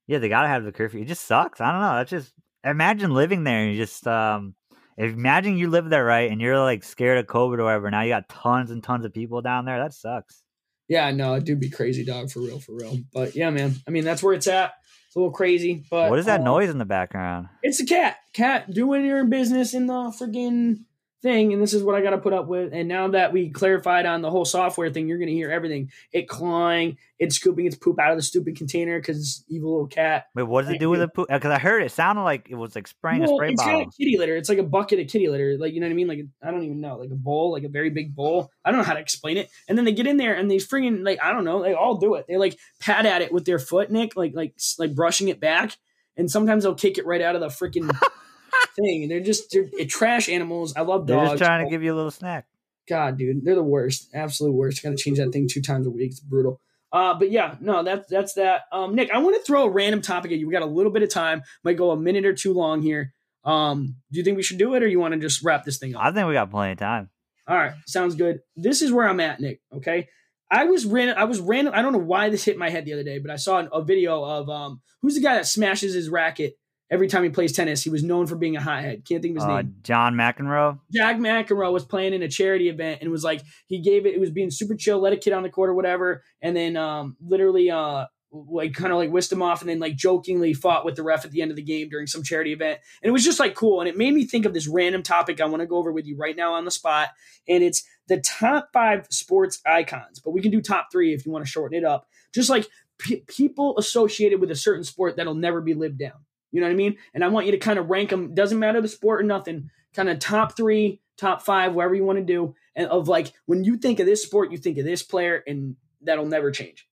yeah, 0.06 0.18
they 0.18 0.30
gotta 0.30 0.48
have 0.48 0.64
the 0.64 0.72
curfew. 0.72 1.02
It 1.02 1.08
just 1.08 1.26
sucks. 1.26 1.60
I 1.60 1.70
don't 1.70 1.82
know. 1.82 1.96
That's 1.96 2.10
just 2.10 2.32
imagine 2.64 3.12
living 3.12 3.44
there 3.44 3.60
and 3.60 3.72
you 3.72 3.78
just 3.78 4.06
um 4.06 4.54
imagine 4.96 5.56
you 5.56 5.68
live 5.68 5.88
there 5.90 6.04
right 6.04 6.30
and 6.30 6.40
you're 6.40 6.58
like 6.58 6.82
scared 6.82 7.18
of 7.18 7.26
COVID 7.26 7.58
or 7.58 7.64
whatever. 7.64 7.90
Now 7.90 8.02
you 8.02 8.08
got 8.08 8.28
tons 8.28 8.70
and 8.70 8.82
tons 8.82 9.04
of 9.04 9.12
people 9.12 9.42
down 9.42 9.66
there. 9.66 9.78
That 9.78 9.92
sucks. 9.92 10.42
Yeah, 10.88 11.10
no, 11.10 11.34
it 11.34 11.44
do 11.44 11.54
be 11.54 11.70
crazy, 11.70 12.04
dog, 12.04 12.30
for 12.30 12.40
real, 12.40 12.58
for 12.58 12.72
real. 12.72 12.98
But 13.12 13.36
yeah, 13.36 13.50
man. 13.50 13.76
I 13.86 13.90
mean, 13.90 14.04
that's 14.04 14.22
where 14.22 14.34
it's 14.34 14.46
at. 14.46 14.72
It's 15.06 15.16
a 15.16 15.18
little 15.18 15.32
crazy, 15.32 15.84
but 15.90 16.10
what 16.10 16.18
is 16.18 16.26
that 16.26 16.40
uh, 16.40 16.44
noise 16.44 16.68
in 16.68 16.78
the 16.78 16.84
background? 16.84 17.48
It's 17.62 17.80
a 17.80 17.86
cat. 17.86 18.16
Cat 18.34 18.72
doing 18.72 19.06
your 19.06 19.24
business 19.24 19.72
in 19.72 19.86
the 19.86 19.94
friggin' 19.94 20.84
thing, 21.22 21.52
and 21.52 21.62
this 21.62 21.74
is 21.74 21.82
what 21.82 21.94
I 21.94 22.00
got 22.02 22.10
to 22.10 22.18
put 22.18 22.32
up 22.32 22.46
with. 22.46 22.72
And 22.72 22.88
now 22.88 23.08
that 23.08 23.32
we 23.32 23.50
clarified 23.50 24.06
on 24.06 24.22
the 24.22 24.30
whole 24.30 24.44
software 24.44 24.90
thing, 24.90 25.08
you're 25.08 25.18
going 25.18 25.28
to 25.28 25.34
hear 25.34 25.50
everything: 25.50 25.90
it 26.12 26.28
clawing, 26.28 26.96
it 27.18 27.32
scooping 27.32 27.66
its 27.66 27.76
poop 27.76 27.98
out 27.98 28.10
of 28.12 28.18
the 28.18 28.22
stupid 28.22 28.56
container 28.56 28.98
because 28.98 29.18
it's 29.18 29.44
evil 29.48 29.72
little 29.72 29.86
cat. 29.86 30.26
Wait, 30.34 30.44
what 30.44 30.64
does 30.64 30.74
it 30.74 30.80
do 30.80 30.90
with 30.90 31.00
the 31.00 31.08
poop? 31.08 31.28
Because 31.28 31.50
I 31.50 31.58
heard 31.58 31.82
it 31.82 31.90
sounded 31.92 32.22
like 32.22 32.48
it 32.50 32.54
was 32.54 32.74
like 32.74 32.86
spraying 32.86 33.20
Well, 33.22 33.32
a 33.32 33.36
spray 33.36 33.50
it's 33.52 33.62
bottle. 33.62 33.80
got 33.84 33.88
a 33.88 33.96
kitty 33.96 34.16
litter. 34.18 34.36
It's 34.36 34.48
like 34.48 34.58
a 34.58 34.62
bucket 34.62 35.00
of 35.00 35.08
kitty 35.08 35.28
litter. 35.28 35.56
Like 35.58 35.72
you 35.74 35.80
know 35.80 35.86
what 35.86 35.92
I 35.92 35.96
mean? 35.96 36.08
Like 36.08 36.20
I 36.42 36.50
don't 36.50 36.62
even 36.62 36.80
know, 36.80 36.96
like 36.96 37.10
a 37.10 37.16
bowl, 37.16 37.52
like 37.52 37.64
a 37.64 37.68
very 37.68 37.90
big 37.90 38.14
bowl. 38.14 38.50
I 38.64 38.70
don't 38.70 38.78
know 38.80 38.86
how 38.86 38.94
to 38.94 39.00
explain 39.00 39.36
it. 39.36 39.50
And 39.68 39.76
then 39.76 39.84
they 39.84 39.92
get 39.92 40.06
in 40.06 40.16
there 40.16 40.34
and 40.34 40.50
they 40.50 40.56
friggin' 40.56 41.04
like 41.04 41.18
I 41.22 41.32
don't 41.32 41.44
know. 41.44 41.62
They 41.62 41.74
all 41.74 41.96
do 41.96 42.14
it. 42.14 42.26
They 42.28 42.36
like 42.36 42.58
pat 42.80 43.06
at 43.06 43.22
it 43.22 43.32
with 43.32 43.44
their 43.44 43.58
foot, 43.58 43.90
Nick, 43.90 44.16
like 44.16 44.32
like 44.34 44.54
like 44.78 44.94
brushing 44.94 45.28
it 45.28 45.40
back. 45.40 45.76
And 46.16 46.28
sometimes 46.28 46.64
they'll 46.64 46.74
kick 46.74 46.98
it 46.98 47.06
right 47.06 47.20
out 47.20 47.36
of 47.36 47.40
the 47.40 47.46
freaking 47.46 47.88
thing. 48.76 49.08
They're 49.08 49.20
just 49.20 49.50
they're, 49.50 49.86
trash 49.86 50.28
animals. 50.28 50.74
I 50.76 50.82
love 50.82 51.06
They're 51.06 51.16
dogs. 51.16 51.32
just 51.32 51.42
trying 51.42 51.64
to 51.64 51.70
give 51.70 51.82
you 51.82 51.94
a 51.94 51.96
little 51.96 52.10
snack. 52.10 52.46
God, 52.88 53.18
dude, 53.18 53.44
they're 53.44 53.54
the 53.54 53.62
worst. 53.62 54.08
Absolute 54.14 54.52
worst. 54.52 54.82
Got 54.82 54.90
to 54.90 54.96
change 54.96 55.18
that 55.18 55.30
thing 55.30 55.46
two 55.48 55.60
times 55.60 55.86
a 55.86 55.90
week. 55.90 56.10
It's 56.10 56.20
brutal. 56.20 56.60
Uh, 56.90 57.14
but 57.14 57.30
yeah, 57.30 57.56
no, 57.60 57.82
that's 57.82 58.08
that's 58.08 58.34
that. 58.34 58.62
Um, 58.72 58.94
Nick, 58.94 59.10
I 59.10 59.18
want 59.18 59.36
to 59.36 59.42
throw 59.42 59.64
a 59.64 59.70
random 59.70 60.00
topic 60.00 60.32
at 60.32 60.38
you. 60.38 60.46
We 60.46 60.52
got 60.52 60.62
a 60.62 60.66
little 60.66 60.90
bit 60.90 61.02
of 61.02 61.10
time. 61.10 61.42
Might 61.62 61.76
go 61.76 61.90
a 61.90 61.96
minute 61.96 62.24
or 62.24 62.32
two 62.32 62.54
long 62.54 62.80
here. 62.80 63.12
Um, 63.44 63.96
do 64.10 64.18
you 64.18 64.24
think 64.24 64.36
we 64.36 64.42
should 64.42 64.58
do 64.58 64.74
it, 64.74 64.82
or 64.82 64.86
you 64.86 64.98
want 64.98 65.14
to 65.14 65.20
just 65.20 65.44
wrap 65.44 65.64
this 65.64 65.78
thing 65.78 65.94
up? 65.94 66.02
I 66.02 66.12
think 66.12 66.26
we 66.26 66.34
got 66.34 66.50
plenty 66.50 66.72
of 66.72 66.78
time. 66.78 67.10
All 67.46 67.56
right, 67.56 67.72
sounds 67.86 68.14
good. 68.14 68.40
This 68.56 68.82
is 68.82 68.90
where 68.92 69.06
I'm 69.06 69.20
at, 69.20 69.40
Nick. 69.40 69.60
Okay, 69.74 70.08
I 70.50 70.64
was 70.64 70.86
ran. 70.86 71.10
I 71.10 71.24
was 71.24 71.40
random. 71.40 71.74
I 71.74 71.82
don't 71.82 71.92
know 71.92 71.98
why 71.98 72.30
this 72.30 72.44
hit 72.44 72.56
my 72.56 72.70
head 72.70 72.86
the 72.86 72.94
other 72.94 73.04
day, 73.04 73.18
but 73.18 73.30
I 73.30 73.36
saw 73.36 73.58
a 73.60 73.82
video 73.82 74.24
of 74.24 74.48
um, 74.48 74.80
who's 75.02 75.14
the 75.14 75.20
guy 75.20 75.34
that 75.34 75.46
smashes 75.46 75.94
his 75.94 76.08
racket 76.08 76.54
every 76.90 77.08
time 77.08 77.22
he 77.22 77.30
plays 77.30 77.52
tennis. 77.52 77.82
He 77.82 77.90
was 77.90 78.02
known 78.02 78.26
for 78.26 78.36
being 78.36 78.56
a 78.56 78.60
hothead. 78.60 79.04
Can't 79.06 79.22
think 79.22 79.36
of 79.36 79.42
his 79.42 79.44
Uh, 79.44 79.56
name. 79.62 79.74
John 79.82 80.14
McEnroe. 80.14 80.80
Jack 80.92 81.18
McEnroe 81.18 81.72
was 81.72 81.84
playing 81.84 82.14
in 82.14 82.22
a 82.22 82.28
charity 82.28 82.68
event 82.68 83.00
and 83.02 83.10
was 83.10 83.24
like 83.24 83.42
he 83.66 83.80
gave 83.80 84.06
it. 84.06 84.14
It 84.14 84.20
was 84.20 84.30
being 84.30 84.50
super 84.50 84.74
chill, 84.74 84.98
let 85.00 85.12
a 85.12 85.16
kid 85.16 85.32
on 85.32 85.42
the 85.42 85.50
court 85.50 85.70
or 85.70 85.74
whatever, 85.74 86.22
and 86.40 86.56
then 86.56 86.76
um, 86.76 87.16
literally 87.20 87.70
uh, 87.70 88.06
like 88.30 88.74
kind 88.74 88.92
of 88.92 88.98
like 88.98 89.10
whisked 89.10 89.32
him 89.32 89.42
off, 89.42 89.60
and 89.62 89.70
then 89.70 89.78
like 89.78 89.96
jokingly 89.96 90.52
fought 90.52 90.84
with 90.84 90.96
the 90.96 91.02
ref 91.02 91.24
at 91.24 91.30
the 91.30 91.40
end 91.40 91.50
of 91.50 91.56
the 91.56 91.62
game 91.62 91.88
during 91.88 92.06
some 92.06 92.22
charity 92.22 92.52
event, 92.52 92.78
and 93.02 93.08
it 93.08 93.12
was 93.12 93.24
just 93.24 93.40
like 93.40 93.54
cool, 93.54 93.80
and 93.80 93.88
it 93.88 93.96
made 93.96 94.12
me 94.14 94.26
think 94.26 94.44
of 94.44 94.52
this 94.54 94.68
random 94.68 95.02
topic 95.02 95.40
I 95.40 95.46
want 95.46 95.60
to 95.62 95.66
go 95.66 95.76
over 95.76 95.92
with 95.92 96.06
you 96.06 96.16
right 96.16 96.36
now 96.36 96.52
on 96.54 96.64
the 96.64 96.70
spot, 96.70 97.08
and 97.48 97.62
it's 97.64 97.82
the 98.06 98.20
top 98.20 98.68
five 98.72 99.06
sports 99.10 99.60
icons, 99.66 100.20
but 100.22 100.32
we 100.32 100.42
can 100.42 100.50
do 100.50 100.60
top 100.60 100.88
three 100.92 101.12
if 101.14 101.24
you 101.24 101.32
want 101.32 101.44
to 101.44 101.50
shorten 101.50 101.76
it 101.78 101.84
up, 101.84 102.06
just 102.34 102.50
like 102.50 102.66
p- 102.98 103.24
people 103.28 103.76
associated 103.78 104.40
with 104.40 104.50
a 104.50 104.56
certain 104.56 104.84
sport 104.84 105.16
that'll 105.16 105.34
never 105.34 105.60
be 105.62 105.72
lived 105.74 105.98
down. 105.98 106.12
You 106.50 106.60
know 106.60 106.66
what 106.66 106.72
I 106.72 106.76
mean? 106.76 106.96
And 107.14 107.24
I 107.24 107.28
want 107.28 107.46
you 107.46 107.52
to 107.52 107.58
kind 107.58 107.78
of 107.78 107.90
rank 107.90 108.10
them. 108.10 108.34
Doesn't 108.34 108.58
matter 108.58 108.80
the 108.80 108.88
sport 108.88 109.20
or 109.20 109.24
nothing. 109.24 109.70
Kind 109.94 110.08
of 110.08 110.18
top 110.18 110.56
three, 110.56 111.00
top 111.16 111.42
five, 111.42 111.74
whatever 111.74 111.94
you 111.94 112.04
want 112.04 112.18
to 112.18 112.24
do. 112.24 112.54
And 112.74 112.86
of 112.88 113.08
like 113.08 113.32
when 113.46 113.64
you 113.64 113.76
think 113.76 114.00
of 114.00 114.06
this 114.06 114.22
sport, 114.22 114.52
you 114.52 114.58
think 114.58 114.78
of 114.78 114.84
this 114.84 115.02
player, 115.02 115.42
and 115.46 115.76
that'll 116.02 116.26
never 116.26 116.50
change. 116.50 116.88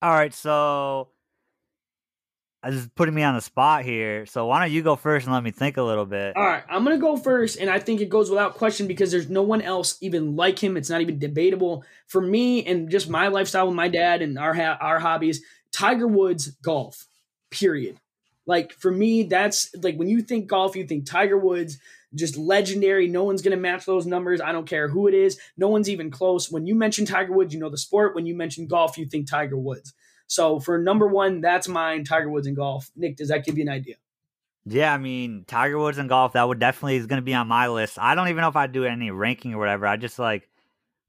All 0.00 0.12
right, 0.12 0.32
so 0.32 1.08
uh, 2.62 2.66
I 2.66 2.70
just 2.70 2.94
putting 2.94 3.14
me 3.14 3.22
on 3.22 3.34
the 3.34 3.40
spot 3.40 3.84
here. 3.84 4.26
So 4.26 4.46
why 4.46 4.60
don't 4.60 4.72
you 4.72 4.82
go 4.82 4.96
first 4.96 5.26
and 5.26 5.34
let 5.34 5.42
me 5.42 5.50
think 5.50 5.76
a 5.76 5.82
little 5.82 6.06
bit? 6.06 6.36
All 6.36 6.44
right, 6.44 6.64
I'm 6.68 6.84
gonna 6.84 6.98
go 6.98 7.16
first, 7.16 7.58
and 7.58 7.68
I 7.68 7.78
think 7.78 8.00
it 8.00 8.08
goes 8.08 8.30
without 8.30 8.54
question 8.54 8.86
because 8.86 9.10
there's 9.10 9.28
no 9.28 9.42
one 9.42 9.62
else 9.62 9.96
even 10.00 10.36
like 10.36 10.58
him. 10.58 10.76
It's 10.76 10.90
not 10.90 11.00
even 11.00 11.18
debatable 11.18 11.84
for 12.06 12.20
me 12.20 12.64
and 12.64 12.90
just 12.90 13.08
my 13.08 13.28
lifestyle 13.28 13.66
with 13.66 13.76
my 13.76 13.88
dad 13.88 14.22
and 14.22 14.38
our 14.38 14.54
ha- 14.54 14.78
our 14.80 14.98
hobbies. 14.98 15.42
Tiger 15.72 16.08
Woods 16.08 16.48
golf, 16.62 17.06
period. 17.50 17.98
Like 18.48 18.72
for 18.72 18.90
me, 18.90 19.24
that's 19.24 19.70
like 19.82 19.96
when 19.96 20.08
you 20.08 20.22
think 20.22 20.48
golf, 20.48 20.74
you 20.74 20.86
think 20.86 21.04
Tiger 21.04 21.36
Woods, 21.36 21.78
just 22.14 22.38
legendary. 22.38 23.06
No 23.06 23.22
one's 23.22 23.42
gonna 23.42 23.58
match 23.58 23.84
those 23.84 24.06
numbers. 24.06 24.40
I 24.40 24.52
don't 24.52 24.66
care 24.66 24.88
who 24.88 25.06
it 25.06 25.12
is. 25.12 25.38
No 25.58 25.68
one's 25.68 25.90
even 25.90 26.10
close. 26.10 26.50
When 26.50 26.66
you 26.66 26.74
mention 26.74 27.04
Tiger 27.04 27.34
Woods, 27.34 27.52
you 27.52 27.60
know 27.60 27.68
the 27.68 27.76
sport. 27.76 28.14
When 28.14 28.24
you 28.24 28.34
mention 28.34 28.66
golf, 28.66 28.96
you 28.96 29.04
think 29.04 29.28
Tiger 29.28 29.58
Woods. 29.58 29.92
So 30.28 30.60
for 30.60 30.78
number 30.78 31.06
one, 31.06 31.42
that's 31.42 31.68
mine. 31.68 32.04
Tiger 32.04 32.30
Woods 32.30 32.46
and 32.46 32.56
golf. 32.56 32.90
Nick, 32.96 33.16
does 33.16 33.28
that 33.28 33.44
give 33.44 33.58
you 33.58 33.64
an 33.64 33.68
idea? 33.68 33.96
Yeah, 34.64 34.94
I 34.94 34.98
mean 34.98 35.44
Tiger 35.46 35.78
Woods 35.78 35.98
and 35.98 36.08
golf. 36.08 36.32
That 36.32 36.48
would 36.48 36.58
definitely 36.58 36.96
is 36.96 37.06
going 37.06 37.18
to 37.18 37.24
be 37.24 37.34
on 37.34 37.48
my 37.48 37.68
list. 37.68 37.98
I 38.00 38.14
don't 38.14 38.28
even 38.28 38.40
know 38.40 38.48
if 38.48 38.56
I 38.56 38.66
do 38.66 38.86
any 38.86 39.10
ranking 39.10 39.52
or 39.52 39.58
whatever. 39.58 39.86
I 39.86 39.98
just 39.98 40.18
like 40.18 40.48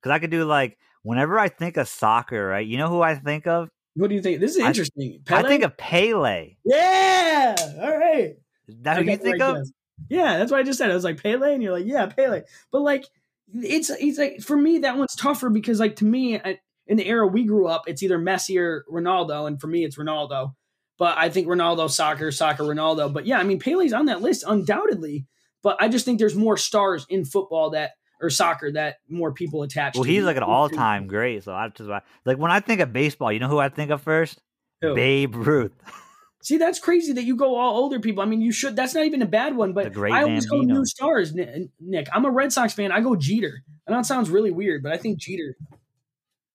because 0.02 0.13
I 0.13 0.19
could 0.19 0.30
do 0.30 0.43
like 0.43 0.78
whenever 1.04 1.39
I 1.39 1.47
think 1.47 1.78
of 1.78 1.88
soccer, 1.88 2.47
right? 2.47 2.67
You 2.67 2.78
know 2.78 2.89
who 2.89 3.02
I 3.02 3.15
think 3.15 3.47
of? 3.47 3.69
What 3.95 4.10
do 4.10 4.15
you 4.15 4.21
think? 4.21 4.39
This 4.39 4.56
is 4.56 4.60
interesting. 4.60 5.21
I 5.28 5.41
Pele? 5.41 5.49
think 5.49 5.63
of 5.63 5.78
Pele. 5.78 6.56
Yeah. 6.63 7.56
All 7.82 7.97
right. 7.97 8.36
Is 8.67 8.75
that 8.82 8.97
who 8.97 9.12
you 9.12 9.17
think 9.17 9.41
of? 9.41 9.58
guess. 9.58 9.71
Yeah, 10.10 10.38
that's 10.38 10.52
what 10.52 10.60
I 10.60 10.63
just 10.63 10.78
said. 10.78 10.89
I 10.89 10.93
was 10.93 11.04
like 11.04 11.21
Pele, 11.21 11.54
and 11.54 11.62
you're 11.62 11.73
like, 11.73 11.86
yeah, 11.86 12.06
Pele. 12.06 12.43
But 12.71 12.82
like, 12.82 13.06
it's 13.54 13.89
it's 13.89 14.17
like 14.17 14.41
for 14.41 14.56
me 14.56 14.80
that 14.80 14.97
one's 14.97 15.15
tougher 15.15 15.49
because 15.49 15.80
like 15.80 15.97
to 15.97 16.06
me 16.06 16.39
I, 16.39 16.60
in 16.88 16.97
the 16.97 17.08
era 17.08 17.28
we 17.28 17.43
grew 17.45 17.67
up, 17.67 17.84
it's 17.88 18.04
either 18.04 18.19
Messi 18.19 18.60
or 18.60 18.86
Ronaldo, 18.91 19.47
and 19.47 19.60
for 19.60 19.67
me 19.67 19.84
it's 19.84 19.97
Ronaldo. 19.97 20.54
But 20.97 21.17
I 21.17 21.30
think 21.30 21.47
Ronaldo 21.47 21.89
soccer, 21.89 22.32
soccer 22.32 22.63
Ronaldo. 22.63 23.12
But 23.12 23.25
yeah, 23.25 23.39
I 23.39 23.43
mean 23.43 23.60
Pele's 23.60 23.93
on 23.93 24.06
that 24.06 24.21
list 24.21 24.43
undoubtedly. 24.47 25.25
But 25.62 25.78
I 25.82 25.89
just 25.89 26.06
think 26.06 26.19
there's 26.19 26.36
more 26.36 26.58
stars 26.58 27.06
in 27.10 27.25
football 27.25 27.71
that 27.71 27.91
or 28.21 28.29
soccer 28.29 28.71
that 28.73 28.97
more 29.08 29.32
people 29.32 29.63
attach. 29.63 29.93
To 29.93 29.99
Well, 29.99 30.08
he's 30.08 30.23
like 30.23 30.38
an 30.38 30.43
all-time 30.43 31.08
great. 31.08 31.43
So 31.43 31.53
I 31.53 31.69
just 31.69 31.89
like 32.25 32.38
when 32.38 32.51
I 32.51 32.60
think 32.60 32.82
of 32.82 32.93
baseball, 32.93 33.32
you 33.32 33.39
know 33.39 33.47
who 33.47 33.60
I 33.60 33.69
think 33.69 33.91
of 33.91 34.01
first? 34.01 34.41
Who? 34.82 34.95
Babe 34.95 35.36
Ruth. 35.36 35.71
See, 36.41 36.58
that's 36.58 36.79
crazy 36.79 37.12
that 37.13 37.23
you 37.23 37.36
go 37.36 37.58
all 37.58 37.75
older 37.77 37.99
people. 37.99 38.23
I 38.23 38.25
mean, 38.25 38.39
you 38.39 38.53
should. 38.53 38.75
That's 38.75 38.95
not 38.95 39.05
even 39.05 39.21
a 39.21 39.25
bad 39.25 39.58
one, 39.58 39.73
but 39.73 39.91
great 39.91 40.13
I 40.13 40.23
always 40.23 40.45
go 40.45 40.62
new 40.62 40.86
stars. 40.86 41.34
Nick, 41.34 42.08
I'm 42.13 42.23
a 42.23 42.32
Red 42.32 42.53
Sox 42.53 42.73
fan. 42.73 42.93
I 42.93 43.01
go 43.01 43.15
Jeter. 43.17 43.62
I 43.86 43.91
know 43.91 43.99
it 43.99 44.05
sounds 44.05 44.29
really 44.29 44.51
weird, 44.51 44.82
but 44.82 44.93
I 44.93 44.97
think 44.97 45.19
Jeter. 45.19 45.58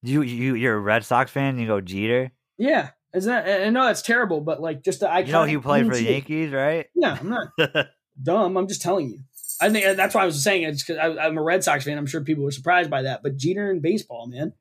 You 0.03 0.23
you 0.23 0.55
you're 0.55 0.77
a 0.77 0.81
Red 0.81 1.05
Sox 1.05 1.31
fan. 1.31 1.51
And 1.51 1.61
you 1.61 1.67
go 1.67 1.83
Jeter. 1.83 2.33
Yeah, 2.57 2.91
is 3.13 3.27
that? 3.27 3.67
I 3.67 3.69
know 3.69 3.85
that's 3.85 4.01
terrible, 4.01 4.41
but 4.41 4.61
like 4.61 4.83
just 4.83 5.01
the 5.01 5.07
iconic. 5.07 5.27
You 5.27 5.33
know 5.33 5.45
he 5.45 5.59
played 5.59 5.87
for 5.87 5.95
the. 5.95 6.03
Yankees, 6.03 6.51
right? 6.51 6.87
Yeah, 6.95 7.19
I'm 7.21 7.29
not 7.29 7.89
dumb. 8.23 8.57
I'm 8.57 8.69
just 8.69 8.81
telling 8.81 9.11
you. 9.11 9.21
I 9.61 9.71
think 9.71 9.97
that's 9.97 10.15
why 10.15 10.23
I 10.23 10.27
was 10.27 10.43
saying 10.43 10.63
it 10.63 10.83
because 10.87 10.99
I'm 10.99 11.39
a 11.39 11.43
Red 11.43 11.65
Sox 11.65 11.85
fan. 11.85 11.99
I'm 11.99 12.07
sure 12.07 12.21
people 12.21 12.45
were 12.45 12.51
surprised 12.51 12.91
by 12.91 13.03
that, 13.03 13.23
but 13.23 13.37
Jeter 13.37 13.71
in 13.71 13.81
baseball, 13.81 14.27
man. 14.27 14.53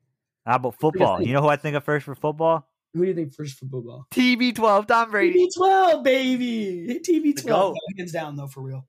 How 0.45 0.57
about 0.57 0.79
football? 0.79 1.21
You 1.21 1.33
know 1.33 1.41
who 1.41 1.47
I 1.47 1.55
think 1.55 1.75
of 1.75 1.83
first 1.83 2.05
for 2.05 2.15
football? 2.15 2.67
Who 2.93 3.01
do 3.01 3.07
you 3.07 3.15
think 3.15 3.33
first 3.33 3.57
for 3.57 3.65
football? 3.65 4.05
TB12, 4.11 4.87
Tom 4.87 5.11
Brady. 5.11 5.47
TB12, 5.57 6.03
baby. 6.03 6.99
TB12. 7.03 7.75
Hands 7.97 8.11
down, 8.11 8.35
though, 8.35 8.47
for 8.47 8.61
real. 8.61 8.85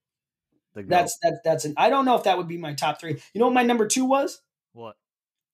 That's 0.74 1.16
that's 1.22 1.38
that's 1.44 1.64
an. 1.64 1.74
I 1.76 1.88
don't 1.88 2.04
know 2.04 2.16
if 2.16 2.24
that 2.24 2.36
would 2.36 2.48
be 2.48 2.58
my 2.58 2.74
top 2.74 3.00
three. 3.00 3.20
You 3.32 3.38
know 3.38 3.46
what 3.46 3.54
my 3.54 3.62
number 3.62 3.86
two 3.86 4.04
was? 4.04 4.40
what. 4.72 4.96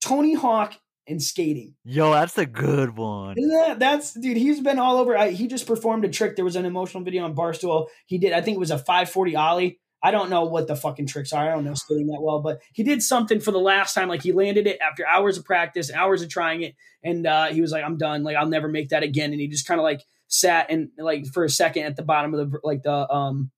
Tony 0.01 0.33
Hawk 0.35 0.75
and 1.07 1.23
skating. 1.23 1.75
Yo, 1.85 2.13
that's 2.13 2.39
a 2.39 2.47
good 2.47 2.97
one. 2.97 3.37
That 3.37 3.79
that's 3.79 4.15
dude? 4.15 4.37
He's 4.37 4.61
been 4.61 4.79
all 4.79 4.97
over. 4.97 5.17
I, 5.17 5.31
he 5.31 5.47
just 5.47 5.67
performed 5.67 6.05
a 6.05 6.09
trick. 6.09 6.37
There 6.37 6.45
was 6.45 6.57
an 6.57 6.65
emotional 6.65 7.05
video 7.05 7.25
on 7.25 7.35
Barstool. 7.35 7.89
He 8.07 8.19
did. 8.19 8.33
I 8.33 8.41
think 8.41 8.57
it 8.57 8.61
was 8.61 8.71
a 8.71 8.79
540 8.79 9.37
ollie. 9.37 9.81
I 10.03 10.11
don't 10.11 10.31
know 10.31 10.45
what 10.45 10.67
the 10.67 10.77
fucking 10.77 11.07
tricks 11.07 11.33
are. 11.33 11.47
I 11.47 11.55
don't 11.55 11.65
know 11.65 11.75
skating 11.75 12.07
that 12.07 12.23
well, 12.23 12.41
but 12.41 12.61
he 12.73 12.83
did 12.83 13.03
something 13.03 13.39
for 13.41 13.51
the 13.51 13.59
last 13.59 13.95
time. 13.95 14.09
Like 14.09 14.23
he 14.23 14.33
landed 14.33 14.67
it 14.67 14.79
after 14.81 15.07
hours 15.07 15.37
of 15.37 15.45
practice, 15.45 15.93
hours 15.93 16.23
of 16.23 16.31
trying 16.31 16.63
it, 16.63 16.75
and 17.03 17.27
uh, 17.27 17.47
he 17.47 17.61
was 17.61 17.71
like, 17.71 17.85
"I'm 17.85 17.99
done. 17.99 18.23
Like 18.23 18.37
I'll 18.37 18.47
never 18.49 18.69
make 18.69 18.91
that 18.91 19.03
again." 19.03 19.33
And 19.33 19.41
he 19.41 19.49
just 19.49 19.67
kind 19.67 19.79
of 19.79 19.85
like 19.85 20.03
sat 20.29 20.71
and 20.71 20.91
like 20.97 21.27
for 21.27 21.45
a 21.45 21.51
second 21.51 21.85
at 21.85 21.97
the 21.97 22.03
bottom 22.03 22.33
of 22.35 22.51
the 22.51 22.59
like 22.65 22.83
the 22.83 23.13
um, 23.13 23.51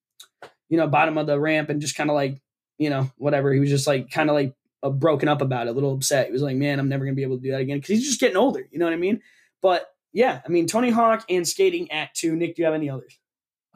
you 0.69 0.77
know, 0.79 0.89
bottom 0.89 1.19
of 1.19 1.27
the 1.27 1.39
ramp 1.39 1.69
and 1.69 1.81
just 1.81 1.97
kind 1.97 2.11
of 2.11 2.15
like 2.15 2.41
you 2.79 2.91
know 2.91 3.11
whatever. 3.19 3.53
He 3.53 3.61
was 3.61 3.71
just 3.71 3.87
like 3.87 4.11
kind 4.11 4.29
of 4.29 4.35
like 4.35 4.55
uh, 4.83 4.91
broken 4.91 5.29
up 5.29 5.43
about 5.43 5.69
it, 5.69 5.71
a 5.71 5.73
little 5.73 5.95
upset. 5.95 6.27
He 6.27 6.33
was 6.33 6.43
like, 6.43 6.57
"Man, 6.57 6.81
I'm 6.81 6.89
never 6.89 7.05
gonna 7.05 7.15
be 7.15 7.23
able 7.23 7.37
to 7.37 7.43
do 7.43 7.53
that 7.53 7.61
again," 7.61 7.79
because 7.79 7.91
he's 7.91 8.07
just 8.09 8.21
getting 8.21 8.37
older. 8.37 8.67
You 8.71 8.81
know 8.81 8.87
what 8.87 8.95
I 8.95 8.97
mean? 8.97 9.21
But 9.61 9.87
yeah, 10.13 10.41
I 10.45 10.49
mean 10.49 10.67
Tony 10.67 10.91
Hawk 10.91 11.25
and 11.29 11.47
skating 11.47 11.91
at 11.93 12.15
two. 12.15 12.35
Nick, 12.35 12.57
do 12.57 12.63
you 12.63 12.67
have 12.67 12.75
any 12.75 12.91
others? 12.91 13.19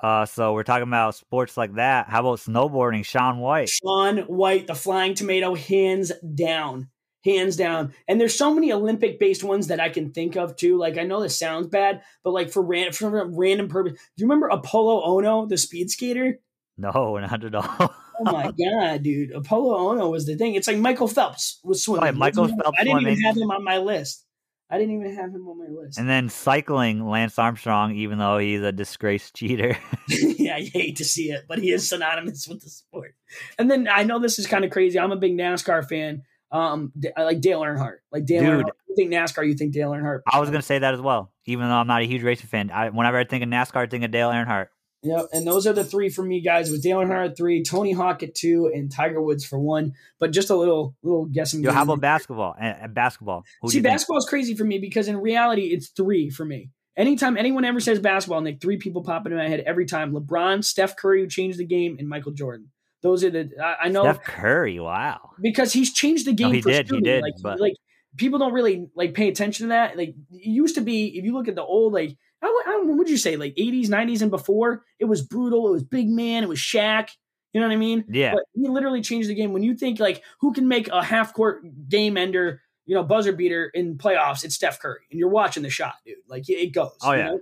Uh, 0.00 0.26
so 0.26 0.52
we're 0.52 0.62
talking 0.62 0.82
about 0.88 1.14
sports 1.14 1.56
like 1.56 1.74
that. 1.74 2.08
How 2.08 2.20
about 2.20 2.38
snowboarding? 2.38 3.04
Shaun 3.04 3.38
White. 3.38 3.68
Shaun 3.68 4.18
White, 4.18 4.66
the 4.66 4.74
flying 4.74 5.14
tomato, 5.14 5.54
hands 5.54 6.12
down. 6.34 6.88
Hands 7.24 7.56
down. 7.56 7.92
And 8.06 8.20
there's 8.20 8.38
so 8.38 8.54
many 8.54 8.72
Olympic 8.72 9.18
based 9.18 9.42
ones 9.42 9.66
that 9.68 9.80
I 9.80 9.88
can 9.88 10.12
think 10.12 10.36
of 10.36 10.54
too. 10.54 10.78
Like 10.78 10.96
I 10.96 11.02
know 11.02 11.20
this 11.20 11.38
sounds 11.38 11.66
bad, 11.66 12.02
but 12.22 12.30
like 12.30 12.50
for, 12.50 12.62
ran- 12.62 12.92
for 12.92 13.26
random 13.28 13.68
purpose. 13.68 13.94
Do 13.94 14.22
you 14.22 14.26
remember 14.26 14.48
Apolo 14.48 15.04
Ohno, 15.04 15.48
the 15.48 15.58
speed 15.58 15.90
skater? 15.90 16.38
No, 16.78 16.90
not 17.18 17.44
at 17.44 17.54
all. 17.54 17.94
Oh 18.18 18.24
my 18.24 18.52
god, 18.52 19.02
dude. 19.02 19.32
Apolo 19.32 19.76
Ohno 19.78 20.10
was 20.10 20.26
the 20.26 20.36
thing. 20.36 20.54
It's 20.54 20.68
like 20.68 20.78
Michael 20.78 21.08
Phelps 21.08 21.58
was 21.64 21.82
swimming. 21.82 22.04
Right, 22.04 22.14
Michael 22.14 22.48
Phelps 22.48 22.78
I 22.78 22.84
didn't 22.84 23.00
even 23.00 23.20
have 23.22 23.36
him 23.36 23.50
on 23.50 23.64
my 23.64 23.78
list. 23.78 24.25
I 24.68 24.78
didn't 24.78 25.00
even 25.00 25.14
have 25.14 25.30
him 25.30 25.46
on 25.46 25.58
my 25.58 25.68
list. 25.68 25.98
and 25.98 26.08
then 26.08 26.28
cycling, 26.28 27.08
Lance 27.08 27.38
Armstrong, 27.38 27.94
even 27.94 28.18
though 28.18 28.38
he's 28.38 28.62
a 28.62 28.72
disgraced 28.72 29.34
cheater. 29.36 29.78
yeah, 30.08 30.56
I 30.56 30.62
hate 30.62 30.96
to 30.96 31.04
see 31.04 31.30
it, 31.30 31.44
but 31.48 31.58
he 31.58 31.70
is 31.70 31.88
synonymous 31.88 32.48
with 32.48 32.62
the 32.62 32.70
sport. 32.70 33.14
And 33.58 33.70
then 33.70 33.88
I 33.88 34.02
know 34.02 34.18
this 34.18 34.38
is 34.38 34.46
kind 34.46 34.64
of 34.64 34.70
crazy. 34.70 34.98
I'm 34.98 35.12
a 35.12 35.16
big 35.16 35.36
NASCAR 35.36 35.88
fan. 35.88 36.22
Um, 36.50 36.92
I 37.16 37.24
like 37.24 37.40
Dale 37.40 37.60
Earnhardt. 37.60 37.98
Like 38.10 38.24
Dale 38.24 38.42
Dude. 38.42 38.64
Earnhardt. 38.64 38.70
You 38.88 38.96
think 38.96 39.12
NASCAR? 39.12 39.46
You 39.46 39.54
think 39.54 39.72
Dale 39.72 39.90
Earnhardt? 39.90 40.20
I 40.30 40.40
was 40.40 40.50
gonna 40.50 40.62
say 40.62 40.78
that 40.78 40.94
as 40.94 41.00
well, 41.00 41.32
even 41.44 41.68
though 41.68 41.74
I'm 41.74 41.86
not 41.86 42.02
a 42.02 42.06
huge 42.06 42.22
racing 42.22 42.46
fan. 42.48 42.70
I, 42.70 42.88
whenever 42.90 43.18
I 43.18 43.24
think 43.24 43.42
of 43.42 43.48
NASCAR, 43.48 43.82
I 43.82 43.86
think 43.86 44.04
of 44.04 44.10
Dale 44.10 44.30
Earnhardt. 44.30 44.68
Yep, 45.06 45.26
and 45.32 45.46
those 45.46 45.66
are 45.66 45.72
the 45.72 45.84
three 45.84 46.08
for 46.08 46.22
me, 46.24 46.40
guys. 46.40 46.70
With 46.70 46.82
Dale 46.82 46.98
Earnhardt 46.98 47.30
at 47.30 47.36
three, 47.36 47.62
Tony 47.62 47.92
Hawk 47.92 48.22
at 48.24 48.34
two, 48.34 48.70
and 48.74 48.90
Tiger 48.90 49.22
Woods 49.22 49.44
for 49.44 49.58
one. 49.58 49.92
But 50.18 50.32
just 50.32 50.50
a 50.50 50.56
little 50.56 50.96
little 51.02 51.26
guessing. 51.26 51.62
Yo, 51.62 51.70
how 51.70 51.84
about 51.84 52.00
basketball? 52.00 52.56
And, 52.58 52.76
and 52.80 52.94
basketball. 52.94 53.44
Who 53.62 53.70
See, 53.70 53.76
you 53.78 53.82
basketball 53.84 54.18
is 54.18 54.26
crazy 54.26 54.54
for 54.56 54.64
me 54.64 54.78
because 54.78 55.06
in 55.06 55.16
reality, 55.18 55.66
it's 55.66 55.88
three 55.88 56.28
for 56.28 56.44
me. 56.44 56.70
Anytime 56.96 57.36
anyone 57.36 57.64
ever 57.64 57.78
says 57.78 58.00
basketball, 58.00 58.42
like 58.42 58.60
three 58.60 58.78
people 58.78 59.04
pop 59.04 59.26
into 59.26 59.36
my 59.38 59.48
head 59.48 59.60
every 59.60 59.86
time: 59.86 60.12
LeBron, 60.12 60.64
Steph 60.64 60.96
Curry, 60.96 61.20
who 61.20 61.28
changed 61.28 61.58
the 61.58 61.66
game, 61.66 61.96
and 61.98 62.08
Michael 62.08 62.32
Jordan. 62.32 62.70
Those 63.02 63.22
are 63.22 63.30
the 63.30 63.50
I, 63.62 63.84
I 63.84 63.88
know 63.88 64.02
Steph 64.02 64.24
Curry. 64.24 64.80
Wow. 64.80 65.30
because 65.40 65.72
he's 65.72 65.92
changed 65.92 66.26
the 66.26 66.32
game. 66.32 66.52
he 66.54 66.62
for 66.62 66.70
did, 66.70 66.90
he 66.90 67.00
did, 67.00 67.22
Like, 67.22 67.34
but- 67.42 67.60
like 67.60 67.74
people 68.16 68.38
don't 68.38 68.54
really 68.54 68.88
like 68.96 69.14
pay 69.14 69.28
attention 69.28 69.66
to 69.66 69.68
that. 69.68 69.96
Like 69.96 70.08
it 70.32 70.48
used 70.48 70.76
to 70.76 70.80
be, 70.80 71.16
if 71.18 71.24
you 71.24 71.32
look 71.34 71.48
at 71.48 71.54
the 71.54 71.62
old 71.62 71.92
like. 71.92 72.16
I, 72.46 72.72
I 72.74 72.82
what'd 72.84 73.10
you 73.10 73.16
say, 73.16 73.36
like 73.36 73.54
80s, 73.56 73.88
90s, 73.88 74.22
and 74.22 74.30
before? 74.30 74.84
It 74.98 75.06
was 75.06 75.22
brutal. 75.22 75.68
It 75.68 75.72
was 75.72 75.82
big 75.84 76.08
man. 76.08 76.42
It 76.42 76.48
was 76.48 76.58
Shaq. 76.58 77.08
You 77.52 77.60
know 77.60 77.68
what 77.68 77.74
I 77.74 77.78
mean? 77.78 78.04
Yeah. 78.08 78.34
But 78.34 78.42
he 78.54 78.68
literally 78.68 79.00
changed 79.00 79.28
the 79.28 79.34
game. 79.34 79.52
When 79.52 79.62
you 79.62 79.74
think 79.74 79.98
like 79.98 80.22
who 80.40 80.52
can 80.52 80.68
make 80.68 80.88
a 80.88 81.02
half 81.02 81.32
court 81.32 81.64
game 81.88 82.16
ender, 82.16 82.60
you 82.84 82.94
know, 82.94 83.02
buzzer 83.02 83.32
beater 83.32 83.70
in 83.72 83.96
playoffs, 83.96 84.44
it's 84.44 84.54
Steph 84.54 84.80
Curry, 84.80 85.00
and 85.10 85.18
you're 85.18 85.30
watching 85.30 85.62
the 85.62 85.70
shot, 85.70 85.94
dude. 86.04 86.16
Like 86.28 86.48
it 86.48 86.72
goes. 86.74 86.96
Oh, 87.02 87.12
you 87.12 87.18
yeah. 87.18 87.26
know? 87.26 87.40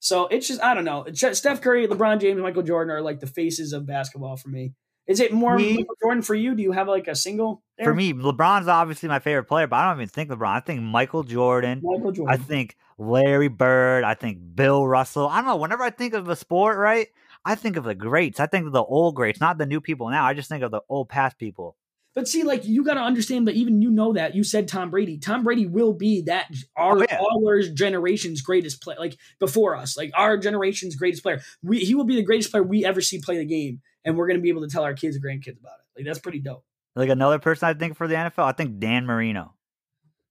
So 0.00 0.26
it's 0.26 0.48
just 0.48 0.60
I 0.60 0.74
don't 0.74 0.84
know. 0.84 1.06
Just 1.12 1.38
Steph 1.38 1.60
Curry, 1.60 1.86
LeBron 1.86 2.20
James, 2.20 2.40
Michael 2.40 2.64
Jordan 2.64 2.92
are 2.92 3.00
like 3.00 3.20
the 3.20 3.28
faces 3.28 3.72
of 3.72 3.86
basketball 3.86 4.36
for 4.36 4.48
me. 4.48 4.74
Is 5.06 5.20
it 5.20 5.32
more 5.32 5.58
Michael 5.58 5.96
Jordan 6.00 6.22
for 6.22 6.34
you? 6.34 6.54
Do 6.54 6.62
you 6.62 6.72
have 6.72 6.88
like 6.88 7.08
a 7.08 7.16
single? 7.16 7.62
There? 7.76 7.86
For 7.86 7.94
me, 7.94 8.12
LeBron's 8.12 8.68
obviously 8.68 9.08
my 9.08 9.18
favorite 9.18 9.44
player, 9.44 9.66
but 9.66 9.76
I 9.76 9.88
don't 9.88 9.98
even 9.98 10.08
think 10.08 10.30
LeBron. 10.30 10.56
I 10.56 10.60
think 10.60 10.80
Michael 10.80 11.24
Jordan. 11.24 11.80
Michael 11.82 12.12
Jordan. 12.12 12.32
I 12.32 12.36
think 12.42 12.76
Larry 12.98 13.48
Bird. 13.48 14.04
I 14.04 14.14
think 14.14 14.38
Bill 14.54 14.86
Russell. 14.86 15.28
I 15.28 15.36
don't 15.38 15.46
know. 15.46 15.56
Whenever 15.56 15.82
I 15.82 15.90
think 15.90 16.14
of 16.14 16.28
a 16.28 16.36
sport, 16.36 16.78
right, 16.78 17.08
I 17.44 17.56
think 17.56 17.76
of 17.76 17.84
the 17.84 17.94
greats. 17.94 18.38
I 18.38 18.46
think 18.46 18.66
of 18.66 18.72
the 18.72 18.82
old 18.82 19.16
greats, 19.16 19.40
not 19.40 19.58
the 19.58 19.66
new 19.66 19.80
people 19.80 20.08
now. 20.08 20.24
I 20.24 20.34
just 20.34 20.48
think 20.48 20.62
of 20.62 20.70
the 20.70 20.82
old 20.88 21.08
past 21.08 21.38
people. 21.38 21.76
But 22.14 22.28
see, 22.28 22.42
like 22.42 22.64
you 22.64 22.84
got 22.84 22.94
to 22.94 23.00
understand 23.00 23.48
that 23.48 23.54
even 23.54 23.80
you 23.80 23.90
know 23.90 24.12
that 24.12 24.34
you 24.34 24.44
said 24.44 24.68
Tom 24.68 24.90
Brady. 24.90 25.18
Tom 25.18 25.44
Brady 25.44 25.66
will 25.66 25.94
be 25.94 26.22
that 26.22 26.48
oh, 26.76 26.82
our 26.82 26.98
Oh, 26.98 27.06
yeah. 27.08 27.20
our 27.20 27.62
generation's 27.62 28.42
greatest 28.42 28.82
player, 28.82 28.98
like 28.98 29.16
before 29.38 29.76
us, 29.76 29.96
like 29.96 30.12
our 30.14 30.36
generation's 30.36 30.94
greatest 30.94 31.22
player. 31.22 31.40
We, 31.62 31.78
he 31.78 31.94
will 31.94 32.04
be 32.04 32.16
the 32.16 32.22
greatest 32.22 32.50
player 32.50 32.62
we 32.62 32.84
ever 32.84 33.00
see 33.00 33.20
play 33.20 33.38
the 33.38 33.46
game, 33.46 33.80
and 34.04 34.16
we're 34.16 34.26
gonna 34.28 34.40
be 34.40 34.48
able 34.48 34.62
to 34.62 34.68
tell 34.68 34.82
our 34.84 34.94
kids 34.94 35.16
and 35.16 35.24
grandkids 35.24 35.58
about 35.60 35.74
it. 35.80 35.98
Like 36.00 36.06
that's 36.06 36.18
pretty 36.18 36.40
dope. 36.40 36.64
Like 36.96 37.08
another 37.10 37.38
person 37.38 37.68
I 37.68 37.74
think 37.74 37.96
for 37.96 38.06
the 38.06 38.14
NFL, 38.14 38.44
I 38.44 38.52
think 38.52 38.78
Dan 38.78 39.06
Marino. 39.06 39.54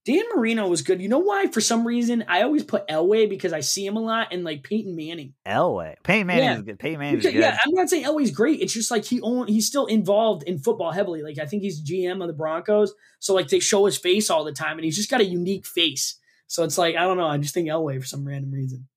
Dan 0.03 0.23
Marino 0.35 0.67
was 0.67 0.81
good. 0.81 0.99
You 0.99 1.09
know 1.09 1.19
why? 1.19 1.45
For 1.47 1.61
some 1.61 1.85
reason, 1.85 2.25
I 2.27 2.41
always 2.41 2.63
put 2.63 2.87
Elway 2.87 3.29
because 3.29 3.53
I 3.53 3.59
see 3.59 3.85
him 3.85 3.97
a 3.97 3.99
lot, 3.99 4.29
and 4.31 4.43
like 4.43 4.63
Peyton 4.63 4.95
Manning. 4.95 5.35
Elway. 5.45 5.93
Peyton 6.03 6.25
Manning 6.25 6.43
Yeah. 6.43 6.55
is 6.57 6.61
good. 6.63 6.79
Peyton 6.79 6.99
Manning 6.99 7.19
is 7.19 7.25
good. 7.25 7.35
yeah, 7.35 7.55
I'm 7.63 7.73
not 7.75 7.87
saying 7.87 8.03
Elway's 8.05 8.31
great. 8.31 8.61
It's 8.61 8.73
just 8.73 8.89
like 8.89 9.05
he 9.05 9.21
own, 9.21 9.47
he's 9.47 9.67
still 9.67 9.85
involved 9.85 10.41
in 10.43 10.57
football 10.57 10.91
heavily. 10.91 11.21
Like 11.21 11.37
I 11.37 11.45
think 11.45 11.61
he's 11.61 11.83
GM 11.83 12.19
of 12.21 12.27
the 12.27 12.33
Broncos, 12.33 12.95
so 13.19 13.35
like 13.35 13.49
they 13.49 13.59
show 13.59 13.85
his 13.85 13.95
face 13.95 14.31
all 14.31 14.43
the 14.43 14.51
time, 14.51 14.77
and 14.79 14.85
he's 14.85 14.95
just 14.95 15.09
got 15.11 15.21
a 15.21 15.25
unique 15.25 15.67
face. 15.67 16.17
So 16.47 16.63
it's 16.63 16.79
like 16.79 16.95
I 16.95 17.01
don't 17.03 17.17
know. 17.17 17.27
I 17.27 17.37
just 17.37 17.53
think 17.53 17.67
Elway 17.69 17.99
for 18.01 18.07
some 18.07 18.25
random 18.27 18.49
reason. 18.51 18.87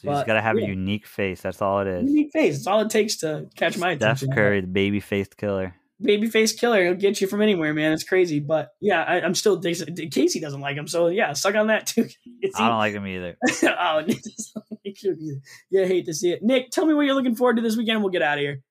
So 0.00 0.08
you 0.08 0.14
just 0.16 0.26
gotta 0.26 0.40
have 0.40 0.58
yeah. 0.58 0.64
a 0.64 0.68
unique 0.68 1.06
face. 1.06 1.42
That's 1.42 1.60
all 1.60 1.80
it 1.80 1.86
is. 1.86 2.04
Unique 2.08 2.32
face. 2.32 2.56
It's 2.56 2.66
all 2.66 2.80
it 2.80 2.88
takes 2.88 3.18
to 3.18 3.48
catch 3.54 3.76
my 3.76 3.92
attention. 3.92 3.98
Steph 3.98 4.16
attention. 4.16 4.34
Curry, 4.34 4.60
the 4.62 4.66
baby 4.66 5.00
faced 5.00 5.36
killer. 5.36 5.74
baby 6.00 6.26
face 6.28 6.54
killer. 6.54 6.82
He'll 6.82 6.94
get 6.94 7.20
you 7.20 7.26
from 7.26 7.42
anywhere, 7.42 7.74
man. 7.74 7.92
It's 7.92 8.04
crazy, 8.04 8.40
but 8.40 8.70
yeah, 8.80 9.02
I, 9.02 9.20
I'm 9.20 9.34
still. 9.34 9.60
Casey 9.60 10.40
doesn't 10.40 10.60
like 10.60 10.76
him, 10.76 10.88
so 10.88 11.08
yeah, 11.08 11.34
suck 11.34 11.54
on 11.54 11.66
that 11.66 11.86
too. 11.88 12.08
It's 12.40 12.58
I 12.58 12.68
don't 12.68 12.78
like 12.78 12.94
him 12.94 13.06
either. 13.06 13.36
oh, 13.62 14.02
Nick 14.06 14.22
doesn't 14.22 14.64
like 14.84 15.04
him 15.04 15.18
either. 15.20 15.40
Yeah, 15.70 15.82
I 15.82 15.86
hate 15.86 16.06
to 16.06 16.14
see 16.14 16.32
it. 16.32 16.42
Nick, 16.42 16.70
tell 16.70 16.86
me 16.86 16.94
what 16.94 17.02
you're 17.02 17.14
looking 17.14 17.36
forward 17.36 17.56
to 17.56 17.62
this 17.62 17.76
weekend. 17.76 18.00
We'll 18.00 18.10
get 18.10 18.22
out 18.22 18.38
of 18.38 18.42
here. 18.42 18.62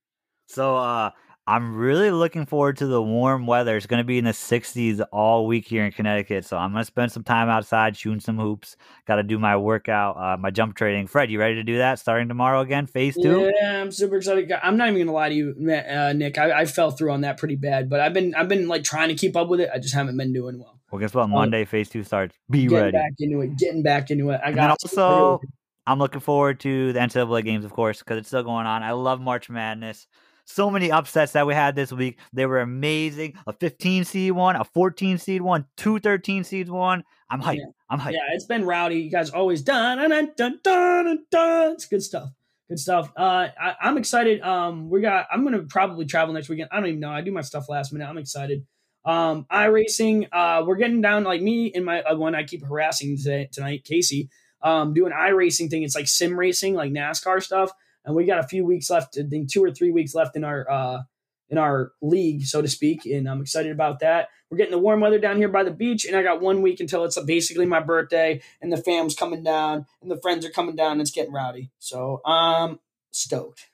So 0.47 0.77
uh 0.77 1.11
I'm 1.49 1.75
really 1.75 2.11
looking 2.11 2.45
forward 2.45 2.77
to 2.77 2.85
the 2.85 3.01
warm 3.01 3.47
weather. 3.47 3.75
It's 3.75 3.87
going 3.87 3.97
to 3.97 4.03
be 4.03 4.19
in 4.19 4.25
the 4.25 4.33
60s 4.33 5.03
all 5.11 5.47
week 5.47 5.67
here 5.67 5.83
in 5.83 5.91
Connecticut. 5.91 6.45
So 6.45 6.55
I'm 6.57 6.71
going 6.73 6.81
to 6.81 6.85
spend 6.85 7.11
some 7.11 7.23
time 7.23 7.49
outside 7.49 7.97
shooting 7.97 8.19
some 8.19 8.37
hoops. 8.37 8.77
Got 9.07 9.15
to 9.15 9.23
do 9.23 9.39
my 9.39 9.57
workout, 9.57 10.15
uh, 10.15 10.37
my 10.37 10.51
jump 10.51 10.75
training. 10.75 11.07
Fred, 11.07 11.31
you 11.31 11.39
ready 11.39 11.55
to 11.55 11.63
do 11.63 11.79
that 11.79 11.97
starting 11.97 12.27
tomorrow 12.27 12.59
again? 12.61 12.85
Phase 12.85 13.15
two? 13.15 13.51
Yeah, 13.59 13.81
I'm 13.81 13.91
super 13.91 14.17
excited. 14.17 14.51
I'm 14.61 14.77
not 14.77 14.89
even 14.89 14.99
gonna 14.99 15.11
lie 15.11 15.29
to 15.29 15.33
you, 15.35 15.55
uh, 15.57 16.13
Nick. 16.13 16.37
I, 16.37 16.51
I 16.51 16.65
fell 16.65 16.91
through 16.91 17.13
on 17.13 17.21
that 17.21 17.39
pretty 17.39 17.55
bad, 17.55 17.89
but 17.89 17.99
I've 17.99 18.13
been 18.13 18.35
I've 18.35 18.47
been 18.47 18.67
like 18.67 18.83
trying 18.83 19.09
to 19.09 19.15
keep 19.15 19.35
up 19.35 19.47
with 19.47 19.59
it. 19.59 19.71
I 19.73 19.79
just 19.79 19.95
haven't 19.95 20.17
been 20.17 20.33
doing 20.33 20.59
well. 20.59 20.79
Well, 20.91 20.99
guess 20.99 21.15
what? 21.15 21.29
Monday, 21.29 21.65
phase 21.65 21.89
two 21.89 22.03
starts. 22.03 22.35
Be 22.47 22.67
Getting 22.67 22.77
ready. 22.77 22.91
back 22.91 23.13
into 23.17 23.41
it, 23.41 23.57
getting 23.57 23.81
back 23.81 24.11
into 24.11 24.29
it. 24.29 24.41
I 24.43 24.51
got 24.51 24.69
also, 24.69 25.41
I'm 25.87 25.97
looking 25.97 26.21
forward 26.21 26.59
to 26.59 26.93
the 26.93 26.99
NCAA 26.99 27.43
games, 27.43 27.65
of 27.65 27.73
course, 27.73 27.99
because 27.99 28.19
it's 28.19 28.27
still 28.27 28.43
going 28.43 28.67
on. 28.67 28.83
I 28.83 28.91
love 28.91 29.19
March 29.19 29.49
Madness. 29.49 30.05
So 30.49 30.71
many 30.71 30.91
upsets 30.91 31.33
that 31.33 31.45
we 31.45 31.53
had 31.53 31.75
this 31.75 31.91
week. 31.93 32.17
They 32.33 32.47
were 32.47 32.59
amazing. 32.59 33.35
A 33.45 33.53
15 33.53 34.03
seed 34.03 34.31
one, 34.31 34.55
a 34.55 34.63
14 34.63 35.19
seed 35.19 35.43
one, 35.43 35.65
two 35.77 35.99
13 35.99 36.43
seeds 36.43 36.71
one. 36.71 37.03
I'm 37.29 37.39
hyped. 37.39 37.57
Yeah. 37.57 37.65
I'm 37.87 37.99
hyped. 37.99 38.13
yeah, 38.13 38.33
it's 38.33 38.45
been 38.45 38.65
rowdy. 38.65 38.99
You 38.99 39.11
guys 39.11 39.29
always 39.29 39.61
done 39.61 39.99
dun 39.99 40.09
dun 40.09 40.31
dun 40.35 40.59
dun 40.63 41.05
dun. 41.05 41.25
dun. 41.29 41.71
It's 41.73 41.85
good 41.85 42.01
stuff. 42.01 42.29
Good 42.67 42.79
stuff. 42.79 43.11
Uh, 43.15 43.49
I, 43.61 43.75
I'm 43.79 43.97
excited. 43.97 44.41
Um, 44.41 44.89
we 44.89 45.01
got. 45.01 45.27
I'm 45.31 45.43
gonna 45.43 45.63
probably 45.69 46.07
travel 46.07 46.33
next 46.33 46.49
weekend. 46.49 46.69
I 46.71 46.77
don't 46.77 46.87
even 46.87 46.99
know. 46.99 47.11
I 47.11 47.21
do 47.21 47.31
my 47.31 47.41
stuff 47.41 47.69
last 47.69 47.93
minute. 47.93 48.07
I'm 48.07 48.17
excited. 48.17 48.65
Um, 49.05 49.45
iRacing. 49.51 50.29
Uh, 50.31 50.63
we're 50.65 50.77
getting 50.77 51.01
down 51.01 51.25
like 51.25 51.43
me 51.43 51.71
and 51.75 51.85
my 51.85 52.01
uh, 52.01 52.15
one 52.15 52.33
I 52.33 52.43
keep 52.43 52.65
harassing 52.65 53.17
today, 53.17 53.49
tonight, 53.51 53.83
Casey. 53.85 54.29
Um, 54.63 54.95
doing 54.95 55.13
iRacing 55.13 55.69
thing. 55.69 55.83
It's 55.83 55.95
like 55.95 56.07
sim 56.07 56.37
racing, 56.37 56.73
like 56.73 56.91
NASCAR 56.91 57.43
stuff. 57.43 57.71
And 58.09 58.15
we 58.15 58.25
got 58.25 58.39
a 58.39 58.47
few 58.47 58.65
weeks 58.65 58.89
left. 58.89 59.17
I 59.19 59.23
think 59.23 59.51
two 59.51 59.63
or 59.63 59.71
three 59.71 59.91
weeks 59.91 60.15
left 60.15 60.35
in 60.35 60.43
our 60.43 60.69
uh 60.69 61.01
in 61.47 61.59
our 61.59 61.91
league, 62.01 62.43
so 62.43 62.61
to 62.61 62.67
speak. 62.67 63.05
And 63.05 63.29
I'm 63.29 63.39
excited 63.39 63.71
about 63.71 63.99
that. 63.99 64.29
We're 64.49 64.57
getting 64.57 64.71
the 64.71 64.79
warm 64.79 64.99
weather 64.99 65.19
down 65.19 65.37
here 65.37 65.47
by 65.47 65.63
the 65.63 65.71
beach, 65.71 66.05
and 66.05 66.15
I 66.15 66.23
got 66.23 66.41
one 66.41 66.63
week 66.63 66.79
until 66.79 67.05
it's 67.05 67.19
basically 67.21 67.67
my 67.67 67.79
birthday, 67.79 68.41
and 68.61 68.71
the 68.71 68.77
fam's 68.77 69.15
coming 69.15 69.43
down, 69.43 69.85
and 70.01 70.09
the 70.09 70.19
friends 70.21 70.43
are 70.43 70.49
coming 70.49 70.75
down. 70.75 70.93
And 70.93 71.01
it's 71.01 71.11
getting 71.11 71.31
rowdy, 71.31 71.69
so 71.77 72.21
um, 72.25 72.79
stoked. 73.11 73.69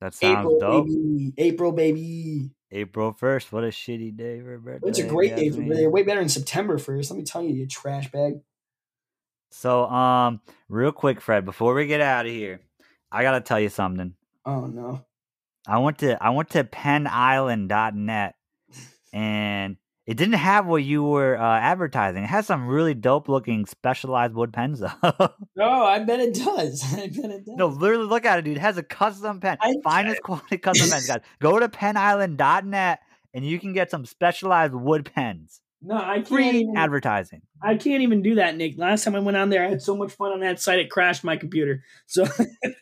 That 0.00 0.14
sounds 0.14 0.38
April 0.38 0.58
dope. 0.58 0.86
baby, 0.86 1.34
April 1.36 1.72
baby. 1.72 2.50
April 2.72 3.12
1st. 3.12 3.52
What 3.52 3.64
a 3.64 3.68
shitty 3.68 4.16
day 4.16 4.40
for 4.40 4.54
a 4.54 4.58
birthday. 4.58 4.88
It's 4.88 4.98
a 5.00 5.06
great 5.06 5.36
day 5.36 5.50
for 5.50 5.60
birthday. 5.60 5.86
Way 5.86 6.02
better 6.04 6.20
than 6.20 6.28
September 6.30 6.78
first. 6.78 7.10
Let 7.10 7.18
me 7.18 7.24
tell 7.24 7.42
you, 7.42 7.52
you 7.52 7.66
trash 7.66 8.10
bag. 8.10 8.40
So, 9.50 9.86
um, 9.86 10.40
real 10.68 10.92
quick, 10.92 11.20
Fred, 11.20 11.44
before 11.44 11.74
we 11.74 11.86
get 11.86 12.00
out 12.00 12.24
of 12.24 12.32
here, 12.32 12.60
I 13.12 13.22
gotta 13.22 13.40
tell 13.40 13.60
you 13.60 13.68
something. 13.68 14.14
Oh 14.44 14.66
no. 14.66 15.04
I 15.66 15.78
went 15.78 15.98
to 15.98 16.22
I 16.22 16.30
went 16.30 16.50
to 16.50 16.64
penisland.net 16.64 18.34
and 19.12 19.76
it 20.06 20.16
didn't 20.16 20.34
have 20.34 20.66
what 20.66 20.82
you 20.82 21.04
were 21.04 21.38
uh, 21.38 21.58
advertising. 21.60 22.24
It 22.24 22.28
has 22.28 22.46
some 22.46 22.66
really 22.66 22.94
dope 22.94 23.28
looking 23.28 23.66
specialized 23.66 24.34
wood 24.34 24.52
pens 24.52 24.80
though. 24.80 24.90
Oh, 25.02 25.84
I 25.84 26.00
bet 26.00 26.20
it 26.20 26.34
does. 26.34 26.82
I 26.94 27.06
bet 27.08 27.30
it 27.30 27.46
does. 27.46 27.56
no, 27.56 27.66
literally 27.66 28.06
look 28.06 28.24
at 28.24 28.38
it, 28.38 28.42
dude. 28.42 28.56
It 28.56 28.60
has 28.60 28.78
a 28.78 28.82
custom 28.82 29.40
pen. 29.40 29.58
I- 29.60 29.74
Finest 29.84 30.22
quality 30.22 30.58
custom 30.58 30.90
pens, 30.90 31.06
guys. 31.06 31.20
Go 31.40 31.58
to 31.58 31.68
penisland.net 31.68 33.00
and 33.34 33.44
you 33.46 33.60
can 33.60 33.72
get 33.72 33.90
some 33.90 34.04
specialized 34.06 34.74
wood 34.74 35.10
pens. 35.14 35.60
No, 35.82 35.96
I 35.96 36.16
can't. 36.16 36.28
Free 36.28 36.48
Even, 36.50 36.76
advertising. 36.76 37.42
I 37.62 37.76
can't 37.76 38.02
even 38.02 38.22
do 38.22 38.36
that, 38.36 38.56
Nick. 38.56 38.78
Last 38.78 39.04
time 39.04 39.14
I 39.14 39.20
went 39.20 39.36
on 39.36 39.50
there, 39.50 39.64
I 39.64 39.68
had 39.68 39.82
so 39.82 39.96
much 39.96 40.12
fun 40.12 40.32
on 40.32 40.40
that 40.40 40.60
site, 40.60 40.78
it 40.78 40.90
crashed 40.90 41.24
my 41.24 41.36
computer. 41.36 41.82
So 42.06 42.26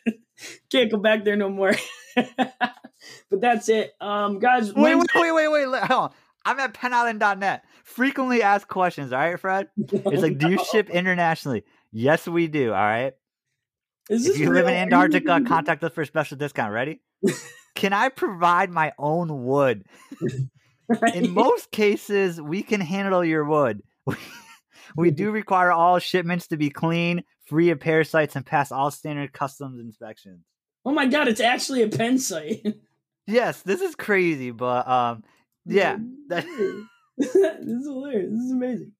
can't 0.71 0.91
go 0.91 0.97
back 0.97 1.23
there 1.23 1.35
no 1.35 1.49
more. 1.49 1.73
but 2.15 3.41
that's 3.41 3.69
it. 3.69 3.93
Um, 4.01 4.39
guys, 4.39 4.73
Wait, 4.73 4.95
wait, 4.95 5.07
wait, 5.15 5.31
wait, 5.31 5.67
wait. 5.67 5.83
Hold 5.83 6.01
on. 6.03 6.11
I'm 6.45 6.59
at 6.59 6.73
penisland.net. 6.73 7.63
Frequently 7.83 8.41
asked 8.41 8.67
questions, 8.67 9.11
all 9.13 9.19
right, 9.19 9.39
Fred? 9.39 9.67
It's 9.77 10.21
like, 10.21 10.37
do 10.37 10.49
you 10.49 10.63
ship 10.63 10.89
internationally? 10.89 11.63
Yes, 11.91 12.27
we 12.27 12.47
do. 12.47 12.69
All 12.69 12.79
right. 12.79 13.13
Is 14.09 14.25
If 14.25 14.33
this 14.33 14.39
you 14.39 14.51
live 14.51 14.67
in? 14.67 14.73
Antarctica, 14.73 15.41
contact 15.45 15.83
us 15.83 15.91
for 15.93 16.01
a 16.01 16.05
special 16.05 16.37
discount. 16.37 16.73
Ready? 16.73 17.01
Can 17.75 17.93
I 17.93 18.09
provide 18.09 18.71
my 18.71 18.93
own 18.97 19.43
wood? 19.45 19.85
In 21.13 21.31
most 21.31 21.71
cases, 21.71 22.41
we 22.41 22.63
can 22.63 22.81
handle 22.81 23.23
your 23.23 23.45
wood. 23.45 23.81
We 24.95 25.11
do 25.11 25.29
require 25.29 25.71
all 25.71 25.99
shipments 25.99 26.47
to 26.47 26.57
be 26.57 26.71
clean, 26.71 27.23
free 27.45 27.69
of 27.69 27.79
parasites, 27.79 28.35
and 28.35 28.43
pass 28.43 28.71
all 28.71 28.89
standard 28.89 29.33
customs 29.33 29.79
inspections. 29.79 30.43
oh 30.83 30.91
my 30.91 31.05
god, 31.05 31.27
it's 31.27 31.39
actually 31.41 31.83
a 31.83 31.87
pen 31.89 32.17
site. 32.17 32.65
Yes, 33.27 33.61
this 33.61 33.81
is 33.81 33.93
crazy, 33.93 34.49
but 34.49 34.87
um, 34.87 35.23
yeah, 35.63 35.97
that- 36.29 36.43
this 37.19 37.35
is 37.35 37.85
hilarious. 37.85 38.31
This 38.31 38.41
is 38.45 38.51
amazing. 38.51 38.93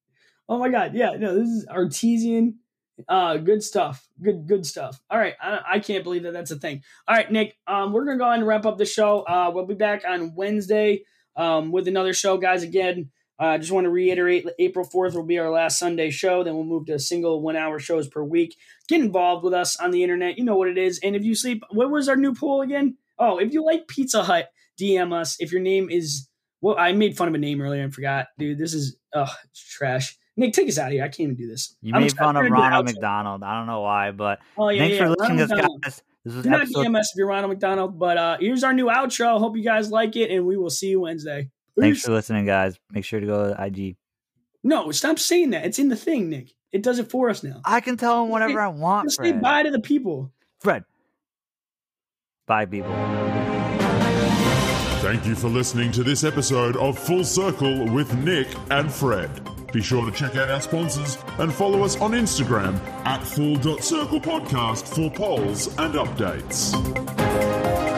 Oh 0.47 0.59
my 0.59 0.69
god, 0.69 0.93
yeah, 0.93 1.15
no, 1.17 1.33
this 1.33 1.49
is 1.49 1.67
artesian. 1.67 2.59
Uh, 3.07 3.37
good 3.37 3.63
stuff. 3.63 4.07
Good, 4.21 4.45
good 4.47 4.67
stuff. 4.67 5.01
All 5.09 5.17
right, 5.17 5.33
I, 5.41 5.59
I 5.67 5.79
can't 5.79 6.03
believe 6.03 6.21
that 6.23 6.33
that's 6.33 6.51
a 6.51 6.59
thing. 6.59 6.83
All 7.07 7.15
right, 7.15 7.31
Nick, 7.31 7.57
um, 7.65 7.93
we're 7.93 8.05
gonna 8.05 8.19
go 8.19 8.25
ahead 8.25 8.37
and 8.37 8.47
wrap 8.47 8.67
up 8.67 8.77
the 8.77 8.85
show. 8.85 9.21
Uh, 9.21 9.49
we'll 9.51 9.65
be 9.65 9.73
back 9.73 10.03
on 10.07 10.35
Wednesday, 10.35 11.01
um, 11.39 11.71
with 11.71 11.87
another 11.87 12.13
show, 12.13 12.37
guys. 12.37 12.61
Again, 12.61 13.09
I 13.39 13.55
uh, 13.55 13.57
just 13.57 13.71
want 13.71 13.85
to 13.85 13.89
reiterate 13.89 14.45
April 14.59 14.85
4th 14.85 15.15
will 15.15 15.23
be 15.23 15.39
our 15.39 15.49
last 15.49 15.79
Sunday 15.79 16.09
show. 16.09 16.43
Then 16.43 16.55
we'll 16.55 16.65
move 16.65 16.87
to 16.87 16.99
single 16.99 17.41
one 17.41 17.55
hour 17.55 17.79
shows 17.79 18.09
per 18.09 18.21
week. 18.21 18.57
Get 18.89 18.99
involved 18.99 19.45
with 19.45 19.53
us 19.53 19.77
on 19.77 19.91
the 19.91 20.03
internet. 20.03 20.37
You 20.37 20.43
know 20.43 20.57
what 20.57 20.67
it 20.67 20.77
is. 20.77 20.99
And 21.01 21.15
if 21.15 21.23
you 21.23 21.33
sleep, 21.33 21.63
what 21.71 21.89
was 21.89 22.09
our 22.09 22.17
new 22.17 22.35
poll 22.35 22.61
again? 22.61 22.97
Oh, 23.17 23.37
if 23.39 23.53
you 23.53 23.63
like 23.63 23.87
Pizza 23.87 24.23
Hut, 24.23 24.49
DM 24.79 25.13
us. 25.13 25.37
If 25.39 25.53
your 25.53 25.61
name 25.61 25.89
is, 25.89 26.27
well, 26.59 26.75
I 26.77 26.91
made 26.91 27.15
fun 27.15 27.29
of 27.29 27.33
a 27.33 27.37
name 27.37 27.61
earlier 27.61 27.81
and 27.81 27.93
forgot. 27.93 28.27
Dude, 28.37 28.57
this 28.57 28.73
is, 28.73 28.97
oh, 29.13 29.33
trash. 29.55 30.17
Nick, 30.35 30.51
take 30.51 30.67
us 30.67 30.77
out 30.77 30.87
of 30.87 30.93
here. 30.93 31.03
I 31.03 31.07
can't 31.07 31.21
even 31.21 31.35
do 31.35 31.47
this. 31.47 31.75
You 31.81 31.93
I'm 31.95 32.01
made 32.01 32.17
fun 32.17 32.35
of 32.35 32.49
Ronald 32.49 32.85
McDonald. 32.85 33.43
I 33.43 33.57
don't 33.57 33.67
know 33.67 33.81
why, 33.81 34.11
but 34.11 34.39
oh, 34.57 34.69
yeah, 34.69 34.81
thanks 34.81 34.97
yeah. 34.97 35.03
for 35.03 35.09
listening, 35.11 35.37
to 35.37 35.47
McDonald. 35.47 35.81
guys. 35.81 36.01
This 36.29 36.35
was 36.35 36.43
Do 36.43 36.49
not 36.51 36.61
episode 36.61 36.85
DM 36.85 36.99
us 36.99 37.11
if 37.13 37.17
you're 37.17 37.27
Ronald 37.27 37.51
McDonald. 37.51 37.97
But 37.97 38.17
uh, 38.17 38.37
here's 38.39 38.63
our 38.63 38.73
new 38.73 38.85
outro. 38.85 39.39
Hope 39.39 39.57
you 39.57 39.63
guys 39.63 39.89
like 39.89 40.15
it, 40.15 40.29
and 40.31 40.45
we 40.45 40.57
will 40.57 40.69
see 40.69 40.89
you 40.89 41.01
Wednesday. 41.01 41.49
Thanks 41.79 42.01
for 42.03 42.11
listening, 42.11 42.45
guys. 42.45 42.79
Make 42.91 43.05
sure 43.05 43.19
to 43.19 43.25
go 43.25 43.53
to 43.53 43.63
IG. 43.65 43.95
No, 44.63 44.91
stop 44.91 45.17
saying 45.17 45.51
that. 45.51 45.65
It's 45.65 45.79
in 45.79 45.89
the 45.89 45.95
thing, 45.95 46.29
Nick. 46.29 46.51
It 46.71 46.83
does 46.83 46.99
it 46.99 47.09
for 47.09 47.29
us 47.29 47.41
now. 47.41 47.61
I 47.65 47.79
can 47.81 47.97
tell 47.97 48.21
them 48.21 48.29
whatever 48.29 48.59
I 48.59 48.67
want, 48.67 49.07
Just 49.07 49.21
say 49.21 49.31
bye 49.31 49.63
to 49.63 49.71
the 49.71 49.79
people. 49.79 50.31
Fred. 50.59 50.83
Bye, 52.45 52.65
people. 52.65 52.93
Thank 55.01 55.25
you 55.25 55.33
for 55.33 55.47
listening 55.47 55.91
to 55.93 56.03
this 56.03 56.23
episode 56.23 56.75
of 56.77 56.99
Full 56.99 57.23
Circle 57.23 57.89
with 57.91 58.13
Nick 58.17 58.47
and 58.69 58.91
Fred. 58.91 59.29
Be 59.71 59.81
sure 59.81 60.05
to 60.05 60.11
check 60.11 60.35
out 60.35 60.49
our 60.49 60.61
sponsors 60.61 61.17
and 61.37 61.53
follow 61.53 61.83
us 61.83 61.99
on 62.01 62.11
Instagram 62.11 62.75
at 63.05 63.23
full.circlepodcast 63.23 64.95
for 64.95 65.11
polls 65.11 65.67
and 65.77 65.93
updates. 65.93 67.88